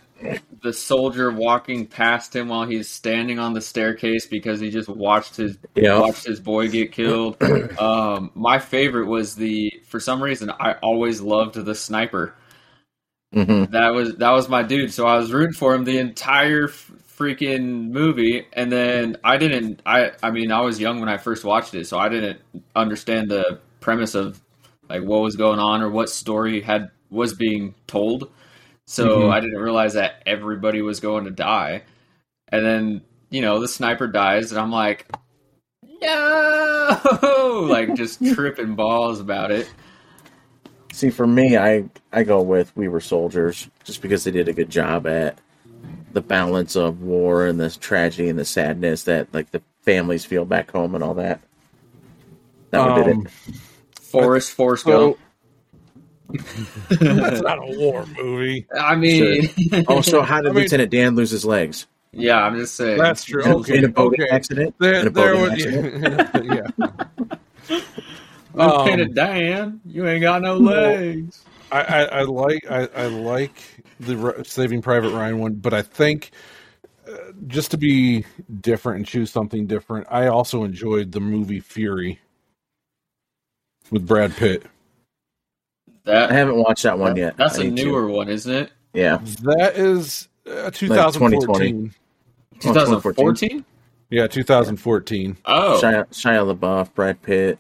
the 0.63 0.73
soldier 0.73 1.31
walking 1.31 1.87
past 1.87 2.37
him 2.37 2.49
while 2.49 2.67
he's 2.67 2.89
standing 2.89 3.39
on 3.39 3.55
the 3.55 3.61
staircase 3.61 4.27
because 4.27 4.61
he 4.61 4.71
just 4.71 4.89
watched 4.89 5.37
his 5.37 5.57
Yeah. 5.75 5.99
watched 5.99 6.25
his 6.27 6.39
boy 6.41 6.69
get 6.69 6.93
killed. 6.93 7.37
Um, 7.81 8.31
my 8.35 8.59
favorite 8.59 9.07
was 9.07 9.35
the 9.35 9.73
for 9.87 9.99
some 10.01 10.23
reason 10.23 10.51
I 10.51 10.75
always 10.83 11.21
loved 11.23 11.55
the 11.55 11.75
sniper. 11.75 12.35
hmm 13.33 13.65
That 13.71 13.95
was 13.95 14.17
that 14.17 14.31
was 14.33 14.49
my 14.51 14.63
dude. 14.63 14.93
So 14.93 15.07
I 15.07 15.17
was 15.17 15.33
rooting 15.33 15.55
for 15.55 15.75
him 15.75 15.85
the 15.85 15.99
entire 15.99 16.65
f- 16.69 16.91
freaking 17.21 17.91
movie, 17.91 18.47
and 18.55 18.73
then 18.73 19.17
I 19.23 19.37
didn't. 19.37 19.83
I 19.85 20.13
I 20.23 20.31
mean 20.31 20.51
I 20.51 20.61
was 20.63 20.81
young 20.81 21.01
when 21.01 21.09
I 21.09 21.19
first 21.19 21.45
watched 21.45 21.75
it, 21.75 21.87
so 21.87 21.99
I 21.99 22.09
didn't 22.09 22.41
understand 22.75 23.31
the 23.31 23.61
premise 23.81 24.15
of 24.15 24.41
like 24.89 25.03
what 25.03 25.21
was 25.21 25.37
going 25.37 25.59
on 25.59 25.83
or 25.83 25.91
what 25.91 26.09
story 26.09 26.63
had 26.63 26.91
was 27.11 27.35
being 27.35 27.75
told. 27.87 28.31
So 28.87 29.21
Mhm. 29.21 29.33
I 29.33 29.41
didn't 29.41 29.61
realize 29.61 29.95
that 29.95 30.23
everybody 30.27 30.81
was 30.83 31.01
going 31.01 31.25
to 31.27 31.31
die, 31.31 31.83
and 32.49 32.65
then 32.65 33.03
you 33.29 33.43
know 33.43 33.61
the 33.61 33.69
sniper 33.69 34.07
dies, 34.07 34.51
and 34.51 34.61
I'm 34.61 34.73
like, 34.73 35.07
no, 36.03 37.67
like 37.71 37.95
just 37.95 38.25
tripping 38.35 38.75
balls 38.75 39.21
about 39.21 39.51
it. 39.51 39.71
See, 40.93 41.11
for 41.11 41.27
me, 41.27 41.57
I 41.57 41.85
I 42.13 42.25
go 42.25 42.41
with 42.43 42.75
We 42.77 42.89
Were 42.89 43.01
Soldiers, 43.01 43.69
just 43.85 44.03
because 44.03 44.25
they 44.25 44.31
did 44.31 44.49
a 44.49 44.53
good 44.53 44.71
job 44.71 45.07
at 45.07 45.39
the 46.13 46.21
balance 46.21 46.77
of 46.77 47.03
war 47.03 47.47
and 47.47 47.59
the 47.61 47.71
tragedy 47.71 48.29
and 48.29 48.39
the 48.39 48.45
sadness 48.45 49.05
that 49.05 49.33
like 49.33 49.51
the 49.53 49.63
families 49.83 50.25
feel 50.25 50.45
back 50.45 50.71
home 50.71 50.95
and 50.95 51.05
all 51.05 51.15
that. 51.15 51.41
That 52.71 52.81
one 52.89 53.03
did 53.05 53.15
Um, 53.17 53.27
it. 53.27 53.55
Forrest, 54.01 54.53
Forrest 54.53 54.85
so- 54.85 55.13
Gump. 55.13 55.19
That's 57.01 57.41
not 57.43 57.59
a 57.59 57.77
war 57.79 58.07
movie. 58.17 58.67
I 58.79 58.95
mean, 58.95 59.49
Oh, 59.89 60.01
so 60.03 60.23
how 60.23 60.41
did 60.41 60.51
I 60.51 60.53
mean- 60.53 60.63
Lieutenant 60.63 60.91
Dan 60.91 61.17
lose 61.17 61.31
his 61.31 61.45
legs? 61.45 61.87
yeah, 62.13 62.43
I'm 62.45 62.57
just 62.57 62.75
saying. 62.75 62.99
That's 62.99 63.25
true. 63.25 63.43
Okay, 63.45 63.79
in 63.79 63.85
a 63.85 63.89
boating 63.89 64.23
okay. 64.23 64.31
accident. 64.31 64.75
in 64.81 64.87
a 65.07 65.11
there 65.11 65.11
boating 65.11 65.41
was, 65.43 65.51
accident. 65.67 66.73
yeah. 67.69 67.77
Lieutenant 68.55 69.09
Um, 69.11 69.15
Dan, 69.15 69.81
you 69.87 70.07
ain't 70.09 70.23
got 70.23 70.43
no 70.43 70.57
legs. 70.57 71.45
I, 71.73 71.81
I, 71.83 72.03
I 72.05 72.23
like 72.23 72.67
I, 72.71 72.89
I 72.97 73.07
like 73.07 73.80
the 74.01 74.43
Saving 74.47 74.83
Private 74.83 75.11
Ryan 75.11 75.39
one, 75.39 75.55
but 75.55 75.75
I 75.75 75.83
think 75.83 76.31
uh, 77.09 77.17
just 77.47 77.71
to 77.73 77.77
be 77.79 78.25
different 78.61 78.99
and 78.99 79.07
choose 79.07 79.31
something 79.31 79.67
different, 79.67 80.07
I 80.11 80.27
also 80.29 80.65
enjoyed 80.65 81.13
the 81.13 81.21
movie 81.21 81.61
Fury 81.61 82.19
with 83.91 84.07
Brad 84.07 84.35
Pitt. 84.37 84.65
That 86.05 86.31
I 86.31 86.35
haven't 86.35 86.57
watched 86.57 86.83
that 86.85 86.99
one 86.99 87.17
yet. 87.17 87.37
that's 87.37 87.59
I 87.59 87.63
a 87.63 87.65
need 87.71 87.77
to. 87.79 87.85
newer 87.85 88.09
one, 88.09 88.29
isn't 88.29 88.53
it? 88.53 88.73
Yeah. 88.95 89.19
That 89.43 89.73
is 89.77 90.29
uh, 90.47 90.71
2014. 90.71 91.93
2014. 92.61 93.65
yeah, 94.11 94.27
2014. 94.27 95.37
Oh, 95.45 95.81
Shia, 95.83 96.07
Shia 96.09 96.57
LaBeouf, 96.57 96.95
Brad 96.95 97.21
Pitt. 97.23 97.59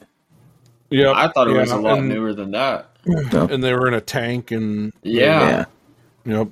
Yeah, 0.91 1.13
I 1.13 1.29
thought 1.29 1.49
it 1.49 1.53
was 1.57 1.71
a 1.71 1.77
lot 1.77 1.99
and, 1.99 2.09
newer 2.09 2.35
than 2.35 2.51
that. 2.53 2.87
And 3.07 3.65
they 3.65 3.73
were 3.73 3.89
in 3.89 3.95
a 3.95 4.01
tank, 4.01 4.51
and 4.51 4.93
Yeah. 5.03 5.41
yeah. 5.41 5.65
Yep, 6.25 6.49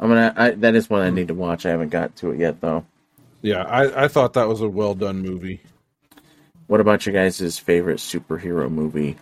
I'm 0.00 0.08
gonna. 0.08 0.32
I, 0.36 0.50
that 0.52 0.74
is 0.74 0.88
one 0.90 1.02
I 1.02 1.10
need 1.10 1.28
to 1.28 1.34
watch. 1.34 1.66
I 1.66 1.70
haven't 1.70 1.90
got 1.90 2.16
to 2.16 2.30
it 2.32 2.38
yet, 2.40 2.60
though. 2.60 2.84
yeah. 3.42 3.62
I, 3.62 4.04
I 4.04 4.08
thought 4.08 4.34
that 4.34 4.48
was 4.48 4.60
a 4.60 4.68
well 4.68 4.94
done 4.94 5.20
movie. 5.22 5.60
What 6.66 6.80
about 6.80 7.04
you 7.06 7.12
guys' 7.12 7.58
favorite 7.58 7.98
superhero 7.98 8.70
movie? 8.70 9.16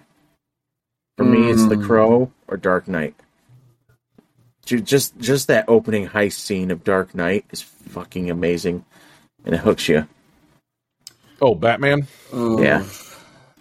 For 1.17 1.25
me, 1.25 1.51
it's 1.51 1.67
The 1.69 1.75
Mm. 1.77 1.85
Crow 1.87 2.33
or 2.49 2.57
Dark 2.57 2.87
Knight. 2.89 3.15
Ju- 4.65 4.81
Just 4.81 5.19
just 5.19 5.49
that 5.49 5.65
opening 5.69 6.07
heist 6.09 6.35
scene 6.39 6.71
of 6.71 6.85
Dark 6.85 7.15
Knight 7.15 7.45
is 7.51 7.61
fucking 7.63 8.31
amazing, 8.31 8.85
and 9.45 9.55
it 9.55 9.59
hooks 9.59 9.89
you. 9.89 10.07
Oh, 11.43 11.55
Batman. 11.55 12.07
Ooh, 12.35 12.63
Yeah. 12.63 12.85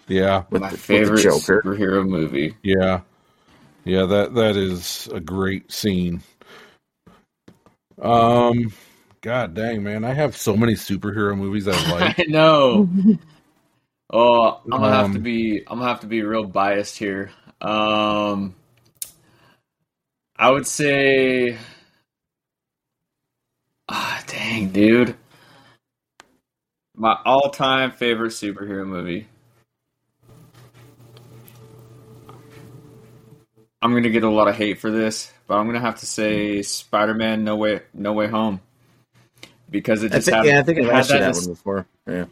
Yeah, 0.07 0.43
With, 0.49 0.61
my 0.61 0.69
the, 0.69 0.73
with 0.73 0.81
favorite 0.81 1.17
the 1.17 1.21
Joker. 1.23 1.61
superhero 1.63 2.07
movie. 2.07 2.55
Yeah, 2.63 3.01
yeah 3.85 4.05
that 4.05 4.33
that 4.35 4.55
is 4.55 5.07
a 5.13 5.19
great 5.19 5.71
scene. 5.71 6.21
Um, 8.01 8.71
God 9.21 9.53
dang 9.53 9.83
man, 9.83 10.03
I 10.05 10.13
have 10.13 10.35
so 10.35 10.55
many 10.55 10.73
superhero 10.73 11.37
movies 11.37 11.67
I 11.67 11.77
like. 11.91 12.19
I 12.19 12.23
know. 12.27 12.89
Oh, 14.11 14.61
I'm 14.71 14.81
gonna 14.81 14.91
have 14.95 15.11
to 15.11 15.19
Um, 15.19 15.23
be. 15.23 15.61
I'm 15.67 15.77
gonna 15.79 15.89
have 15.89 15.99
to 15.99 16.07
be 16.07 16.23
real 16.23 16.43
biased 16.43 16.97
here. 16.97 17.31
Um, 17.61 18.55
I 20.35 20.49
would 20.49 20.65
say. 20.65 21.59
Ah, 23.87 24.23
dang, 24.27 24.69
dude. 24.71 25.15
My 26.95 27.17
all-time 27.25 27.91
favorite 27.91 28.31
superhero 28.31 28.85
movie. 28.85 29.28
I'm 33.81 33.93
gonna 33.93 34.09
get 34.09 34.23
a 34.23 34.29
lot 34.29 34.47
of 34.47 34.55
hate 34.55 34.79
for 34.79 34.91
this, 34.91 35.31
but 35.47 35.55
I'm 35.57 35.65
gonna 35.65 35.79
have 35.79 35.99
to 36.01 36.05
say 36.05 36.61
Spider-Man: 36.61 37.43
No 37.43 37.55
Way, 37.55 37.81
No 37.93 38.13
Way 38.13 38.27
Home, 38.27 38.59
because 39.69 40.03
it 40.03 40.11
I 40.11 40.15
just 40.15 40.25
think, 40.25 40.37
had, 40.37 40.45
yeah, 40.45 40.59
I 40.59 40.63
think 40.63 40.77
I 40.79 40.81
it 40.81 40.85
had 40.87 40.93
watched 40.93 41.09
that, 41.09 41.35
one 41.35 41.45
before. 41.47 41.85
Yeah. 42.07 42.25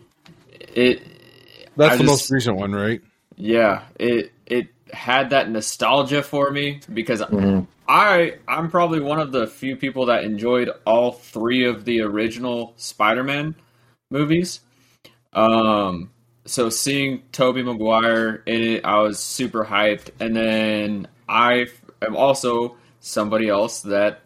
It 0.73 1.01
That's 1.75 1.93
I 1.93 1.97
the 1.97 2.03
just- 2.03 2.11
most 2.11 2.31
recent 2.31 2.57
one, 2.57 2.73
right? 2.73 3.01
Yeah, 3.37 3.83
it 3.99 4.31
it 4.45 4.67
had 4.91 5.29
that 5.29 5.49
nostalgia 5.49 6.23
for 6.23 6.49
me 6.51 6.79
because 6.93 7.21
Mhm. 7.21 7.67
I 7.87 8.35
I'm 8.47 8.69
probably 8.71 8.99
one 8.99 9.19
of 9.19 9.31
the 9.31 9.47
few 9.47 9.75
people 9.75 10.07
that 10.07 10.23
enjoyed 10.23 10.69
all 10.85 11.11
three 11.11 11.65
of 11.65 11.85
the 11.85 12.01
original 12.01 12.73
Spider-Man 12.77 13.55
movies. 14.09 14.61
Um 15.33 16.09
so 16.45 16.69
seeing 16.69 17.21
Tobey 17.33 17.61
Maguire 17.63 18.41
in 18.45 18.61
it, 18.63 18.85
I 18.85 18.99
was 18.99 19.19
super 19.19 19.65
hyped 19.65 20.09
and 20.19 20.35
then 20.35 21.07
I 21.27 21.67
am 22.01 22.15
also 22.15 22.77
somebody 22.99 23.49
else 23.49 23.81
that 23.81 24.21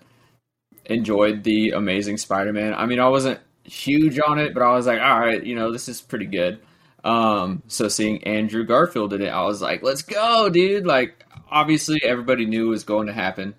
enjoyed 0.86 1.44
the 1.44 1.72
Amazing 1.72 2.18
Spider-Man. 2.18 2.74
I 2.74 2.86
mean, 2.86 3.00
I 3.00 3.08
wasn't 3.08 3.40
huge 3.64 4.20
on 4.20 4.40
it, 4.40 4.54
but 4.54 4.64
I 4.64 4.74
was 4.74 4.88
like, 4.88 5.02
all 5.02 5.20
right, 5.20 5.44
you 5.44 5.56
know, 5.56 5.72
this 5.72 5.88
is 5.88 6.02
pretty 6.02 6.26
good. 6.26 6.60
Um, 7.04 7.64
so 7.68 7.88
seeing 7.88 8.24
Andrew 8.24 8.64
Garfield 8.66 9.14
in 9.14 9.22
it, 9.22 9.30
I 9.30 9.44
was 9.44 9.62
like, 9.62 9.84
let's 9.84 10.02
go, 10.02 10.50
dude. 10.50 10.86
Like, 10.86 11.26
obviously, 11.50 12.02
everybody 12.04 12.46
knew 12.46 12.68
it 12.68 12.70
was 12.70 12.84
going 12.84 13.08
to 13.08 13.14
happen, 13.14 13.56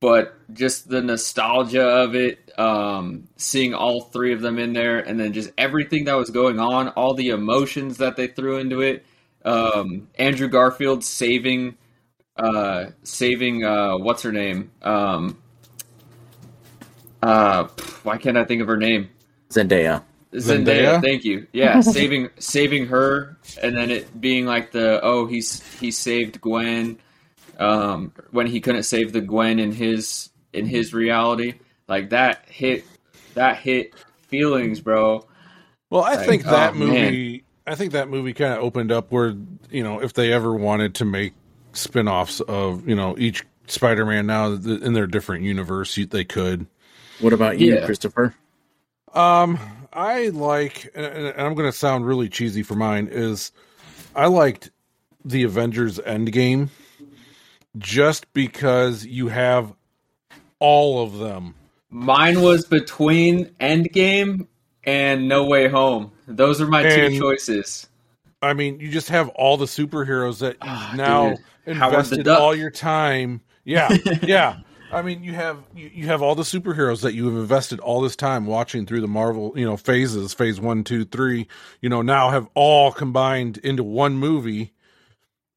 but 0.00 0.34
just 0.52 0.88
the 0.88 1.02
nostalgia 1.02 1.86
of 1.86 2.14
it, 2.14 2.50
um, 2.58 3.28
seeing 3.36 3.74
all 3.74 4.02
three 4.02 4.32
of 4.32 4.40
them 4.40 4.58
in 4.58 4.72
there, 4.72 4.98
and 5.00 5.18
then 5.18 5.32
just 5.32 5.50
everything 5.58 6.04
that 6.04 6.14
was 6.14 6.30
going 6.30 6.58
on, 6.60 6.88
all 6.90 7.14
the 7.14 7.30
emotions 7.30 7.98
that 7.98 8.16
they 8.16 8.26
threw 8.26 8.58
into 8.58 8.80
it. 8.80 9.04
Um, 9.44 10.08
Andrew 10.18 10.48
Garfield 10.48 11.02
saving, 11.04 11.76
uh, 12.36 12.86
saving, 13.02 13.64
uh, 13.64 13.96
what's 13.98 14.22
her 14.22 14.32
name? 14.32 14.70
Um, 14.82 15.38
uh, 17.22 17.68
why 18.02 18.18
can't 18.18 18.36
I 18.36 18.44
think 18.44 18.62
of 18.62 18.68
her 18.68 18.76
name? 18.76 19.08
Zendaya. 19.50 20.02
Zendaya, 20.32 20.64
Zendaya? 20.64 21.02
thank 21.02 21.24
you. 21.24 21.46
Yeah, 21.52 21.80
saving 21.82 22.30
saving 22.38 22.86
her, 22.86 23.36
and 23.62 23.76
then 23.76 23.90
it 23.90 24.18
being 24.18 24.46
like 24.46 24.72
the 24.72 24.98
oh 25.02 25.26
he's 25.26 25.62
he 25.78 25.90
saved 25.90 26.40
Gwen, 26.40 26.98
um, 27.58 28.12
when 28.30 28.46
he 28.46 28.60
couldn't 28.60 28.84
save 28.84 29.12
the 29.12 29.20
Gwen 29.20 29.58
in 29.58 29.72
his 29.72 30.30
in 30.54 30.64
his 30.66 30.94
reality, 30.94 31.54
like 31.86 32.10
that 32.10 32.46
hit 32.48 32.84
that 33.34 33.58
hit 33.58 33.92
feelings, 34.28 34.80
bro. 34.80 35.26
Well, 35.90 36.02
I 36.02 36.14
Like, 36.14 36.26
think 36.26 36.44
that 36.44 36.72
oh, 36.72 36.76
movie. 36.78 37.44
I 37.66 37.74
think 37.74 37.92
that 37.92 38.08
movie 38.08 38.32
kind 38.32 38.54
of 38.54 38.60
opened 38.60 38.90
up 38.90 39.12
where 39.12 39.34
you 39.70 39.84
know 39.84 40.00
if 40.00 40.14
they 40.14 40.32
ever 40.32 40.54
wanted 40.54 40.94
to 40.96 41.04
make 41.04 41.34
spin-offs 41.72 42.40
of 42.40 42.88
you 42.88 42.94
know 42.94 43.16
each 43.18 43.44
Spider-Man 43.66 44.26
now 44.26 44.52
in 44.52 44.92
their 44.92 45.06
different 45.06 45.44
universe, 45.44 45.94
they 46.10 46.24
could. 46.24 46.66
What 47.20 47.32
about 47.32 47.58
you, 47.60 47.74
Yeah. 47.74 47.86
Christopher? 47.86 48.34
Um, 49.14 49.58
I 49.92 50.28
like, 50.28 50.90
and 50.94 51.04
and 51.06 51.40
I'm 51.40 51.54
going 51.54 51.70
to 51.70 51.76
sound 51.76 52.06
really 52.06 52.28
cheesy 52.28 52.62
for 52.62 52.74
mine. 52.74 53.08
Is 53.10 53.52
I 54.16 54.26
liked 54.26 54.70
the 55.24 55.44
Avengers 55.44 55.98
Endgame 55.98 56.68
just 57.78 58.32
because 58.32 59.04
you 59.06 59.28
have 59.28 59.72
all 60.58 61.02
of 61.04 61.18
them. 61.18 61.54
Mine 61.90 62.40
was 62.42 62.66
between 62.66 63.46
Endgame 63.60 64.46
and 64.84 65.28
No 65.28 65.44
Way 65.44 65.68
Home. 65.68 66.10
Those 66.26 66.60
are 66.60 66.66
my 66.66 66.82
And- 66.82 67.12
two 67.14 67.20
choices. 67.20 67.86
I 68.40 68.54
mean, 68.54 68.80
you 68.80 68.90
just 68.90 69.08
have 69.10 69.28
all 69.30 69.56
the 69.56 69.66
superheroes 69.66 70.40
that 70.40 70.54
you've 70.54 70.62
Ah, 70.62 70.94
now 70.96 71.28
dude. 71.30 71.38
Invested 71.66 72.28
all 72.28 72.54
your 72.54 72.70
time. 72.70 73.40
Yeah, 73.64 73.96
yeah. 74.22 74.58
I 74.92 75.00
mean, 75.02 75.22
you 75.24 75.32
have 75.32 75.58
you, 75.74 75.90
you 75.94 76.06
have 76.06 76.20
all 76.20 76.34
the 76.34 76.42
superheroes 76.42 77.02
that 77.02 77.14
you 77.14 77.26
have 77.26 77.36
invested 77.36 77.80
all 77.80 78.00
this 78.00 78.16
time 78.16 78.44
watching 78.46 78.84
through 78.84 79.00
the 79.00 79.08
Marvel, 79.08 79.52
you 79.56 79.64
know, 79.64 79.76
phases, 79.76 80.34
phase 80.34 80.60
one, 80.60 80.84
two, 80.84 81.04
three. 81.04 81.46
You 81.80 81.88
know, 81.88 82.02
now 82.02 82.30
have 82.30 82.48
all 82.54 82.92
combined 82.92 83.58
into 83.58 83.82
one 83.84 84.16
movie. 84.16 84.72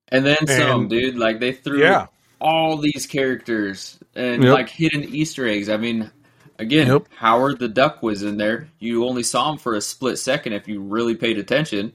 And 0.09 0.25
then 0.25 0.37
some, 0.47 0.87
dude. 0.87 1.17
Like 1.17 1.39
they 1.39 1.51
threw 1.51 1.79
Yeah, 1.81 2.07
all 2.39 2.77
these 2.77 3.07
characters 3.07 3.99
and 4.15 4.43
Yep. 4.43 4.53
like 4.53 4.69
hidden 4.69 5.03
Easter 5.03 5.47
eggs. 5.47 5.67
I 5.67 5.77
mean, 5.77 6.11
again, 6.59 6.87
Yep. 6.87 7.07
Howard 7.17 7.59
the 7.59 7.67
Duck 7.67 8.03
was 8.03 8.23
in 8.23 8.37
there. 8.37 8.69
You 8.79 9.05
only 9.05 9.23
saw 9.23 9.51
him 9.51 9.57
for 9.57 9.73
a 9.75 9.81
split 9.81 10.17
second 10.19 10.53
if 10.53 10.67
you 10.67 10.79
really 10.79 11.15
paid 11.15 11.39
attention, 11.39 11.91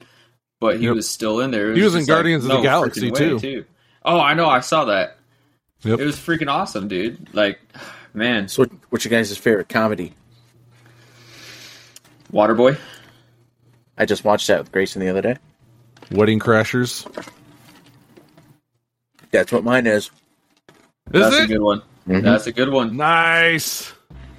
but 0.60 0.78
he 0.78 0.86
Yep. 0.86 0.96
was 0.96 1.08
still 1.08 1.40
in 1.40 1.52
there. 1.52 1.70
It 1.72 1.76
He 1.76 1.82
was 1.82 1.94
in 1.94 2.00
just 2.00 2.08
like, 2.10 2.16
Guardians 2.16 2.44
of 2.44 2.50
the 2.50 2.56
no 2.56 2.62
Galaxy, 2.62 3.10
way, 3.10 3.34
too. 3.38 3.64
Oh, 4.04 4.20
I 4.20 4.34
know. 4.34 4.48
I 4.48 4.60
saw 4.60 4.84
that. 4.86 5.18
Yep. 5.82 5.98
It 6.00 6.04
was 6.04 6.16
freaking 6.16 6.48
awesome, 6.50 6.88
dude. 6.88 7.32
Like, 7.34 7.58
man, 8.14 8.48
So, 8.48 8.62
what, 8.62 8.70
what's 8.90 9.04
your 9.04 9.10
guys' 9.10 9.36
favorite 9.36 9.68
comedy? 9.68 10.12
Waterboy. 12.32 12.78
I 13.98 14.04
just 14.06 14.24
watched 14.24 14.46
that 14.48 14.60
with 14.60 14.72
Grayson 14.72 15.00
the 15.00 15.08
other 15.08 15.22
day. 15.22 15.36
Wedding 16.10 16.38
Crashers. 16.38 17.06
That's 19.30 19.52
what 19.52 19.64
mine 19.64 19.86
is. 19.86 20.10
Is 21.12 21.20
That's 21.22 21.36
a 21.36 21.46
good 21.46 21.60
one. 21.60 21.82
Mhm. 22.08 22.22
That's 22.22 22.46
a 22.46 22.52
good 22.52 22.70
one. 22.70 22.96
Nice. 22.96 23.92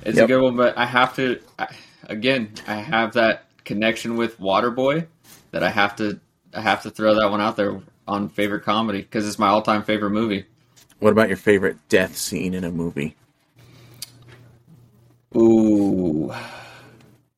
It's 0.03 0.17
Yep. 0.17 0.25
a 0.25 0.27
good 0.27 0.41
one, 0.41 0.55
but 0.57 0.77
I 0.77 0.85
have 0.85 1.15
to 1.17 1.39
I, 1.59 1.67
again. 2.07 2.51
I 2.67 2.75
have 2.75 3.13
that 3.13 3.45
connection 3.65 4.17
with 4.17 4.39
Waterboy 4.39 5.05
that 5.51 5.63
I 5.63 5.69
have 5.69 5.95
to. 5.97 6.19
I 6.53 6.61
have 6.61 6.81
to 6.83 6.89
throw 6.89 7.15
that 7.15 7.29
one 7.29 7.39
out 7.39 7.55
there 7.55 7.79
on 8.11 8.27
favorite 8.29 8.63
comedy 8.63 9.01
because 9.01 9.25
it's 9.25 9.39
my 9.39 9.47
all-time 9.47 9.83
favorite 9.83 10.11
movie. 10.11 10.45
What 10.99 11.11
about 11.11 11.29
your 11.29 11.37
favorite 11.37 11.77
death 11.89 12.17
scene 12.17 12.53
in 12.53 12.63
a 12.63 12.71
movie? 12.71 13.15
Ooh, 15.35 16.33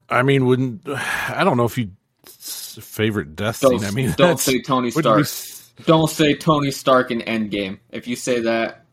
I 0.09 0.24
mean, 0.24 0.45
wouldn't 0.45 0.82
I 0.89 1.43
don't 1.43 1.57
know 1.57 1.65
if 1.65 1.78
you 1.78 1.91
favorite 2.26 3.36
death 3.36 3.61
don't, 3.61 3.80
scene. 3.80 3.88
I 3.88 3.91
mean, 3.91 4.13
don't 4.17 4.39
say 4.39 4.61
Tony 4.61 4.89
Stark. 4.89 5.26
be 5.26 5.84
Don't 5.86 6.09
say 6.09 6.34
Tony 6.36 6.71
Stark 6.71 7.11
in 7.11 7.21
Endgame. 7.21 7.80
If 7.91 8.07
you 8.07 8.15
say 8.15 8.41
that, 8.41 8.86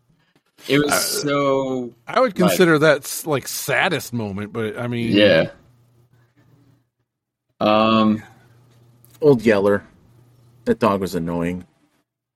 it 0.69 0.79
was 0.79 0.93
Uh, 0.93 0.99
so 0.99 1.95
I 2.07 2.21
would 2.21 2.35
consider 2.35 2.79
that 2.81 3.23
like 3.25 3.49
saddest 3.49 4.13
moment, 4.13 4.53
but 4.53 4.79
I 4.79 4.87
mean, 4.87 5.13
yeah. 5.13 5.51
Um, 7.59 8.23
Old 9.21 9.43
Yeller. 9.43 9.85
That 10.67 10.79
dog 10.79 11.01
was 11.01 11.15
annoying. 11.15 11.67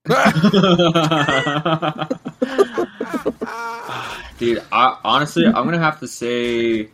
Dude, 4.37 4.61
I, 4.71 4.99
honestly, 5.03 5.45
I'm 5.47 5.65
gonna 5.65 5.79
have 5.79 5.99
to 6.01 6.07
say 6.07 6.89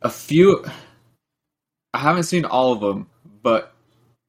a 0.00 0.08
few. 0.08 0.64
I 1.92 1.98
haven't 1.98 2.22
seen 2.22 2.46
all 2.46 2.72
of 2.72 2.80
them, 2.80 3.08
but 3.42 3.74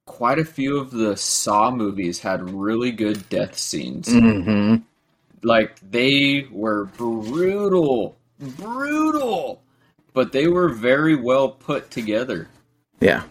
quite 0.05 0.39
a 0.39 0.43
few 0.45 0.79
of 0.79 0.91
the 0.91 1.15
Saw 1.15 1.71
movies 1.71 2.19
had 2.19 2.49
really 2.49 2.91
good 2.91 3.29
death 3.29 3.57
scenes. 3.57 4.09
Mm-hmm. 4.09 4.77
Like 5.43 5.79
they 5.91 6.45
were 6.51 6.85
brutal, 6.85 8.17
brutal, 8.39 9.61
but 10.13 10.33
they 10.33 10.47
were 10.47 10.67
very 10.69 11.15
well 11.15 11.49
put 11.49 11.89
together. 11.89 12.49
Yeah. 12.99 13.23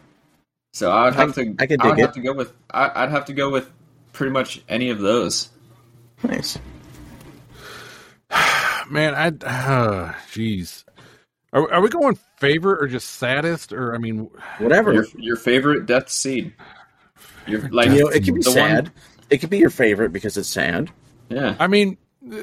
So 0.72 0.90
I 0.90 1.04
would 1.04 1.14
have 1.14 1.30
I- 1.30 1.42
to. 1.42 1.54
I 1.58 1.66
could 1.66 1.82
I'd 1.82 1.96
dig 1.96 1.98
have 1.98 2.14
to 2.14 2.20
go 2.20 2.32
with. 2.32 2.54
I, 2.70 2.90
I'd 2.94 3.10
have 3.10 3.26
to 3.26 3.34
go 3.34 3.50
with 3.50 3.70
pretty 4.18 4.32
much 4.32 4.60
any 4.68 4.90
of 4.90 4.98
those. 4.98 5.48
Nice. 6.24 6.58
man, 8.90 9.14
I 9.14 9.28
uh, 9.28 10.12
jeez. 10.32 10.84
Are, 11.52 11.72
are 11.72 11.80
we 11.80 11.88
going 11.88 12.18
favorite 12.36 12.82
or 12.82 12.88
just 12.88 13.08
saddest, 13.12 13.72
or 13.72 13.94
I 13.94 13.98
mean, 13.98 14.28
Whatever. 14.58 14.92
Your 14.92 15.06
your 15.16 15.36
favorite 15.36 15.86
death 15.86 16.10
scene. 16.10 16.52
Your 17.46 17.66
like 17.70 17.88
you 17.90 18.00
know, 18.02 18.08
it 18.08 18.24
can 18.24 18.34
be 18.34 18.42
sad. 18.42 18.84
one- 18.88 18.92
It 19.30 19.38
could 19.38 19.50
be 19.50 19.58
your 19.58 19.70
favorite 19.70 20.12
because 20.12 20.36
it's 20.36 20.48
sad. 20.48 20.90
yeah. 21.30 21.54
I 21.58 21.66
mean, 21.68 21.96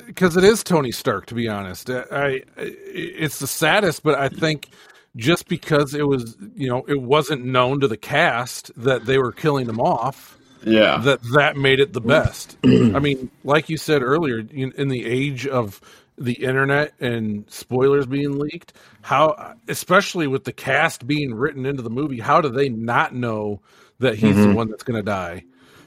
because 0.08 0.36
it 0.38 0.44
is 0.44 0.64
Tony 0.64 0.92
Stark. 0.92 1.28
To 1.28 1.36
be 1.36 1.48
honest, 1.48 1.90
I, 1.90 2.04
I 2.12 2.44
it's 2.58 3.40
the 3.40 3.48
saddest, 3.48 4.02
but 4.02 4.16
I 4.16 4.30
think 4.30 4.70
just 5.16 5.48
because 5.48 5.94
it 5.94 6.08
was, 6.08 6.36
you 6.56 6.68
know, 6.70 6.84
it 6.88 7.02
wasn't 7.02 7.46
known 7.46 7.80
to 7.82 7.88
the 7.88 7.98
cast 7.98 8.72
that 8.82 9.06
they 9.06 9.18
were 9.18 9.32
killing 9.32 9.68
them 9.68 9.80
off, 9.80 10.38
Yeah. 10.66 10.98
that 10.98 11.22
that 11.36 11.58
made 11.58 11.80
it 11.80 11.94
the 11.94 12.02
best. 12.02 12.58
I 12.66 13.00
mean, 13.00 13.30
like 13.44 13.70
you 13.70 13.78
said 13.78 14.02
earlier, 14.02 14.40
in, 14.40 14.72
in 14.74 14.88
the 14.88 15.06
age 15.06 15.48
of 15.48 15.80
the 16.18 16.34
internet 16.34 16.94
and 17.00 17.46
spoilers 17.50 18.06
being 18.06 18.40
leaked, 18.40 18.74
how, 19.02 19.56
especially 19.68 20.28
with 20.28 20.44
the 20.46 20.54
cast 20.54 21.06
being 21.06 21.34
written 21.34 21.66
into 21.66 21.82
the 21.84 21.90
movie, 21.90 22.20
how 22.20 22.42
do 22.42 22.50
they 22.50 22.70
not 22.70 23.14
know 23.14 23.62
that 24.00 24.16
he's 24.16 24.36
the 24.36 24.54
one 24.54 24.70
that's 24.70 24.84
going 24.84 24.98
to 24.98 25.04
die? 25.04 25.44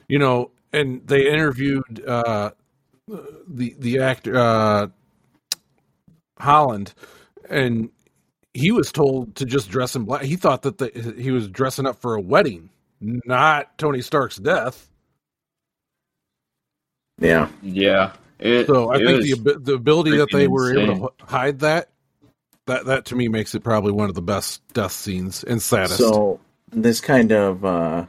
You 0.07 0.19
know, 0.19 0.51
and 0.71 1.05
they 1.05 1.27
interviewed 1.27 2.03
uh, 2.07 2.51
the 3.47 3.75
the 3.79 3.99
actor 3.99 4.37
uh, 4.37 4.87
Holland, 6.37 6.93
and 7.49 7.89
he 8.53 8.71
was 8.71 8.91
told 8.91 9.35
to 9.35 9.45
just 9.45 9.69
dress 9.69 9.95
in 9.95 10.05
black. 10.05 10.21
He 10.23 10.35
thought 10.35 10.61
that 10.63 10.77
the, 10.77 11.15
he 11.17 11.31
was 11.31 11.47
dressing 11.47 11.85
up 11.85 12.01
for 12.01 12.15
a 12.15 12.21
wedding, 12.21 12.69
not 13.01 13.77
Tony 13.77 14.01
Stark's 14.01 14.37
death. 14.37 14.87
Yeah. 17.19 17.49
yeah. 17.61 18.13
It, 18.39 18.67
So 18.67 18.89
I 18.89 18.97
it 18.97 19.05
think 19.05 19.43
the 19.43 19.59
the 19.59 19.73
ability 19.73 20.17
that 20.17 20.29
they 20.31 20.45
freaking 20.45 20.49
were 20.49 20.79
able 20.79 21.09
to 21.17 21.25
hide 21.25 21.59
that 21.59 21.89
that 22.67 22.85
that 22.85 23.05
to 23.05 23.15
me 23.15 23.27
makes 23.27 23.53
it 23.53 23.63
probably 23.63 23.91
one 23.91 24.07
of 24.09 24.15
the 24.15 24.21
best 24.21 24.61
death 24.73 24.93
scenes 24.93 25.43
and 25.43 25.61
saddest. 25.61 25.97
So 25.97 26.39
this 26.71 27.01
kind 27.01 27.31
of 27.31 27.65
uh 27.65 28.05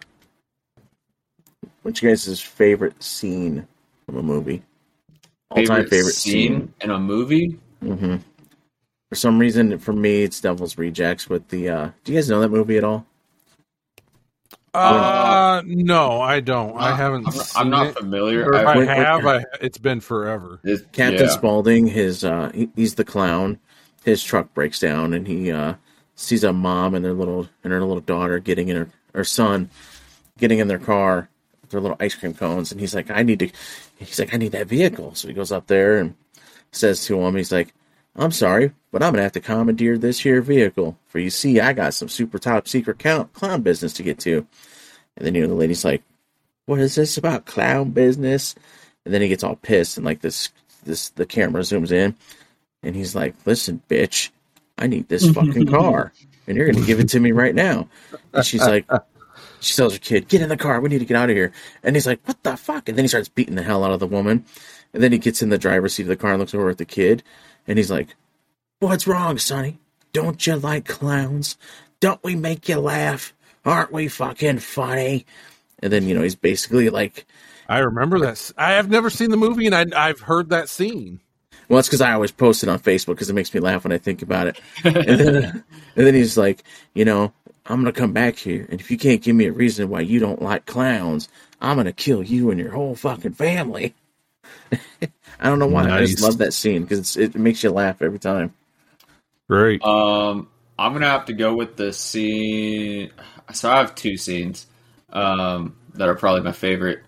what's 1.82 2.01
your 2.01 2.12
guys' 2.12 2.41
favorite 2.41 3.03
scene 3.03 3.66
from 4.07 4.18
a 4.18 4.22
movie? 4.22 4.62
All 5.51 5.64
time 5.64 5.88
favorite 5.88 6.14
scene. 6.14 6.72
in 6.80 6.91
a 6.91 6.99
movie. 6.99 7.59
hmm 7.80 8.16
For 9.09 9.14
some 9.16 9.38
reason, 9.41 9.76
for 9.80 9.93
me, 9.93 10.22
it's 10.22 10.41
Devil's 10.41 10.78
Rejects 10.78 11.28
with 11.28 11.49
the. 11.49 11.68
uh 11.68 11.91
Do 12.05 12.12
you 12.12 12.18
guys 12.18 12.30
know 12.30 12.41
that 12.41 12.51
movie 12.51 12.76
at 12.76 12.84
all? 12.84 13.05
Uh, 14.75 15.62
no, 15.66 16.21
I 16.21 16.41
don't. 16.41 16.77
I 16.77 16.91
Uh, 16.91 16.97
haven't. 16.97 17.27
I'm, 17.27 17.33
seen 17.33 17.61
I'm 17.62 17.71
not 17.71 17.87
it. 17.89 17.99
familiar. 17.99 18.55
I 18.55 18.73
I, 18.79 18.85
have, 18.95 19.27
I, 19.27 19.45
it's 19.61 19.79
been 19.79 20.01
forever. 20.01 20.61
it- 20.64 20.93
Captain 20.93 21.27
yeah. 21.27 21.33
Spaulding, 21.33 21.87
his 21.87 22.25
uh 22.25 22.51
he, 22.55 22.68
he's 22.77 22.95
the 22.95 23.05
clown. 23.05 23.59
His 24.05 24.23
truck 24.25 24.55
breaks 24.55 24.79
down, 24.79 25.12
and 25.12 25.27
he 25.27 25.51
uh 25.51 25.75
sees 26.14 26.45
a 26.45 26.53
mom 26.53 26.95
and 26.95 27.05
their 27.05 27.12
little 27.14 27.49
and 27.64 27.73
her 27.73 27.81
little 27.81 28.01
daughter 28.01 28.39
getting 28.39 28.68
in 28.68 28.77
her 28.77 28.89
her 29.14 29.25
son 29.25 29.71
getting 30.39 30.59
in 30.59 30.68
their 30.68 30.79
car, 30.79 31.29
their 31.68 31.81
little 31.81 31.97
ice 32.01 32.14
cream 32.14 32.33
cones, 32.33 32.73
and 32.73 32.81
he's 32.81 32.95
like, 32.95 33.11
I 33.11 33.23
need 33.23 33.41
to. 33.41 33.51
He's 33.99 34.18
like, 34.18 34.33
I 34.33 34.39
need 34.39 34.53
that 34.53 34.68
vehicle. 34.68 35.14
So 35.14 35.29
he 35.29 35.35
goes 35.35 35.53
up 35.53 35.66
there 35.66 35.99
and 35.99 36.14
says 36.73 37.05
to 37.07 37.21
him, 37.21 37.35
he's 37.37 37.53
like, 37.53 37.75
I'm 38.17 38.33
sorry, 38.33 38.73
but 38.91 39.03
I'm 39.03 39.13
gonna 39.13 39.23
have 39.23 39.33
to 39.33 39.41
commandeer 39.41 39.97
this 39.97 40.21
here 40.21 40.43
vehicle. 40.43 40.99
For 41.07 41.19
you 41.19 41.31
see, 41.31 41.61
I 41.61 41.73
got 41.73 41.95
some 41.95 42.09
super 42.09 42.39
top 42.39 42.67
secret 42.69 42.99
clown, 42.99 43.29
clown 43.33 43.63
business 43.63 43.93
to 43.95 44.03
get 44.03 44.19
to. 44.21 44.47
And 45.17 45.27
then 45.27 45.35
you 45.35 45.43
know 45.43 45.49
the 45.49 45.55
lady's 45.55 45.85
like, 45.85 46.03
What 46.67 46.81
is 46.81 46.95
this 46.95 47.17
about 47.17 47.47
clown 47.47 47.91
business? 47.91 48.55
And 49.05 49.15
then 49.15 49.23
he 49.23 49.29
gets 49.29 49.45
all 49.45 49.57
pissed 49.57 49.97
and 49.97 50.05
like 50.05 50.21
this 50.21 50.51
this 50.85 51.11
the 51.11 51.27
camera 51.27 51.63
zooms 51.63 51.93
in 51.93 52.17
and 52.83 52.97
he's 52.97 53.15
like, 53.15 53.35
Listen, 53.47 53.81
bitch, 53.89 54.31
I 54.77 54.87
need 54.87 55.09
this 55.09 55.31
fucking 55.31 55.67
car. 55.71 56.13
And 56.47 56.57
you're 56.57 56.71
gonna 56.71 56.87
give 56.87 57.01
it 57.01 57.11
to 57.11 57.21
me 57.21 57.33
right 57.33 57.55
now. 57.55 57.89
And 58.33 58.45
she's 58.45 58.67
like 58.67 58.87
she 59.61 59.75
tells 59.75 59.93
her 59.93 59.99
kid, 59.99 60.29
Get 60.29 60.43
in 60.43 60.49
the 60.49 60.57
car, 60.57 60.81
we 60.81 60.89
need 60.89 60.99
to 60.99 61.05
get 61.05 61.17
out 61.17 61.31
of 61.31 61.37
here. 61.37 61.53
And 61.85 61.95
he's 61.95 62.07
like, 62.07 62.21
What 62.25 62.43
the 62.43 62.57
fuck? 62.57 62.89
And 62.89 62.99
then 62.99 63.05
he 63.05 63.09
starts 63.09 63.29
beating 63.29 63.55
the 63.55 63.63
hell 63.63 63.85
out 63.85 63.93
of 63.93 64.01
the 64.01 64.07
woman. 64.07 64.45
And 64.93 65.03
then 65.03 65.13
he 65.13 65.19
gets 65.19 65.41
in 65.41 65.51
the 65.51 65.59
driver's 65.59 65.95
seat 65.95 66.03
of 66.03 66.09
the 66.09 66.17
car 66.17 66.33
and 66.33 66.41
looks 66.41 66.55
over 66.55 66.71
at 66.71 66.79
the 66.79 66.85
kid 66.85 67.23
and 67.67 67.79
he's 67.79 67.91
like, 67.91 68.15
What's 68.81 69.07
wrong, 69.07 69.39
Sonny? 69.39 69.79
Don't 70.13 70.47
you 70.47 70.57
like 70.57 70.87
clowns? 70.87 71.57
Don't 72.01 72.23
we 72.25 72.35
make 72.35 72.69
you 72.69 72.79
laugh? 72.79 73.35
Aren't 73.65 73.93
we 73.93 74.09
fucking 74.09 74.61
funny? 74.61 75.27
And 75.83 75.93
then, 75.93 76.09
you 76.09 76.15
know, 76.15 76.23
he's 76.23 76.35
basically 76.35 76.89
like, 76.89 77.27
I 77.69 77.79
remember 77.81 78.19
that. 78.21 78.53
I 78.57 78.73
have 78.73 78.91
never 78.91 79.11
seen 79.11 79.31
the 79.31 79.37
movie, 79.37 79.67
and 79.67 79.75
I, 79.75 80.09
I've 80.09 80.21
heard 80.21 80.49
that 80.49 80.69
scene. 80.69 81.21
well, 81.69 81.79
it's 81.79 81.89
because 81.89 82.01
I 82.01 82.13
always 82.13 82.33
post 82.33 82.63
it 82.63 82.69
on 82.69 82.79
Facebook 82.79 83.15
because 83.15 83.31
it 83.31 83.35
makes 83.35 83.53
me 83.55 83.61
laugh 83.61 83.85
when 83.85 83.93
I 83.93 83.99
think 83.99 84.23
about 84.23 84.49
it. 84.49 84.61
And 84.83 84.95
then, 85.21 85.45
and 85.97 86.07
then 86.07 86.15
he's 86.15 86.37
like, 86.39 86.65
you 86.95 87.05
know, 87.05 87.33
I'm 87.67 87.83
going 87.83 87.93
to 87.93 88.01
come 88.01 88.13
back 88.13 88.37
here. 88.37 88.67
And 88.71 88.81
if 88.81 88.91
you 88.91 88.99
can't 88.99 89.23
give 89.23 89.37
me 89.37 89.47
a 89.47 89.53
reason 89.53 89.89
why 89.89 90.01
you 90.01 90.19
don't 90.19 90.43
like 90.43 90.67
clowns, 90.67 91.29
I'm 91.61 91.77
going 91.77 91.85
to 91.85 91.93
kill 91.93 92.23
you 92.23 92.51
and 92.51 92.59
your 92.59 92.73
whole 92.73 92.97
fucking 92.97 93.35
family. 93.35 93.95
I 95.41 95.49
don't 95.49 95.59
know 95.59 95.66
why. 95.66 95.91
I 95.91 96.01
just 96.01 96.22
love 96.22 96.38
that 96.38 96.53
scene 96.53 96.82
because 96.82 97.16
it 97.16 97.34
makes 97.34 97.62
you 97.62 97.70
laugh 97.70 98.03
every 98.03 98.18
time. 98.18 98.53
Right. 99.49 99.82
Um, 99.82 100.49
I'm 100.78 100.93
gonna 100.93 101.09
have 101.09 101.24
to 101.26 101.32
go 101.32 101.55
with 101.55 101.76
the 101.76 101.93
scene. 101.93 103.11
So 103.53 103.70
I 103.70 103.78
have 103.78 103.95
two 103.95 104.16
scenes 104.16 104.66
um, 105.12 105.76
that 105.95 106.09
are 106.09 106.14
probably 106.14 106.43
my 106.43 106.53
favorite. 106.53 107.03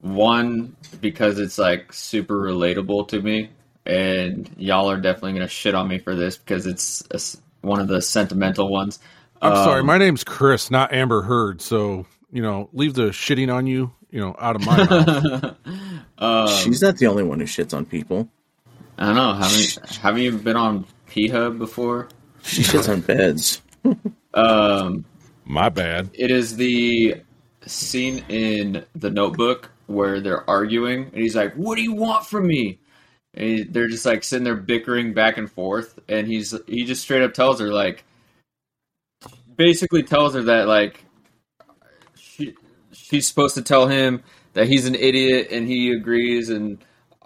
One 0.00 0.76
because 1.00 1.38
it's 1.38 1.58
like 1.58 1.92
super 1.92 2.34
relatable 2.34 3.08
to 3.08 3.20
me, 3.20 3.50
and 3.84 4.48
y'all 4.56 4.90
are 4.90 4.96
definitely 4.96 5.34
gonna 5.34 5.48
shit 5.48 5.74
on 5.74 5.88
me 5.88 5.98
for 5.98 6.14
this 6.14 6.38
because 6.38 6.66
it's 6.66 7.02
a 7.10 7.16
s 7.16 7.36
one 7.60 7.80
of 7.80 7.88
the 7.88 8.00
sentimental 8.00 8.70
ones. 8.70 8.98
I'm 9.40 9.54
sorry. 9.56 9.80
Um, 9.80 9.86
My 9.86 9.98
name's 9.98 10.24
Chris, 10.24 10.70
not 10.70 10.92
Amber 10.92 11.22
Heard. 11.22 11.60
So 11.60 12.06
you 12.32 12.42
know, 12.42 12.70
leave 12.72 12.94
the 12.94 13.10
shitting 13.10 13.52
on 13.52 13.66
you 13.66 13.92
you 14.12 14.20
know, 14.20 14.36
out 14.38 14.54
of 14.54 14.64
my 14.64 14.76
mouth. 14.76 15.56
um, 16.18 16.48
She's 16.48 16.82
not 16.82 16.98
the 16.98 17.08
only 17.08 17.24
one 17.24 17.40
who 17.40 17.46
shits 17.46 17.74
on 17.74 17.84
people. 17.84 18.28
I 18.98 19.06
don't 19.06 19.16
know. 19.16 19.32
Haven't 19.32 19.96
have 19.96 20.18
you 20.18 20.32
been 20.32 20.56
on 20.56 20.86
P 21.06 21.28
Hub 21.28 21.58
before? 21.58 22.08
She 22.44 22.62
shits 22.62 22.88
on 22.88 23.00
beds. 23.00 23.60
Um, 24.34 25.04
my 25.44 25.68
bad. 25.68 26.08
it 26.14 26.30
is 26.30 26.56
the 26.56 27.20
scene 27.66 28.24
in 28.30 28.82
the 28.94 29.10
Notebook 29.10 29.70
where 29.88 30.20
they're 30.22 30.48
arguing, 30.48 31.10
and 31.12 31.22
he's 31.22 31.36
like, 31.36 31.52
"What 31.52 31.76
do 31.76 31.82
you 31.82 31.92
want 31.92 32.24
from 32.24 32.46
me?" 32.46 32.78
And 33.34 33.44
he, 33.44 33.64
they're 33.64 33.88
just 33.88 34.06
like 34.06 34.24
sitting 34.24 34.44
there 34.44 34.54
bickering 34.54 35.12
back 35.12 35.36
and 35.36 35.52
forth, 35.52 35.98
and 36.08 36.26
he's 36.26 36.54
he 36.66 36.86
just 36.86 37.02
straight 37.02 37.22
up 37.22 37.34
tells 37.34 37.60
her 37.60 37.70
like, 37.74 38.04
basically 39.54 40.02
tells 40.02 40.32
her 40.32 40.44
that 40.44 40.66
like, 40.66 41.04
she 41.04 41.11
she's 42.92 43.26
supposed 43.26 43.54
to 43.56 43.62
tell 43.62 43.86
him 43.88 44.22
that 44.54 44.66
he's 44.68 44.86
an 44.86 44.94
idiot, 44.94 45.48
and 45.50 45.66
he 45.66 45.92
agrees, 45.92 46.48
and 46.50 46.78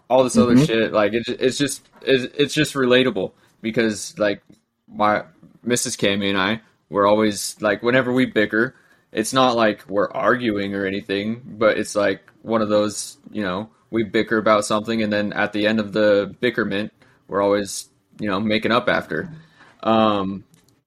all 0.08 0.22
this 0.24 0.36
other 0.38 0.54
Mhm. 0.54 0.66
shit. 0.66 0.92
Like 0.92 1.12
it, 1.14 1.24
it's 1.28 1.58
just 1.58 1.88
it's, 2.02 2.32
it's 2.36 2.54
just 2.54 2.74
relatable 2.74 3.32
because 3.62 4.16
like 4.18 4.40
my 4.88 5.24
Mrs. 5.66 5.96
Cammy 5.98 6.28
and 6.28 6.38
I 6.38 6.60
we're 6.88 7.06
always 7.08 7.56
like 7.60 7.82
whenever 7.82 8.12
we 8.12 8.26
bicker, 8.26 8.76
it's 9.10 9.32
not 9.32 9.56
like 9.56 9.84
we're 9.88 10.08
arguing 10.12 10.74
or 10.76 10.86
anything, 10.86 11.42
but 11.44 11.76
it's 11.76 11.96
like 11.96 12.22
one 12.42 12.62
of 12.62 12.68
those, 12.68 13.18
you 13.32 13.42
know, 13.42 13.68
we 13.90 14.04
bicker 14.04 14.38
about 14.38 14.64
something 14.64 15.02
and 15.02 15.12
then 15.12 15.32
at 15.32 15.52
the 15.52 15.66
end 15.66 15.80
of 15.80 15.92
the 15.92 16.32
bickerment, 16.40 16.92
we're 17.26 17.42
always, 17.42 17.88
you 18.20 18.28
know, 18.28 18.38
making 18.38 18.70
up 18.70 18.88
after. 18.88 19.28
Um 19.82 20.44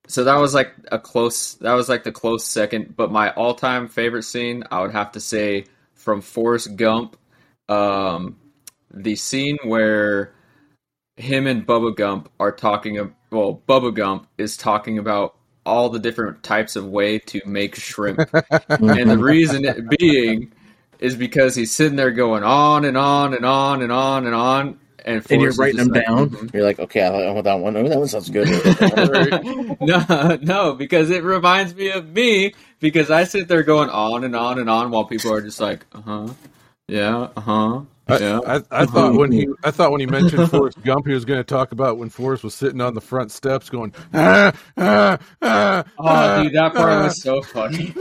so 0.09 0.23
that 0.23 0.37
was 0.37 0.55
like 0.55 0.73
a 0.91 0.97
close 0.97 1.53
that 1.55 1.73
was 1.73 1.87
like 1.87 2.03
the 2.03 2.11
close 2.11 2.43
second, 2.43 2.95
but 2.97 3.11
my 3.11 3.29
all-time 3.31 3.87
favorite 3.87 4.23
scene, 4.23 4.63
I 4.71 4.81
would 4.81 4.91
have 4.91 5.11
to 5.13 5.19
say 5.19 5.65
from 5.93 6.21
Forrest 6.21 6.75
Gump 6.75 7.15
um 7.69 8.35
the 8.91 9.15
scene 9.15 9.57
where 9.63 10.33
him 11.15 11.45
and 11.45 11.65
Bubba 11.65 11.95
Gump 11.95 12.31
are 12.39 12.51
talking. 12.51 13.13
Well, 13.29 13.61
Bubba 13.67 13.93
Gump 13.93 14.27
is 14.39 14.57
talking 14.57 14.97
about 14.97 15.35
all 15.63 15.89
the 15.89 15.99
different 15.99 16.41
types 16.41 16.75
of 16.75 16.85
way 16.85 17.19
to 17.19 17.41
make 17.45 17.75
shrimp, 17.75 18.19
and 18.69 19.09
the 19.09 19.17
reason 19.17 19.89
being 19.99 20.51
is 20.99 21.15
because 21.15 21.53
he's 21.53 21.73
sitting 21.73 21.95
there 21.95 22.11
going 22.11 22.43
on 22.43 22.83
and 22.83 22.97
on 22.97 23.35
and 23.35 23.45
on 23.45 23.83
and 23.83 23.91
on 23.91 24.25
and 24.25 24.35
on, 24.35 24.79
and, 25.09 25.31
and 25.31 25.41
you're 25.41 25.53
writing 25.53 25.77
them 25.77 25.87
like, 25.89 26.05
down. 26.05 26.29
"Mhm." 26.29 26.53
You're 26.53 26.63
like, 26.63 26.79
okay, 26.79 27.01
I 27.01 27.31
want 27.31 27.43
that 27.45 27.55
one. 27.55 27.75
Oh, 27.75 27.87
that 27.87 27.97
one 27.97 28.07
sounds 28.07 28.29
good. 28.29 28.47
no, 29.81 30.37
no, 30.41 30.73
because 30.75 31.09
it 31.09 31.23
reminds 31.23 31.73
me 31.73 31.89
of 31.89 32.09
me 32.09 32.53
because 32.79 33.09
I 33.09 33.23
sit 33.23 33.47
there 33.47 33.63
going 33.63 33.89
on 33.89 34.23
and 34.23 34.35
on 34.35 34.59
and 34.59 34.69
on 34.69 34.91
while 34.91 35.05
people 35.05 35.33
are 35.33 35.41
just 35.41 35.59
like, 35.59 35.85
uh 35.93 36.01
huh, 36.01 36.27
yeah, 36.87 37.29
uh 37.35 37.41
huh, 37.41 37.81
yeah. 38.19 38.39
I, 38.45 38.61
I 38.71 38.85
thought 38.85 39.15
when 39.15 39.31
he 39.31 39.47
I 39.63 39.71
thought 39.71 39.91
when 39.91 39.99
he 39.99 40.05
mentioned 40.05 40.49
Forrest 40.51 40.81
Gump, 40.83 41.07
he 41.07 41.13
was 41.13 41.25
going 41.25 41.39
to 41.39 41.43
talk 41.43 41.71
about 41.71 41.97
when 41.97 42.09
Forrest 42.09 42.43
was 42.43 42.53
sitting 42.53 42.79
on 42.79 42.93
the 42.93 43.01
front 43.01 43.31
steps 43.31 43.69
going, 43.69 43.93
ah, 44.13 44.51
ah, 44.77 45.17
ah, 45.41 45.83
Oh, 45.97 46.43
dude, 46.43 46.53
that 46.53 46.73
part 46.73 46.91
ah." 46.91 47.03
was 47.05 47.21
so 47.21 47.41
funny. 47.41 47.93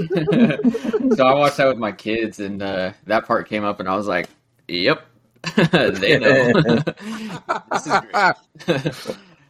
so 1.16 1.26
I 1.26 1.34
watched 1.34 1.56
that 1.56 1.68
with 1.68 1.78
my 1.78 1.92
kids, 1.92 2.38
and 2.40 2.62
uh, 2.62 2.92
that 3.06 3.26
part 3.26 3.48
came 3.48 3.64
up, 3.64 3.80
and 3.80 3.88
I 3.88 3.96
was 3.96 4.06
like, 4.06 4.28
"Yep, 4.68 5.06
they 5.56 6.18
know." 6.18 6.52
this 7.72 7.86
is 7.86 8.00
great. 8.12 8.34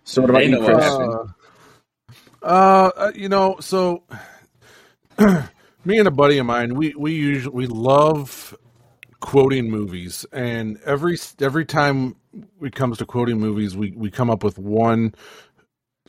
so 0.05 0.23
what 0.23 0.31
about 0.31 0.45
They 0.45 0.51
you, 0.51 0.59
Chris? 0.65 0.85
Uh, 2.43 2.91
uh, 2.97 3.13
you 3.15 3.29
know, 3.29 3.57
so 3.61 4.05
me 5.85 5.99
and 5.99 6.09
a 6.09 6.11
buddy 6.13 6.39
of 6.39 6.47
mine, 6.47 6.75
we 6.75 6.95
we 6.95 7.13
usually 7.15 7.55
we 7.55 7.67
love 7.67 8.57
quoting 9.21 9.71
movies, 9.71 10.25
and 10.33 10.79
every 10.85 11.17
every 11.41 11.65
time 11.65 12.17
it 12.63 12.75
comes 12.75 12.99
to 12.99 13.07
quoting 13.07 13.39
movies, 13.39 13.77
we 13.77 13.93
we 13.93 14.11
come 14.11 14.31
up 14.31 14.45
with 14.45 14.59
one 14.59 15.15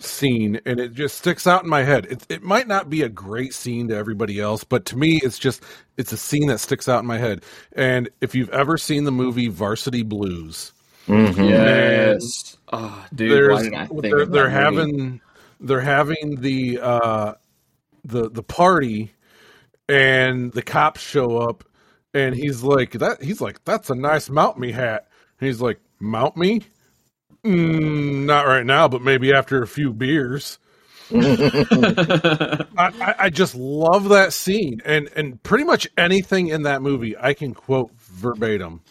scene 0.04 0.60
and 0.66 0.80
it 0.80 0.94
just 0.94 1.18
sticks 1.18 1.46
out 1.48 1.64
in 1.64 1.70
my 1.70 1.84
head. 1.84 2.06
It 2.08 2.26
it 2.30 2.44
might 2.44 2.68
not 2.68 2.90
be 2.90 3.02
a 3.02 3.10
great 3.10 3.54
scene 3.54 3.88
to 3.90 3.96
everybody 3.96 4.40
else, 4.40 4.64
but 4.64 4.86
to 4.86 4.98
me 4.98 5.20
it's 5.24 5.38
just 5.40 5.64
it's 5.98 6.12
a 6.12 6.18
scene 6.18 6.48
that 6.48 6.60
sticks 6.60 6.88
out 6.88 7.00
in 7.00 7.06
my 7.06 7.18
head. 7.18 7.44
And 7.74 8.10
if 8.22 8.34
you've 8.36 8.50
ever 8.50 8.78
seen 8.78 9.04
the 9.04 9.12
movie 9.12 9.48
Varsity 9.48 10.04
Blues, 10.04 10.72
Mhm. 11.08 11.50
Yes. 11.50 12.58
Oh, 12.72 13.06
dude, 13.16 13.52
why 13.52 13.64
did 13.64 13.74
I 13.74 13.86
think 13.88 14.02
they're, 14.04 14.26
they're 14.28 14.44
movie? 14.44 14.54
having 14.54 15.22
they're 15.60 15.82
having 15.82 16.40
the 16.42 16.80
uh 16.80 17.34
the 18.06 18.30
the 18.30 18.44
party 18.44 19.12
and 19.88 20.52
the 20.54 20.62
cops 20.62 21.02
show 21.02 21.38
up 21.38 21.64
and 22.14 22.36
he's 22.36 22.64
like 22.64 22.92
that 22.94 23.22
he's 23.24 23.42
like 23.42 23.64
that's 23.66 23.90
a 23.90 23.96
nice 23.96 24.30
mount 24.30 24.58
me 24.60 24.72
hat 24.72 25.08
and 25.40 25.48
he's 25.48 25.62
like 25.62 25.80
mount 26.00 26.38
me 26.38 26.62
mm, 27.44 28.26
not 28.26 28.46
right 28.46 28.66
now 28.66 28.88
but 28.88 29.02
maybe 29.02 29.34
after 29.34 29.62
a 29.62 29.68
few 29.68 29.94
beers 29.94 30.60
I, 31.12 32.66
I, 32.78 33.16
I 33.18 33.30
just 33.30 33.56
love 33.56 34.10
that 34.10 34.32
scene 34.32 34.82
and 34.86 35.10
and 35.16 35.42
pretty 35.42 35.64
much 35.64 35.88
anything 35.98 36.50
in 36.50 36.64
that 36.64 36.82
movie 36.82 37.18
i 37.18 37.34
can 37.34 37.54
quote 37.54 37.92
verbatim 37.98 38.82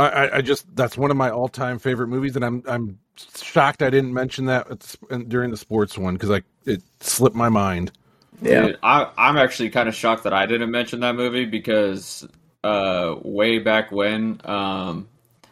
I, 0.00 0.08
I, 0.08 0.36
I 0.36 0.40
just 0.40 0.74
that's 0.74 0.96
one 0.96 1.10
of 1.10 1.16
my 1.16 1.30
all 1.30 1.48
time 1.48 1.78
favorite 1.78 2.08
movies, 2.08 2.34
and 2.34 2.44
I'm 2.44 2.62
I'm 2.66 2.98
shocked 3.36 3.82
I 3.82 3.90
didn't 3.90 4.14
mention 4.14 4.46
that 4.46 4.70
at, 4.70 4.80
the- 4.80 5.24
during 5.28 5.50
the 5.50 5.56
sports 5.58 5.98
one 5.98 6.14
because 6.14 6.30
I 6.30 6.42
it 6.64 6.82
slipped 7.00 7.36
my 7.36 7.50
mind. 7.50 7.92
Yeah. 8.40 8.66
Dude, 8.68 8.78
I, 8.82 9.10
I'm 9.18 9.36
actually 9.36 9.68
kind 9.68 9.88
of 9.88 9.94
shocked 9.94 10.24
that 10.24 10.32
I 10.32 10.46
didn't 10.46 10.70
mention 10.70 11.00
that 11.00 11.14
movie 11.14 11.44
because 11.44 12.26
uh, 12.64 13.16
way 13.22 13.58
back 13.58 13.92
when, 13.92 14.40
um, 14.44 15.08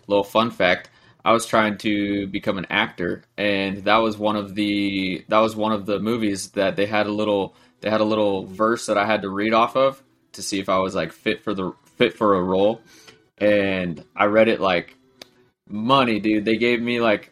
little 0.07 0.25
fun 0.25 0.51
fact, 0.51 0.89
I 1.29 1.33
was 1.33 1.45
trying 1.45 1.77
to 1.79 2.27
become 2.27 2.57
an 2.57 2.69
actor, 2.71 3.23
and 3.37 3.85
that 3.85 3.99
was 3.99 4.17
one 4.17 4.35
of 4.35 4.55
the 4.55 5.27
that 5.29 5.41
was 5.41 5.55
one 5.55 5.73
of 5.73 5.85
the 5.85 6.01
movies 6.01 6.53
that 6.53 6.75
they 6.77 6.87
had 6.87 7.07
a 7.07 7.13
little 7.13 7.55
they 7.83 7.91
had 7.91 8.01
a 8.01 8.05
little 8.05 8.47
verse 8.47 8.87
that 8.87 8.97
I 8.97 9.05
had 9.05 9.21
to 9.21 9.29
read 9.29 9.53
off 9.53 9.77
of 9.77 10.03
to 10.33 10.43
see 10.43 10.59
if 10.59 10.71
I 10.71 10.79
was 10.79 10.95
like 10.95 11.13
fit 11.13 11.45
for 11.45 11.53
the 11.53 11.73
fit 11.97 12.17
for 12.17 12.37
a 12.37 12.43
role, 12.43 12.81
and 13.37 14.03
I 14.17 14.25
read 14.25 14.49
it 14.49 14.59
like 14.59 14.97
money, 15.69 16.19
dude. 16.19 16.47
They 16.47 16.57
gave 16.57 16.81
me 16.81 16.99
like 16.99 17.31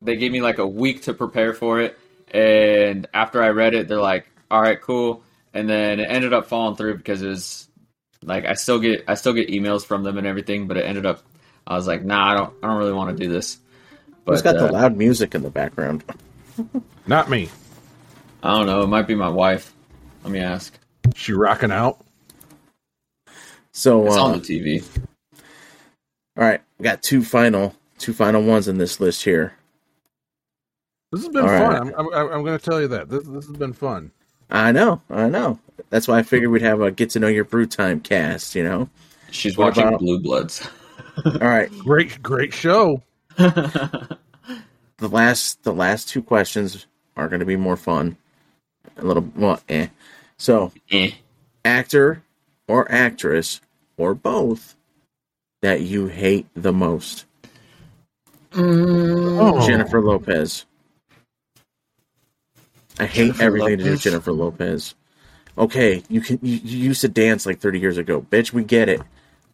they 0.00 0.14
gave 0.14 0.30
me 0.30 0.40
like 0.40 0.58
a 0.58 0.66
week 0.66 1.02
to 1.02 1.12
prepare 1.12 1.52
for 1.52 1.80
it, 1.80 1.98
and 2.30 3.08
after 3.12 3.42
I 3.42 3.48
read 3.48 3.74
it, 3.74 3.88
they're 3.88 4.00
like, 4.00 4.30
"All 4.52 4.62
right, 4.62 4.80
cool." 4.80 5.24
And 5.52 5.68
then 5.68 5.98
it 5.98 6.04
ended 6.04 6.32
up 6.32 6.46
falling 6.46 6.76
through 6.76 6.98
because 6.98 7.22
it 7.22 7.28
was 7.28 7.68
like 8.22 8.44
I 8.44 8.52
still 8.52 8.78
get 8.78 9.02
I 9.08 9.14
still 9.14 9.32
get 9.32 9.48
emails 9.48 9.84
from 9.84 10.04
them 10.04 10.16
and 10.16 10.28
everything, 10.28 10.68
but 10.68 10.76
it 10.76 10.86
ended 10.86 11.06
up 11.06 11.24
I 11.66 11.74
was 11.76 11.86
like, 11.86 12.04
"Nah, 12.04 12.32
I 12.32 12.34
don't 12.34 12.54
I 12.62 12.68
don't 12.68 12.78
really 12.78 12.92
want 12.92 13.16
to 13.16 13.24
do 13.24 13.30
this." 13.32 13.58
But 14.24 14.32
Who's 14.32 14.42
got 14.42 14.56
uh, 14.56 14.66
the 14.66 14.72
loud 14.72 14.96
music 14.96 15.34
in 15.34 15.42
the 15.42 15.50
background? 15.50 16.04
Not 17.06 17.28
me. 17.30 17.48
I 18.42 18.54
don't 18.56 18.66
know. 18.66 18.82
It 18.82 18.86
might 18.88 19.06
be 19.06 19.14
my 19.14 19.28
wife. 19.28 19.72
Let 20.22 20.32
me 20.32 20.38
ask. 20.40 20.76
She 21.14 21.32
rocking 21.32 21.72
out. 21.72 21.98
So, 23.72 24.06
It's 24.06 24.16
uh, 24.16 24.24
on 24.24 24.32
the 24.32 24.38
TV. 24.38 24.84
all 26.36 26.44
right, 26.44 26.60
we 26.78 26.84
got 26.84 27.02
two 27.02 27.24
final, 27.24 27.74
two 27.98 28.12
final 28.12 28.42
ones 28.42 28.68
in 28.68 28.78
this 28.78 29.00
list 29.00 29.24
here. 29.24 29.54
This 31.10 31.22
has 31.22 31.28
been 31.30 31.42
All 31.42 31.48
fun. 31.48 31.86
right. 31.88 31.94
I'm, 31.98 32.06
I'm, 32.14 32.32
I'm 32.32 32.44
going 32.44 32.58
to 32.58 32.64
tell 32.64 32.80
you 32.80 32.88
that 32.88 33.08
this 33.08 33.24
this 33.24 33.46
has 33.46 33.56
been 33.56 33.72
fun. 33.72 34.10
I 34.50 34.72
know, 34.72 35.00
I 35.10 35.28
know. 35.28 35.58
That's 35.90 36.06
why 36.06 36.18
I 36.18 36.22
figured 36.22 36.50
we'd 36.50 36.62
have 36.62 36.80
a 36.80 36.90
get 36.90 37.10
to 37.10 37.18
know 37.20 37.28
your 37.28 37.44
brew 37.44 37.66
time 37.66 38.00
cast. 38.00 38.54
You 38.54 38.64
know. 38.64 38.88
She's 39.30 39.56
what 39.56 39.68
watching 39.76 39.88
about- 39.88 40.00
Blue 40.00 40.20
Bloods. 40.20 40.66
All 41.24 41.32
right, 41.40 41.70
Great 41.78 42.22
great 42.22 42.54
show. 42.54 43.02
the 43.36 44.18
last, 45.00 45.62
the 45.62 45.72
last 45.72 46.08
two 46.08 46.22
questions 46.22 46.86
are 47.16 47.28
going 47.28 47.40
to 47.40 47.46
be 47.46 47.56
more 47.56 47.76
fun. 47.76 48.16
A 48.96 49.04
little, 49.04 49.28
well, 49.34 49.60
eh. 49.68 49.88
So, 50.36 50.72
eh. 50.90 51.12
actor 51.64 52.22
or 52.68 52.90
actress 52.90 53.60
or 53.96 54.14
both 54.14 54.76
that 55.62 55.82
you 55.82 56.06
hate 56.06 56.46
the 56.54 56.72
most. 56.72 57.24
Oh. 58.54 59.66
Jennifer 59.66 60.00
Lopez. 60.02 60.66
I 62.98 63.06
hate 63.06 63.26
Jennifer 63.26 63.42
everything 63.42 63.78
to 63.78 63.84
do 63.84 63.90
with 63.92 64.02
Jennifer 64.02 64.32
Lopez. 64.32 64.94
Okay, 65.56 66.02
you 66.08 66.20
can 66.20 66.38
you, 66.42 66.56
you 66.56 66.78
used 66.78 67.02
to 67.02 67.08
dance 67.08 67.46
like 67.46 67.60
30 67.60 67.78
years 67.78 67.98
ago. 67.98 68.22
Bitch, 68.22 68.52
we 68.52 68.64
get 68.64 68.88
it. 68.88 69.00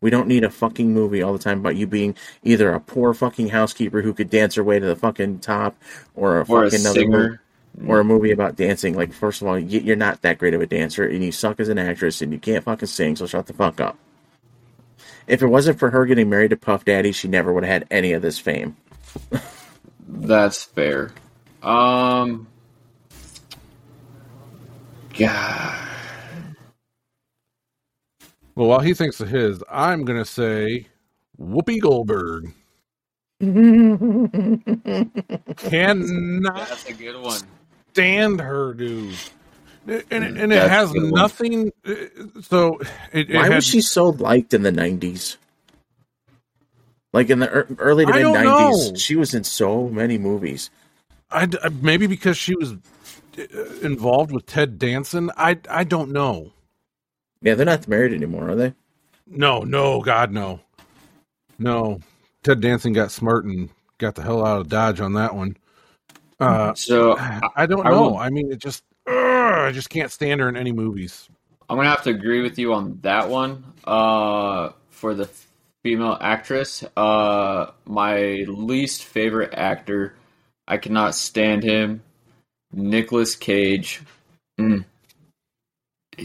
We 0.00 0.10
don't 0.10 0.28
need 0.28 0.44
a 0.44 0.50
fucking 0.50 0.92
movie 0.92 1.22
all 1.22 1.32
the 1.32 1.38
time 1.38 1.58
about 1.60 1.76
you 1.76 1.86
being 1.86 2.14
either 2.44 2.72
a 2.72 2.80
poor 2.80 3.14
fucking 3.14 3.48
housekeeper 3.48 4.00
who 4.02 4.14
could 4.14 4.30
dance 4.30 4.54
her 4.54 4.62
way 4.64 4.78
to 4.78 4.86
the 4.86 4.96
fucking 4.96 5.40
top 5.40 5.76
or 6.14 6.38
a 6.38 6.44
Or 6.48 6.64
a 6.64 6.70
fucking 6.70 6.80
another 6.80 7.00
singer. 7.00 7.40
mo- 7.78 7.92
or 7.94 8.00
a 8.00 8.04
movie 8.04 8.30
about 8.32 8.56
dancing. 8.56 8.94
Like, 8.96 9.12
first 9.12 9.42
of 9.42 9.48
all, 9.48 9.58
you're 9.58 9.96
not 9.96 10.22
that 10.22 10.38
great 10.38 10.54
of 10.54 10.60
a 10.60 10.66
dancer 10.66 11.04
and 11.06 11.22
you 11.24 11.32
suck 11.32 11.58
as 11.60 11.68
an 11.68 11.78
actress 11.78 12.22
and 12.22 12.32
you 12.32 12.38
can't 12.38 12.64
fucking 12.64 12.86
sing, 12.88 13.16
so 13.16 13.26
shut 13.26 13.46
the 13.46 13.52
fuck 13.52 13.80
up. 13.80 13.96
If 15.26 15.42
it 15.42 15.46
wasn't 15.46 15.78
for 15.78 15.90
her 15.90 16.06
getting 16.06 16.30
married 16.30 16.50
to 16.50 16.56
Puff 16.56 16.84
Daddy, 16.84 17.12
she 17.12 17.28
never 17.28 17.52
would 17.52 17.64
have 17.64 17.72
had 17.82 17.86
any 17.90 18.12
of 18.12 18.22
this 18.22 18.38
fame. 18.38 18.76
That's 20.08 20.64
fair. 20.64 21.10
Um. 21.62 22.46
God. 25.18 25.87
Well, 28.58 28.66
while 28.70 28.80
he 28.80 28.92
thinks 28.92 29.20
of 29.20 29.28
his, 29.28 29.62
I'm 29.70 30.04
gonna 30.04 30.24
say 30.24 30.88
Whoopi 31.40 31.80
Goldberg. 31.80 32.52
Cannot 35.58 36.68
That's 36.68 36.86
a 36.88 36.92
good 36.92 37.20
one. 37.22 37.40
stand 37.92 38.40
her, 38.40 38.74
dude. 38.74 39.14
And, 39.86 40.02
and 40.10 40.38
it 40.38 40.48
That's 40.56 40.70
has 40.70 40.90
a 40.90 40.94
good 40.94 41.02
one. 41.12 41.20
nothing. 41.20 41.72
uh, 41.86 41.94
So 42.42 42.80
it, 43.12 43.30
it 43.30 43.36
Why 43.36 43.44
had, 43.44 43.54
was 43.54 43.64
she 43.64 43.80
so 43.80 44.08
liked 44.10 44.52
in 44.52 44.62
the 44.62 44.72
'90s? 44.72 45.36
Like 47.12 47.30
in 47.30 47.38
the 47.38 47.46
ear- 47.46 47.68
early 47.78 48.06
to 48.06 48.10
I 48.12 48.16
mid 48.16 48.22
don't 48.24 48.36
'90s, 48.44 48.98
she 48.98 49.14
was 49.14 49.34
in 49.34 49.44
so 49.44 49.88
many 49.88 50.18
movies. 50.18 50.68
I, 51.30 51.48
I- 51.62 51.68
maybe 51.80 52.08
because 52.08 52.36
she 52.36 52.56
was 52.56 52.72
uh, 53.38 53.42
involved 53.82 54.32
with 54.32 54.46
Ted 54.46 54.80
Danson. 54.80 55.30
I 55.36 55.58
I 55.70 55.84
don't 55.84 56.10
know. 56.10 56.52
Yeah, 57.42 57.54
they're 57.54 57.66
not 57.66 57.86
married 57.88 58.12
anymore, 58.12 58.50
are 58.50 58.54
they? 58.56 58.74
No, 59.26 59.60
no, 59.60 60.00
God, 60.00 60.32
no, 60.32 60.60
no. 61.58 62.00
Ted 62.42 62.60
Danson 62.60 62.92
got 62.92 63.10
smart 63.12 63.44
and 63.44 63.68
got 63.98 64.14
the 64.14 64.22
hell 64.22 64.44
out 64.44 64.60
of 64.60 64.68
Dodge 64.68 65.00
on 65.00 65.12
that 65.14 65.34
one. 65.34 65.56
Uh, 66.40 66.72
So 66.74 67.16
I, 67.18 67.48
I 67.56 67.66
don't 67.66 67.86
I 67.86 67.90
know. 67.90 68.02
will- 68.10 68.16
I 68.18 68.30
mean, 68.30 68.50
it 68.52 68.58
just 68.58 68.82
ugh, 69.06 69.14
I 69.14 69.72
just 69.72 69.90
can't 69.90 70.10
stand 70.10 70.40
her 70.40 70.48
in 70.48 70.56
any 70.56 70.72
movies. 70.72 71.28
I'm 71.68 71.76
gonna 71.76 71.90
have 71.90 72.04
to 72.04 72.10
agree 72.10 72.42
with 72.42 72.58
you 72.58 72.72
on 72.72 72.98
that 73.02 73.28
one. 73.28 73.64
Uh, 73.84 74.70
for 74.90 75.14
the 75.14 75.28
female 75.82 76.16
actress, 76.20 76.82
uh, 76.96 77.70
my 77.84 78.44
least 78.48 79.04
favorite 79.04 79.52
actor, 79.54 80.14
I 80.66 80.78
cannot 80.78 81.14
stand 81.14 81.62
him. 81.62 82.02
Nicolas 82.72 83.34
Cage, 83.36 84.00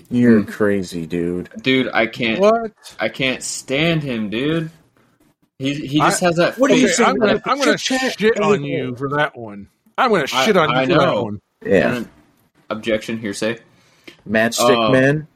You're 0.10 0.42
Hmm. 0.42 0.52
crazy, 0.52 1.06
dude. 1.06 1.50
dude, 1.62 1.90
I 1.94 2.08
can't, 2.08 2.40
What? 2.40 2.72
I 3.00 3.10
can't 3.10 3.44
stand 3.44 4.02
him, 4.04 4.30
dude. 4.30 4.70
He 5.60 5.74
he 5.76 6.02
I- 6.02 6.10
just 6.10 6.22
has 6.22 6.36
that. 6.38 6.58
What 6.58 6.70
do 6.72 6.76
you 6.78 6.88
face 6.88 7.00
Okay, 7.00 7.04
say 7.06 7.10
I'm 7.12 7.18
gonna, 7.20 7.42
I'm 7.46 7.60
gonna 7.60 7.78
Chit 7.78 8.00
Chat 8.02 8.20
shit 8.20 8.40
on 8.40 8.64
you 8.64 8.96
for 8.96 9.10
that 9.10 9.38
one. 9.38 9.68
I'm 9.98 10.10
gonna 10.12 10.24
I- 10.24 10.46
shit 10.46 10.58
on 10.58 10.70
you 10.70 10.76
I 10.76 10.86
for 10.88 10.94
that 10.98 11.16
one. 11.24 11.40
Yeah, 11.66 12.04
Objection, 12.70 13.20
hearsay. 13.20 13.60
Matchstick 14.30 14.88
Uh, 14.88 14.92
Men, 14.92 15.28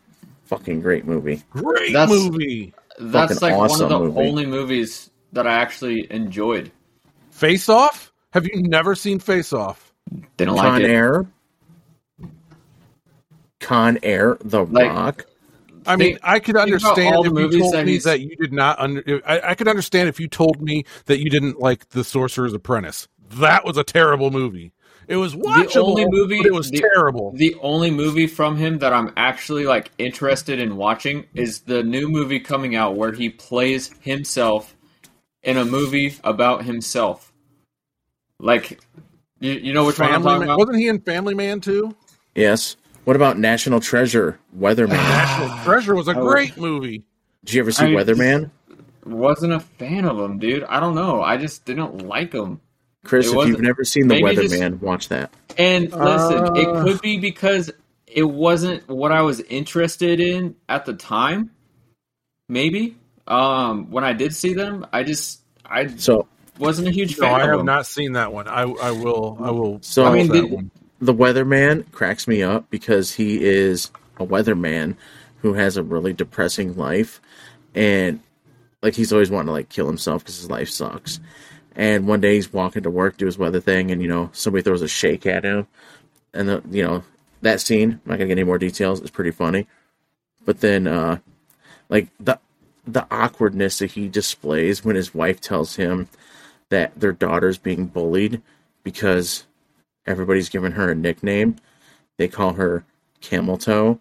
fucking 0.45 0.81
great 0.81 1.05
movie. 1.05 1.43
Great 1.51 1.93
That's- 1.93 2.09
movie. 2.09 2.73
That's 2.99 3.33
Fucking 3.39 3.47
like 3.47 3.53
awesome 3.61 3.89
one 3.89 3.93
of 3.93 4.13
the 4.13 4.19
movie. 4.19 4.27
only 4.29 4.45
movies 4.47 5.11
that 5.33 5.45
I 5.45 5.53
actually 5.53 6.07
enjoyed. 6.11 6.71
Face 7.29 7.69
Off. 7.69 8.11
Have 8.31 8.45
you 8.47 8.63
never 8.63 8.95
seen 8.95 9.19
Face 9.19 9.53
Off? 9.53 9.93
Didn't 10.37 10.55
Con 10.55 10.65
like 10.73 10.83
it. 10.83 10.89
Air, 10.89 11.25
Con 13.68 13.99
Air, 14.01 14.38
The 14.45 14.63
Like- 14.63 14.89
Rock. 14.89 15.26
I 15.86 15.95
mean, 15.97 16.09
Think- 16.13 16.20
I 16.24 16.39
could 16.39 16.55
understand 16.57 17.15
all 17.15 17.24
the 17.24 17.30
if 17.30 17.36
you 17.36 17.41
movies 17.43 17.61
told 17.61 17.74
that 17.74 17.86
me 17.86 17.91
he's- 17.93 18.03
that 18.05 18.22
you 18.22 18.36
did 18.38 18.53
not 18.53 18.80
under. 18.80 19.22
I, 19.26 19.41
I 19.51 19.55
could 19.55 19.68
understand 19.68 20.07
if 20.07 20.20
you 20.22 20.28
told 20.30 20.61
me 20.61 20.86
that 21.05 21.20
you 21.20 21.30
didn't 21.30 21.59
like 21.59 21.89
The 21.89 22.03
Sorcerer's 22.05 22.53
Apprentice. 22.53 23.07
That 23.36 23.65
was 23.65 23.76
a 23.78 23.84
terrible 23.84 24.32
movie. 24.32 24.72
It 25.09 25.18
was 25.18 25.36
watchable, 25.36 25.89
only 25.89 26.05
movie- 26.09 26.38
but 26.38 26.45
it 26.47 26.53
was 26.53 26.70
the- 26.72 26.80
terrible. 26.80 27.32
The 27.36 27.55
only 27.61 27.91
movie 27.91 28.28
from 28.28 28.55
him 28.57 28.80
that 28.80 28.91
I'm 28.93 29.11
actually 29.18 29.65
like 29.65 29.91
interested 29.97 30.59
in 30.59 30.76
watching 30.78 31.26
is 31.34 31.59
the 31.61 31.84
new 31.84 32.07
movie 32.09 32.39
coming 32.39 32.76
out 32.76 32.95
where 32.95 33.11
he 33.11 33.30
plays 33.30 33.89
himself 34.01 34.76
in 35.43 35.57
a 35.57 35.65
movie 35.65 36.15
about 36.24 36.63
himself. 36.63 37.32
Like, 38.39 38.80
you, 39.39 39.51
you 39.53 39.74
know 39.74 39.86
which 39.86 39.99
one 39.99 40.07
I'm 40.09 40.15
Family 40.15 40.26
talking 40.28 40.39
Man, 40.39 40.47
about? 40.49 40.59
wasn't 40.59 40.78
he 40.80 40.88
in 40.88 40.99
Family 40.99 41.34
Man 41.34 41.59
too? 41.61 41.95
Yes. 42.36 42.76
What 43.07 43.15
about 43.15 43.39
National 43.39 43.79
Treasure, 43.79 44.37
Weatherman? 44.59 44.89
National 44.97 45.63
Treasure 45.63 45.95
was 45.95 46.09
a 46.09 46.13
great 46.13 46.57
movie. 46.57 47.05
Did 47.45 47.53
you 47.53 47.61
ever 47.61 47.71
see 47.71 47.85
I- 47.85 47.89
Weatherman? 47.91 48.51
Wasn't 49.05 49.53
a 49.53 49.61
fan 49.61 50.03
of 50.03 50.19
him, 50.19 50.39
dude. 50.39 50.65
I 50.65 50.81
don't 50.81 50.93
know. 50.93 51.21
I 51.21 51.37
just 51.37 51.63
didn't 51.63 52.05
like 52.05 52.33
him. 52.33 52.59
Chris, 53.05 53.31
It 53.31 53.37
if 53.37 53.47
you've 53.47 53.61
never 53.61 53.85
seen 53.85 54.09
The 54.09 54.21
maybe 54.21 54.35
just- 54.35 54.53
Weatherman, 54.55 54.81
watch 54.81 55.07
that. 55.07 55.31
And 55.57 55.89
listen, 55.89 56.57
it 56.57 56.67
Uh. 56.67 56.83
could 56.83 56.99
be 56.99 57.17
because 57.17 57.71
it 58.07 58.23
wasn't 58.25 58.85
what 58.89 59.13
I 59.13 59.21
was 59.21 59.39
interested 59.39 60.19
in 60.19 60.55
at 60.67 60.83
the 60.85 60.93
time. 60.93 61.51
Maybe. 62.49 62.97
Um, 63.25 63.89
when 63.89 64.03
I 64.03 64.11
did 64.11 64.35
see 64.35 64.53
them, 64.53 64.85
I 64.91 65.03
just 65.03 65.39
I 65.65 65.87
So 65.95 66.27
wasn't 66.59 66.89
a 66.89 66.91
huge 66.91 67.15
fan. 67.15 67.29
No, 67.29 67.35
fan 67.35 67.39
I 67.39 67.43
of 67.45 67.49
have 67.51 67.59
them. 67.59 67.65
not 67.67 67.85
seen 67.85 68.11
that 68.13 68.33
one. 68.33 68.49
I 68.49 68.63
I 68.63 68.91
will 68.91 69.37
I 69.41 69.51
will. 69.51 69.79
So- 69.81 70.03
watch 70.03 70.11
I 70.11 70.13
mean, 70.17 70.27
that 70.27 70.33
did- 70.41 70.51
one. 70.51 70.71
The 70.99 71.13
Weatherman 71.13 71.91
cracks 71.91 72.27
me 72.27 72.41
up 72.41 72.69
because 72.69 73.13
he 73.13 73.43
is 73.43 73.91
a 74.19 74.25
weatherman 74.25 74.95
who 75.41 75.53
has 75.53 75.77
a 75.77 75.83
really 75.83 76.13
depressing 76.13 76.75
life, 76.75 77.21
and 77.75 78.19
like 78.81 78.95
he's 78.95 79.13
always 79.13 79.29
wanting 79.29 79.47
to 79.47 79.53
like 79.53 79.69
kill 79.69 79.87
himself 79.87 80.23
because 80.23 80.37
his 80.37 80.49
life 80.49 80.69
sucks. 80.69 81.19
And 81.75 82.07
one 82.07 82.21
day 82.21 82.35
he's 82.35 82.51
walking 82.51 82.83
to 82.83 82.89
work, 82.89 83.17
do 83.17 83.27
his 83.27 83.37
weather 83.37 83.59
thing, 83.59 83.91
and 83.91 84.01
you 84.01 84.07
know 84.07 84.29
somebody 84.33 84.63
throws 84.63 84.81
a 84.81 84.87
shake 84.87 85.25
at 85.27 85.43
him, 85.43 85.67
and 86.33 86.49
the 86.49 86.63
you 86.71 86.83
know 86.83 87.03
that 87.41 87.61
scene. 87.61 87.91
I'm 87.91 88.01
not 88.05 88.15
gonna 88.17 88.27
get 88.27 88.39
any 88.39 88.43
more 88.43 88.57
details. 88.57 88.99
It's 89.01 89.11
pretty 89.11 89.31
funny, 89.31 89.67
but 90.45 90.61
then 90.61 90.87
uh 90.87 91.19
like 91.89 92.07
the 92.19 92.39
the 92.87 93.05
awkwardness 93.11 93.79
that 93.79 93.91
he 93.91 94.07
displays 94.07 94.83
when 94.83 94.95
his 94.95 95.13
wife 95.13 95.41
tells 95.41 95.75
him 95.75 96.07
that 96.69 96.99
their 96.99 97.11
daughter's 97.11 97.57
being 97.57 97.85
bullied 97.85 98.41
because 98.83 99.46
everybody's 100.07 100.49
given 100.49 100.71
her 100.73 100.91
a 100.91 100.95
nickname. 100.95 101.57
They 102.17 102.27
call 102.27 102.53
her 102.53 102.83
Camel 103.21 103.57
Toe 103.57 103.99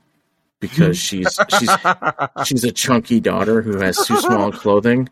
because 0.60 0.96
she's 0.98 1.38
she's 1.58 1.70
she's 2.44 2.64
a 2.64 2.72
chunky 2.72 3.20
daughter 3.20 3.60
who 3.62 3.78
has 3.78 4.06
too 4.06 4.16
small 4.16 4.50
clothing, 4.62 5.08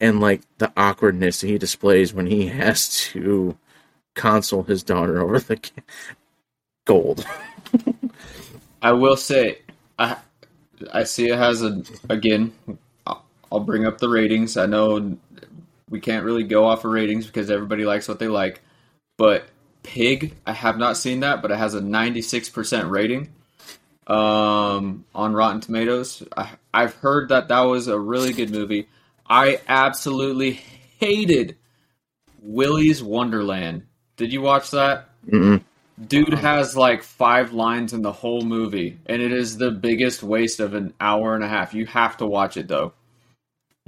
and 0.00 0.20
like 0.20 0.42
the 0.58 0.72
awkwardness 0.76 1.40
he 1.40 1.58
displays 1.58 2.12
when 2.12 2.26
he 2.26 2.46
has 2.48 2.98
to 3.12 3.56
console 4.14 4.62
his 4.64 4.82
daughter 4.82 5.20
over 5.22 5.38
the 5.38 5.56
ca- 5.56 5.82
gold. 6.84 7.24
I 8.82 8.92
will 8.92 9.16
say, 9.16 9.60
I 9.98 10.16
I 10.92 11.04
see 11.04 11.28
it 11.30 11.38
has 11.38 11.62
a 11.62 11.82
again. 12.08 12.52
I'll- 13.06 13.24
I'll 13.52 13.60
bring 13.60 13.84
up 13.86 13.98
the 13.98 14.08
ratings. 14.08 14.56
I 14.56 14.64
know 14.64 15.18
we 15.90 16.00
can't 16.00 16.24
really 16.24 16.42
go 16.42 16.64
off 16.64 16.86
of 16.86 16.90
ratings 16.90 17.26
because 17.26 17.50
everybody 17.50 17.84
likes 17.84 18.08
what 18.08 18.18
they 18.18 18.28
like, 18.28 18.62
but 19.18 19.44
Pig, 19.82 20.34
I 20.46 20.52
have 20.52 20.78
not 20.78 20.96
seen 20.96 21.20
that, 21.20 21.42
but 21.42 21.50
it 21.50 21.58
has 21.58 21.74
a 21.74 21.80
96% 21.80 22.90
rating 22.90 23.28
um, 24.06 25.04
on 25.14 25.32
Rotten 25.32 25.60
Tomatoes. 25.60 26.22
I, 26.36 26.50
I've 26.72 26.94
heard 26.94 27.30
that 27.30 27.48
that 27.48 27.60
was 27.62 27.88
a 27.88 27.98
really 27.98 28.32
good 28.32 28.50
movie. 28.50 28.88
I 29.28 29.60
absolutely 29.68 30.60
hated 31.00 31.56
Willy's 32.40 33.02
Wonderland. 33.02 33.84
Did 34.16 34.32
you 34.32 34.40
watch 34.40 34.70
that? 34.72 35.08
Mm-mm. 35.26 35.62
Dude 36.08 36.34
has 36.34 36.76
like 36.76 37.02
five 37.02 37.52
lines 37.52 37.92
in 37.92 38.02
the 38.02 38.12
whole 38.12 38.42
movie, 38.42 38.98
and 39.06 39.22
it 39.22 39.32
is 39.32 39.56
the 39.56 39.70
biggest 39.70 40.22
waste 40.22 40.58
of 40.60 40.74
an 40.74 40.94
hour 41.00 41.34
and 41.34 41.44
a 41.44 41.48
half. 41.48 41.74
You 41.74 41.86
have 41.86 42.16
to 42.18 42.26
watch 42.26 42.56
it 42.56 42.66
though. 42.66 42.92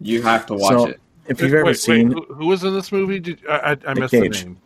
You 0.01 0.23
have 0.23 0.47
to 0.47 0.55
watch 0.55 0.73
So, 0.73 0.87
it. 0.87 1.01
If 1.27 1.41
you've 1.41 1.55
ever 1.55 1.65
Wait, 1.65 1.71
wait, 1.71 1.79
seen, 1.79 2.11
who, 2.13 2.23
who 2.35 2.47
was 2.47 2.65
in 2.65 2.75
this 2.75 2.93
movie? 2.93 3.19
Did, 3.19 3.41
I, 3.49 3.73
I, 3.73 3.77
I 3.89 3.95
missed 3.95 4.13
Cage. 4.13 4.41
the 4.41 4.47
name. 4.47 4.59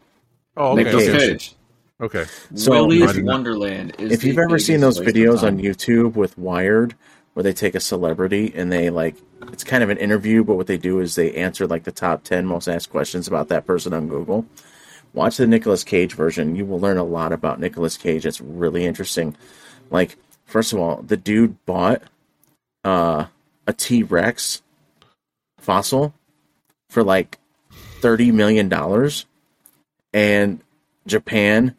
Oh, 0.59 0.73
okay. 0.73 0.85
Nicolas 0.85 1.07
Cage. 1.07 1.21
Cage. 1.31 1.55
Okay. 2.01 2.25
So- 2.55 2.73
Willy's 2.73 3.19
Wonderland 3.21 3.95
is. 3.99 4.13
if 4.13 4.25
you've 4.25 4.39
ever 4.39 4.59
seen 4.59 4.81
those 4.81 5.01
videos 5.01 5.43
on 5.43 5.59
YouTube 5.59 6.15
with 6.15 6.37
Wired, 6.37 6.95
where 7.35 7.43
they 7.43 7.53
take 7.53 7.75
a 7.75 7.81
celebrity 7.81 8.53
and 8.55 8.71
they 8.73 8.91
like, 8.91 9.15
it's 9.53 9.65
kind 9.65 9.83
of 9.85 9.91
an 9.91 9.99
interview, 9.99 10.43
but 10.45 10.55
what 10.57 10.67
they 10.67 10.77
do 10.77 10.99
is 11.01 11.15
they 11.15 11.33
answer 11.35 11.67
like 11.67 11.85
the 11.85 11.93
top 11.93 12.25
ten 12.25 12.45
most 12.47 12.69
asked 12.69 12.91
questions 12.91 13.29
about 13.29 13.49
that 13.49 13.67
person 13.67 13.93
on 13.95 14.09
Google. 14.09 14.45
Watch 15.15 15.37
the 15.39 15.47
Nicolas 15.47 15.85
Cage 15.85 16.15
version. 16.15 16.55
You 16.57 16.67
will 16.67 16.81
learn 16.81 16.99
a 16.99 17.05
lot 17.05 17.33
about 17.33 17.61
Nicolas 17.61 17.97
Cage. 17.97 18.27
It's 18.27 18.41
really 18.41 18.85
interesting. 18.85 19.37
Like, 19.91 20.17
first 20.45 20.73
of 20.73 20.79
all, 20.81 21.01
the 21.03 21.17
dude 21.17 21.65
bought 21.65 22.03
uh, 22.85 23.27
a 23.67 23.73
T 23.73 24.03
Rex 24.03 24.63
fossil 25.59 26.13
for 26.91 27.03
like 27.03 27.39
thirty 28.01 28.31
million 28.33 28.69
dollars, 28.69 29.27
and 30.13 30.61
Japan 31.07 31.77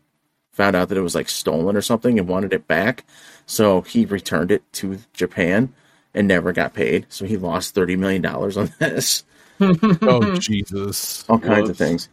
found 0.51 0.75
out 0.75 0.89
that 0.89 0.97
it 0.97 1.01
was 1.01 1.15
like 1.15 1.29
stolen 1.29 1.75
or 1.75 1.81
something 1.81 2.19
and 2.19 2.27
wanted 2.27 2.53
it 2.53 2.67
back. 2.67 3.05
So 3.45 3.81
he 3.81 4.05
returned 4.05 4.51
it 4.51 4.61
to 4.73 4.99
Japan 5.13 5.73
and 6.13 6.27
never 6.27 6.51
got 6.53 6.73
paid. 6.73 7.05
So 7.09 7.25
he 7.25 7.37
lost 7.37 7.73
thirty 7.73 7.95
million 7.95 8.21
dollars 8.21 8.57
on 8.57 8.71
this. 8.79 9.23
Oh 9.61 10.35
Jesus. 10.39 11.25
All 11.29 11.39
kinds 11.39 11.69
of 11.69 11.77
things. 11.77 12.09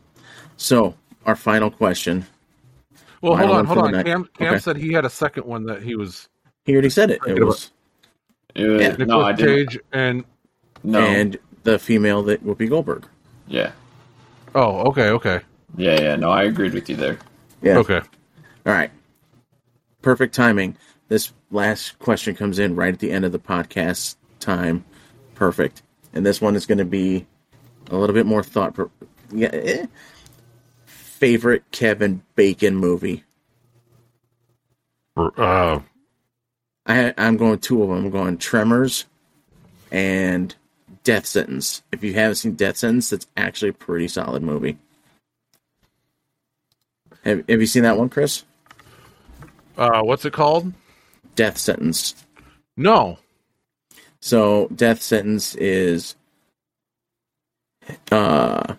So 0.57 0.95
our 1.25 1.37
final 1.37 1.71
question. 1.71 2.27
Well, 3.23 3.33
Final 3.35 3.47
hold 3.49 3.59
on, 3.59 3.64
hold 3.67 3.79
on. 3.87 3.93
the. 3.93 4.05
Cam, 4.05 4.29
Cam 4.39 4.55
Okay. 4.55 4.59
said 4.61 4.77
he 4.77 4.93
had 4.93 5.05
a 5.05 5.11
second 5.11 5.47
one 5.47 5.64
that 5.67 5.83
he 5.83 5.97
was 5.97 6.29
He 6.64 6.73
already 6.73 6.91
said 6.91 7.11
it. 7.11 7.17
It 7.27 7.31
Forget 7.31 7.47
was 7.47 7.71
Uh, 8.55 8.62
Yeah. 8.62 8.97
no, 8.99 9.23
I 9.23 9.33
didn't. 9.33 9.69
Cage 9.71 9.79
and 9.93 10.25
No, 10.85 11.01
and 11.01 11.39
the 11.64 11.79
female 11.79 12.23
that 12.25 12.45
Whoopi 12.47 12.69
Goldberg. 12.69 13.07
yeah, 13.49 13.73
oh, 14.55 14.89
okay, 14.91 15.09
okay, 15.11 15.41
yeah, 15.77 16.01
yeah. 16.01 16.16
No, 16.16 16.31
I 16.31 16.45
agreed 16.45 16.74
with 16.74 16.89
you 16.89 16.97
there. 16.97 17.18
Yeah. 17.62 17.79
okay. 17.79 18.01
All 18.66 18.72
right. 18.72 18.91
Perfect 20.03 20.35
timing. 20.35 20.77
This 21.09 21.33
last 21.51 21.99
question 21.99 22.35
comes 22.35 22.59
in 22.59 22.77
right 22.77 22.93
at 22.93 23.01
the 23.01 23.12
end 23.12 23.24
of 23.24 23.33
the 23.33 23.39
podcast 23.39 24.16
time, 24.41 24.85
perfect. 25.35 25.83
And 26.12 26.24
this 26.24 26.41
one 26.41 26.57
is 26.57 26.66
going 26.66 26.79
to 26.79 26.85
be 26.85 27.27
a 27.91 27.97
little 27.97 28.14
bit 28.14 28.27
more 28.27 28.43
thought. 28.43 28.74
pro- 28.74 28.91
Yeah, 29.31 29.49
eh. 29.53 29.87
favorite 30.87 31.64
Kevin 31.70 32.22
Bacon 32.35 32.77
movie. 32.77 33.24
Uh, 35.16 35.81
I 36.87 37.14
I'm 37.16 37.37
going 37.37 37.59
two 37.59 37.83
of 37.83 37.89
them. 37.89 38.05
I'm 38.07 38.11
going 38.11 38.39
Tremors 38.39 39.07
and 39.91 40.55
Death 41.05 41.27
Sentence. 41.27 41.83
If 41.93 42.05
you 42.05 42.12
haven't 42.14 42.37
seen 42.37 42.55
Death 42.55 42.77
Sentence, 42.77 43.11
that's 43.11 43.27
actually 43.37 43.70
a 43.70 43.74
pretty 43.74 44.09
solid 44.09 44.43
movie. 44.43 44.79
Have, 47.27 47.49
have 47.49 47.61
you 47.61 47.66
seen 47.66 47.83
that 47.83 47.99
one, 47.99 48.09
Chris? 48.09 48.45
uh, 49.77 50.01
what's 50.03 50.24
it 50.24 50.33
called? 50.33 50.72
Death 51.35 51.59
Sentence. 51.59 52.14
No. 52.77 53.18
So 54.20 54.68
death 54.74 55.03
sentence 55.03 55.55
is 55.55 56.16
uh 58.11 58.74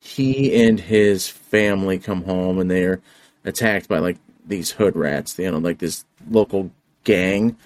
he 0.00 0.64
and 0.64 0.78
his 0.78 1.28
family 1.28 1.98
come 1.98 2.22
home 2.22 2.58
and 2.58 2.70
they're 2.70 3.00
attacked 3.44 3.88
by 3.88 3.98
like 3.98 4.16
these 4.46 4.70
hood 4.70 4.94
rats, 4.96 5.38
you 5.38 5.50
know, 5.50 5.58
like 5.58 5.78
this 5.78 6.04
local 6.30 6.70
gang 7.04 7.56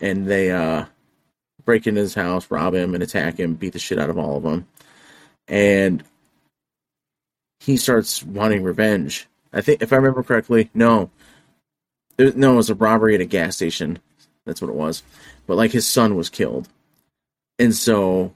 and 0.00 0.26
they 0.26 0.50
uh 0.50 0.84
break 1.64 1.86
into 1.86 2.00
his 2.00 2.14
house, 2.14 2.50
rob 2.50 2.74
him 2.74 2.94
and 2.94 3.02
attack 3.02 3.38
him, 3.38 3.54
beat 3.54 3.72
the 3.72 3.78
shit 3.78 3.98
out 3.98 4.10
of 4.10 4.18
all 4.18 4.36
of 4.36 4.42
them. 4.42 4.66
And 5.48 6.04
he 7.60 7.76
starts 7.76 8.22
wanting 8.22 8.62
revenge. 8.62 9.28
I 9.52 9.60
think 9.60 9.82
if 9.82 9.92
I 9.92 9.96
remember 9.96 10.22
correctly, 10.22 10.70
no. 10.74 11.10
No, 12.18 12.54
it 12.54 12.56
was 12.56 12.70
a 12.70 12.74
robbery 12.74 13.14
at 13.14 13.20
a 13.20 13.26
gas 13.26 13.56
station. 13.56 13.98
That's 14.44 14.60
what 14.60 14.70
it 14.70 14.76
was. 14.76 15.02
But 15.46 15.56
like 15.56 15.70
his 15.70 15.86
son 15.86 16.16
was 16.16 16.28
killed. 16.28 16.68
And 17.58 17.74
so 17.74 18.34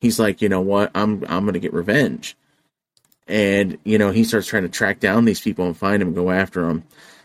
he's 0.00 0.18
like 0.18 0.42
you 0.42 0.48
know 0.48 0.60
what? 0.60 0.90
I'm 0.94 1.24
i'm 1.28 1.46
gonna 1.46 1.58
get 1.58 1.72
revenge. 1.72 2.36
And 3.26 3.78
you 3.84 3.98
know 3.98 4.10
he 4.10 4.24
starts 4.24 4.46
trying 4.46 4.64
to 4.64 4.68
track 4.68 5.00
down 5.00 5.24
these 5.24 5.40
people 5.40 5.66
and 5.66 5.76
find 5.76 6.00
them 6.00 6.08
and 6.08 6.16
go 6.16 6.30
after 6.30 6.66
them 6.66 6.84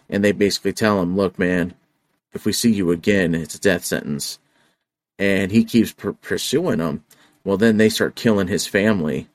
and 0.09 0.23
they 0.23 0.31
basically 0.31 0.73
tell 0.73 1.01
him 1.01 1.17
look 1.17 1.37
man 1.37 1.73
if 2.33 2.45
we 2.45 2.53
see 2.53 2.71
you 2.71 2.91
again 2.91 3.35
it's 3.35 3.55
a 3.55 3.59
death 3.59 3.85
sentence. 3.85 4.39
And 5.19 5.51
he 5.51 5.63
keeps 5.65 5.93
pursuing 6.21 6.77
them 6.77 7.03
well 7.43 7.57
then 7.57 7.77
they 7.77 7.89
start 7.89 8.15
killing 8.15 8.47
his 8.47 8.67
family 8.67 9.27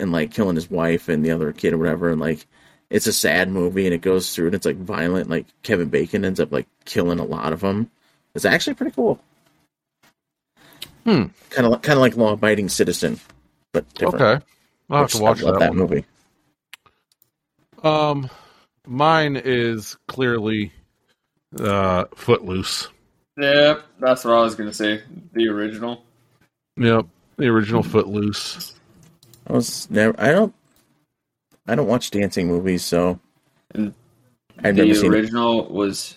and 0.00 0.12
like 0.12 0.32
killing 0.32 0.56
his 0.56 0.70
wife 0.70 1.08
and 1.08 1.24
the 1.24 1.30
other 1.30 1.52
kid 1.52 1.72
or 1.72 1.78
whatever 1.78 2.10
and 2.10 2.20
like 2.20 2.46
it's 2.88 3.06
a 3.06 3.12
sad 3.12 3.48
movie 3.48 3.86
and 3.86 3.94
it 3.94 4.00
goes 4.00 4.34
through 4.34 4.46
and 4.46 4.54
it's 4.54 4.66
like 4.66 4.76
violent 4.76 5.30
like 5.30 5.46
kevin 5.62 5.88
bacon 5.88 6.24
ends 6.24 6.40
up 6.40 6.50
like 6.50 6.66
killing 6.84 7.18
a 7.18 7.24
lot 7.24 7.52
of 7.52 7.60
them 7.60 7.90
it's 8.34 8.44
actually 8.44 8.74
pretty 8.74 8.92
cool. 8.92 9.20
Hmm. 11.04 11.24
Kind 11.50 11.66
of, 11.66 11.82
kind 11.82 11.96
of 11.96 12.00
like 12.00 12.16
Law 12.16 12.32
Abiding 12.32 12.68
Citizen, 12.68 13.18
but 13.72 13.92
different. 13.94 14.22
Okay. 14.22 14.44
I'll 14.90 14.98
have 14.98 15.06
Which 15.06 15.14
to 15.14 15.22
watch 15.22 15.42
I 15.42 15.46
love 15.46 15.60
that, 15.60 15.70
that 15.70 15.74
movie. 15.74 16.04
Um, 17.82 18.28
mine 18.86 19.40
is 19.42 19.96
clearly 20.06 20.72
uh, 21.58 22.04
Footloose. 22.14 22.88
Yep, 23.38 23.82
that's 23.98 24.24
what 24.24 24.34
I 24.34 24.40
was 24.42 24.54
gonna 24.54 24.74
say. 24.74 25.02
The 25.32 25.48
original. 25.48 26.04
Yep, 26.76 27.06
the 27.36 27.46
original 27.46 27.82
Footloose. 27.82 28.74
I 29.50 29.52
was 29.52 29.90
never. 29.90 30.14
I 30.20 30.30
don't. 30.30 30.54
I 31.66 31.74
don't 31.74 31.88
watch 31.88 32.10
dancing 32.10 32.46
movies, 32.46 32.84
so 32.84 33.18
And 33.74 33.92
I've 34.62 34.76
the 34.76 34.82
never 34.84 34.94
seen 34.94 35.12
it. 35.12 35.16
original 35.16 35.68
was 35.68 36.16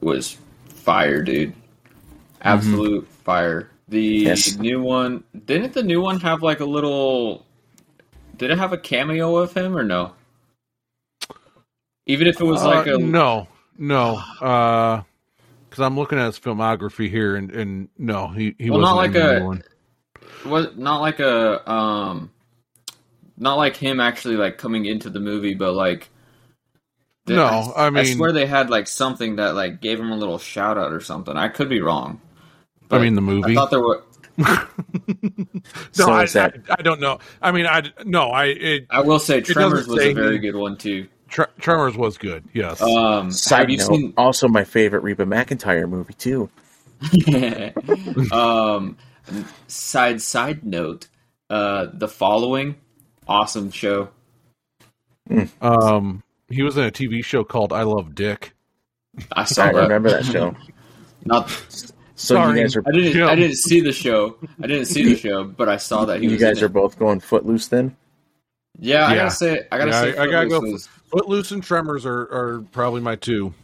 was 0.00 0.36
fire, 0.68 1.22
dude. 1.22 1.52
Absolute 2.42 3.06
fire. 3.06 3.70
The 3.88 4.00
Yes. 4.02 4.56
new 4.56 4.80
one 4.82 5.24
didn't 5.44 5.74
the 5.74 5.82
new 5.82 6.00
one 6.00 6.18
have 6.20 6.42
like 6.42 6.60
a 6.60 6.64
little 6.64 7.44
did 8.38 8.50
it 8.50 8.58
have 8.58 8.72
a 8.72 8.78
cameo 8.78 9.36
of 9.36 9.52
him 9.54 9.76
or 9.76 9.82
no? 9.84 10.12
Even 12.06 12.26
if 12.28 12.40
it 12.40 12.44
was 12.44 12.62
like 12.64 12.86
Uh, 12.86 12.94
a 12.94 12.98
no, 12.98 13.48
no, 13.78 14.16
Uh, 14.40 15.02
because 15.68 15.82
I'm 15.84 15.96
looking 15.96 16.18
at 16.18 16.26
his 16.26 16.38
filmography 16.38 17.10
here, 17.10 17.36
and, 17.36 17.50
and 17.50 17.88
no, 17.98 18.28
he 18.28 18.54
he 18.58 18.70
Well, 18.70 18.80
wasn't 18.80 18.96
not 18.96 19.02
like 19.02 19.06
in 19.08 19.12
the 19.14 19.36
a- 19.36 19.40
new 19.40 19.46
one. 19.46 19.62
Was 20.44 20.68
not 20.76 21.00
like 21.00 21.18
a 21.20 21.70
um 21.70 22.30
not 23.36 23.54
like 23.56 23.76
him 23.76 24.00
actually 24.00 24.36
like 24.36 24.58
coming 24.58 24.84
into 24.86 25.10
the 25.10 25.20
movie 25.20 25.54
but 25.54 25.72
like 25.72 26.08
the- 27.26 27.34
No, 27.36 27.44
I 27.76 27.86
I 27.86 27.90
mean- 27.90 28.06
I 28.06 28.14
swear 28.14 28.32
they 28.32 28.46
had 28.46 28.70
like 28.70 28.86
something 28.88 29.36
that 29.36 29.54
like 29.54 29.80
gave 29.80 29.98
him 29.98 30.10
a 30.12 30.16
little 30.16 30.38
shout 30.38 30.78
out 30.78 30.92
or 30.92 31.00
something. 31.00 31.36
I 31.36 31.48
could 31.48 31.68
be 31.68 31.80
wrong. 31.80 32.20
I 32.90 32.98
mean, 32.98 33.14
the 33.16 33.20
movie. 33.20 33.38
I 33.42 33.46
movie. 33.48 33.54
thought 33.56 33.70
there 33.70 33.80
were 33.80 34.02
no, 34.38 34.56
So 35.92 36.12
I, 36.12 36.22
is 36.24 36.34
that- 36.34 36.56
I, 36.70 36.76
I 36.78 36.82
don't 36.82 37.00
know. 37.00 37.18
I 37.42 37.50
mean, 37.52 37.66
I 37.66 37.82
no, 38.04 38.28
I 38.28 38.44
it, 38.46 38.86
I 38.90 39.00
will 39.00 39.18
say 39.18 39.40
Tremors 39.40 39.88
was 39.88 39.98
say 40.00 40.10
a 40.12 40.14
very 40.14 40.34
he- 40.34 40.38
good 40.38 40.54
one 40.54 40.76
too. 40.76 41.08
Tre- 41.28 41.46
Tremors 41.58 41.96
was 41.96 42.18
good. 42.18 42.44
Yes. 42.52 42.80
Um 42.80 43.32
Side 43.32 43.58
have 43.60 43.70
you 43.70 43.78
note, 43.78 43.86
seen 43.88 44.14
also 44.16 44.46
my 44.46 44.62
favorite 44.62 45.02
Reba 45.02 45.24
McEntire 45.24 45.88
movie 45.88 46.14
too. 46.14 46.48
Yeah. 47.12 47.72
Um 48.32 48.96
side 49.68 50.20
side 50.22 50.64
note, 50.64 51.08
uh 51.50 51.86
the 51.92 52.08
following 52.08 52.76
awesome 53.28 53.70
show. 53.70 54.08
um, 55.60 56.22
he 56.48 56.62
was 56.62 56.76
in 56.76 56.84
a 56.84 56.90
TV 56.90 57.24
show 57.24 57.42
called 57.44 57.72
I 57.72 57.82
Love 57.82 58.14
Dick. 58.14 58.52
I 59.32 59.44
saw 59.44 59.64
I 59.64 59.72
that. 59.72 59.80
remember 59.82 60.10
that 60.10 60.24
show. 60.24 60.54
Not 61.24 61.50
So 62.14 62.34
Sorry. 62.34 62.58
you 62.58 62.64
guys 62.64 62.76
are 62.76 62.82
I 62.86 62.92
didn't 62.92 63.16
Yeah. 63.16 63.26
I 63.28 63.34
didn't 63.34 63.56
see 63.56 63.80
the 63.80 63.92
show. 63.92 64.36
I 64.62 64.66
didn't 64.66 64.86
see 64.86 65.04
the 65.04 65.16
show, 65.16 65.44
but 65.44 65.68
I 65.68 65.76
saw 65.78 66.04
that 66.04 66.20
he 66.20 66.26
you 66.26 66.32
was 66.32 66.40
guys 66.40 66.62
are 66.62 66.66
it. 66.66 66.72
both 66.72 66.98
going 66.98 67.20
Footloose 67.20 67.66
then. 67.68 67.96
Yeah, 68.78 69.06
I 69.06 69.14
gotta 69.16 69.30
say, 69.30 69.66
I 69.72 69.78
gotta 69.78 69.90
Yeah, 69.90 70.00
say, 70.02 70.16
I- 70.18 70.22
I 70.24 70.30
gotta 70.30 70.48
go 70.48 70.60
Footloose 70.60 70.72
was- 70.72 70.88
Footloose 71.10 71.50
and 71.52 71.62
Tremors 71.62 72.04
are, 72.06 72.20
are 72.22 72.64
probably 72.72 73.00
my 73.00 73.16
two. 73.16 73.54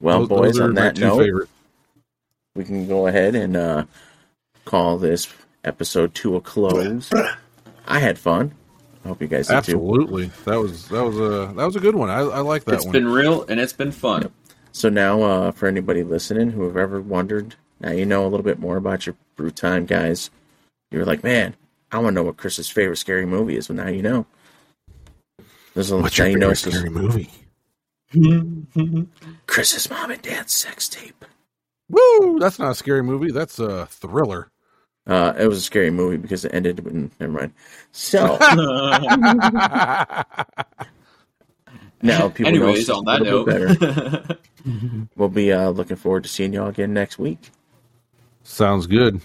Well, 0.00 0.20
Those- 0.20 0.28
boys, 0.28 0.52
those 0.54 0.60
on 0.60 0.74
that 0.74 0.98
note, 0.98 1.18
favorite. 1.22 1.48
we 2.54 2.64
can 2.64 2.86
go 2.86 3.06
ahead 3.06 3.34
and 3.34 3.56
uh, 3.56 3.84
call 4.64 4.98
this 4.98 5.28
episode 5.64 6.14
to 6.16 6.36
a 6.36 6.40
close. 6.40 7.10
I 7.86 7.98
had 7.98 8.18
fun. 8.18 8.54
I 9.04 9.08
hope 9.08 9.20
you 9.20 9.28
guys 9.28 9.46
did 9.48 9.52
too. 9.52 9.56
Absolutely, 9.56 10.26
that 10.44 10.58
was 10.60 10.88
that 10.88 11.02
was 11.04 11.16
a 11.16 11.52
that 11.54 11.64
was 11.64 11.76
a 11.76 11.80
good 11.80 11.94
one. 11.96 12.08
I, 12.10 12.20
I 12.20 12.38
like 12.40 12.64
that 12.64 12.74
It's 12.76 12.84
one. 12.84 12.92
been 12.92 13.08
real 13.08 13.42
and 13.44 13.58
it's 13.60 13.72
been 13.72 13.90
fun. 13.92 14.30
So 14.72 14.88
now, 14.88 15.22
uh, 15.22 15.50
for 15.52 15.66
anybody 15.66 16.02
listening 16.02 16.50
who 16.50 16.62
have 16.64 16.76
ever 16.76 17.00
wondered, 17.00 17.56
now 17.80 17.90
you 17.90 18.06
know 18.06 18.22
a 18.24 18.28
little 18.28 18.44
bit 18.44 18.58
more 18.58 18.76
about 18.76 19.04
your 19.06 19.16
brew 19.36 19.50
time, 19.50 19.86
guys. 19.86 20.30
You're 20.90 21.04
like, 21.04 21.24
man, 21.24 21.54
I 21.90 21.98
want 21.98 22.08
to 22.08 22.14
know 22.14 22.22
what 22.22 22.36
Chris's 22.36 22.70
favorite 22.70 22.96
scary 22.96 23.26
movie 23.26 23.56
is. 23.56 23.68
Well, 23.68 23.76
now 23.76 23.88
you 23.88 24.02
know. 24.02 24.24
There's 25.74 25.90
a 25.90 25.96
What's 25.98 26.18
now 26.18 26.24
your 26.26 26.32
you 26.32 26.38
know 26.38 26.54
favorite 26.54 26.66
it's 26.66 26.76
scary 26.76 26.90
movie? 26.90 27.30
Chris's 29.46 29.90
mom 29.90 30.10
and 30.10 30.22
dad's 30.22 30.52
sex 30.52 30.88
tape. 30.88 31.24
Woo! 31.88 32.38
That's 32.38 32.58
not 32.58 32.70
a 32.70 32.74
scary 32.74 33.02
movie. 33.02 33.32
That's 33.32 33.58
a 33.58 33.86
thriller. 33.86 34.48
Uh, 35.06 35.32
it 35.38 35.46
was 35.48 35.58
a 35.58 35.62
scary 35.62 35.90
movie 35.90 36.16
because 36.16 36.44
it 36.44 36.54
ended. 36.54 36.78
In, 36.86 37.10
never 37.18 37.32
mind. 37.32 37.52
So 37.90 38.38
now 42.02 42.28
people 42.28 42.52
know 42.52 42.58
Anyways, 42.58 42.80
it's 42.80 42.90
on 42.90 43.04
that 43.06 43.22
note, 43.22 43.46
better. 43.46 44.38
We'll 45.16 45.28
be 45.28 45.52
uh, 45.52 45.70
looking 45.70 45.96
forward 45.96 46.22
to 46.22 46.28
seeing 46.28 46.52
y'all 46.52 46.68
again 46.68 46.94
next 46.94 47.18
week. 47.18 47.50
Sounds 48.44 48.86
good. 48.86 49.20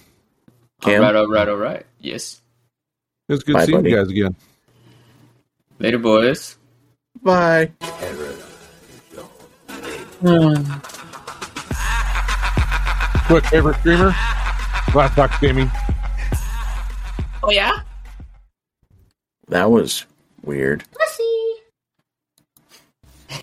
Cam, 0.82 1.02
all 1.04 1.08
right, 1.08 1.16
all 1.16 1.28
right, 1.28 1.48
all 1.50 1.56
right. 1.58 1.86
Yes, 2.00 2.42
It's 3.30 3.44
good 3.44 3.54
Bye, 3.54 3.66
seeing 3.66 3.78
buddy. 3.80 3.92
you 3.92 3.96
guys 3.98 4.10
again. 4.10 4.36
later, 5.78 6.00
boys. 6.00 6.58
bye. 7.22 7.72
Quick 13.28 13.46
favorite 13.48 13.78
streamer? 13.80 14.16
Glass 14.98 15.16
Box 15.16 15.38
Gaming. 15.40 15.70
Oh 17.44 17.52
yeah, 17.52 17.82
that 19.48 19.70
was 19.70 20.08
weird. 20.42 20.86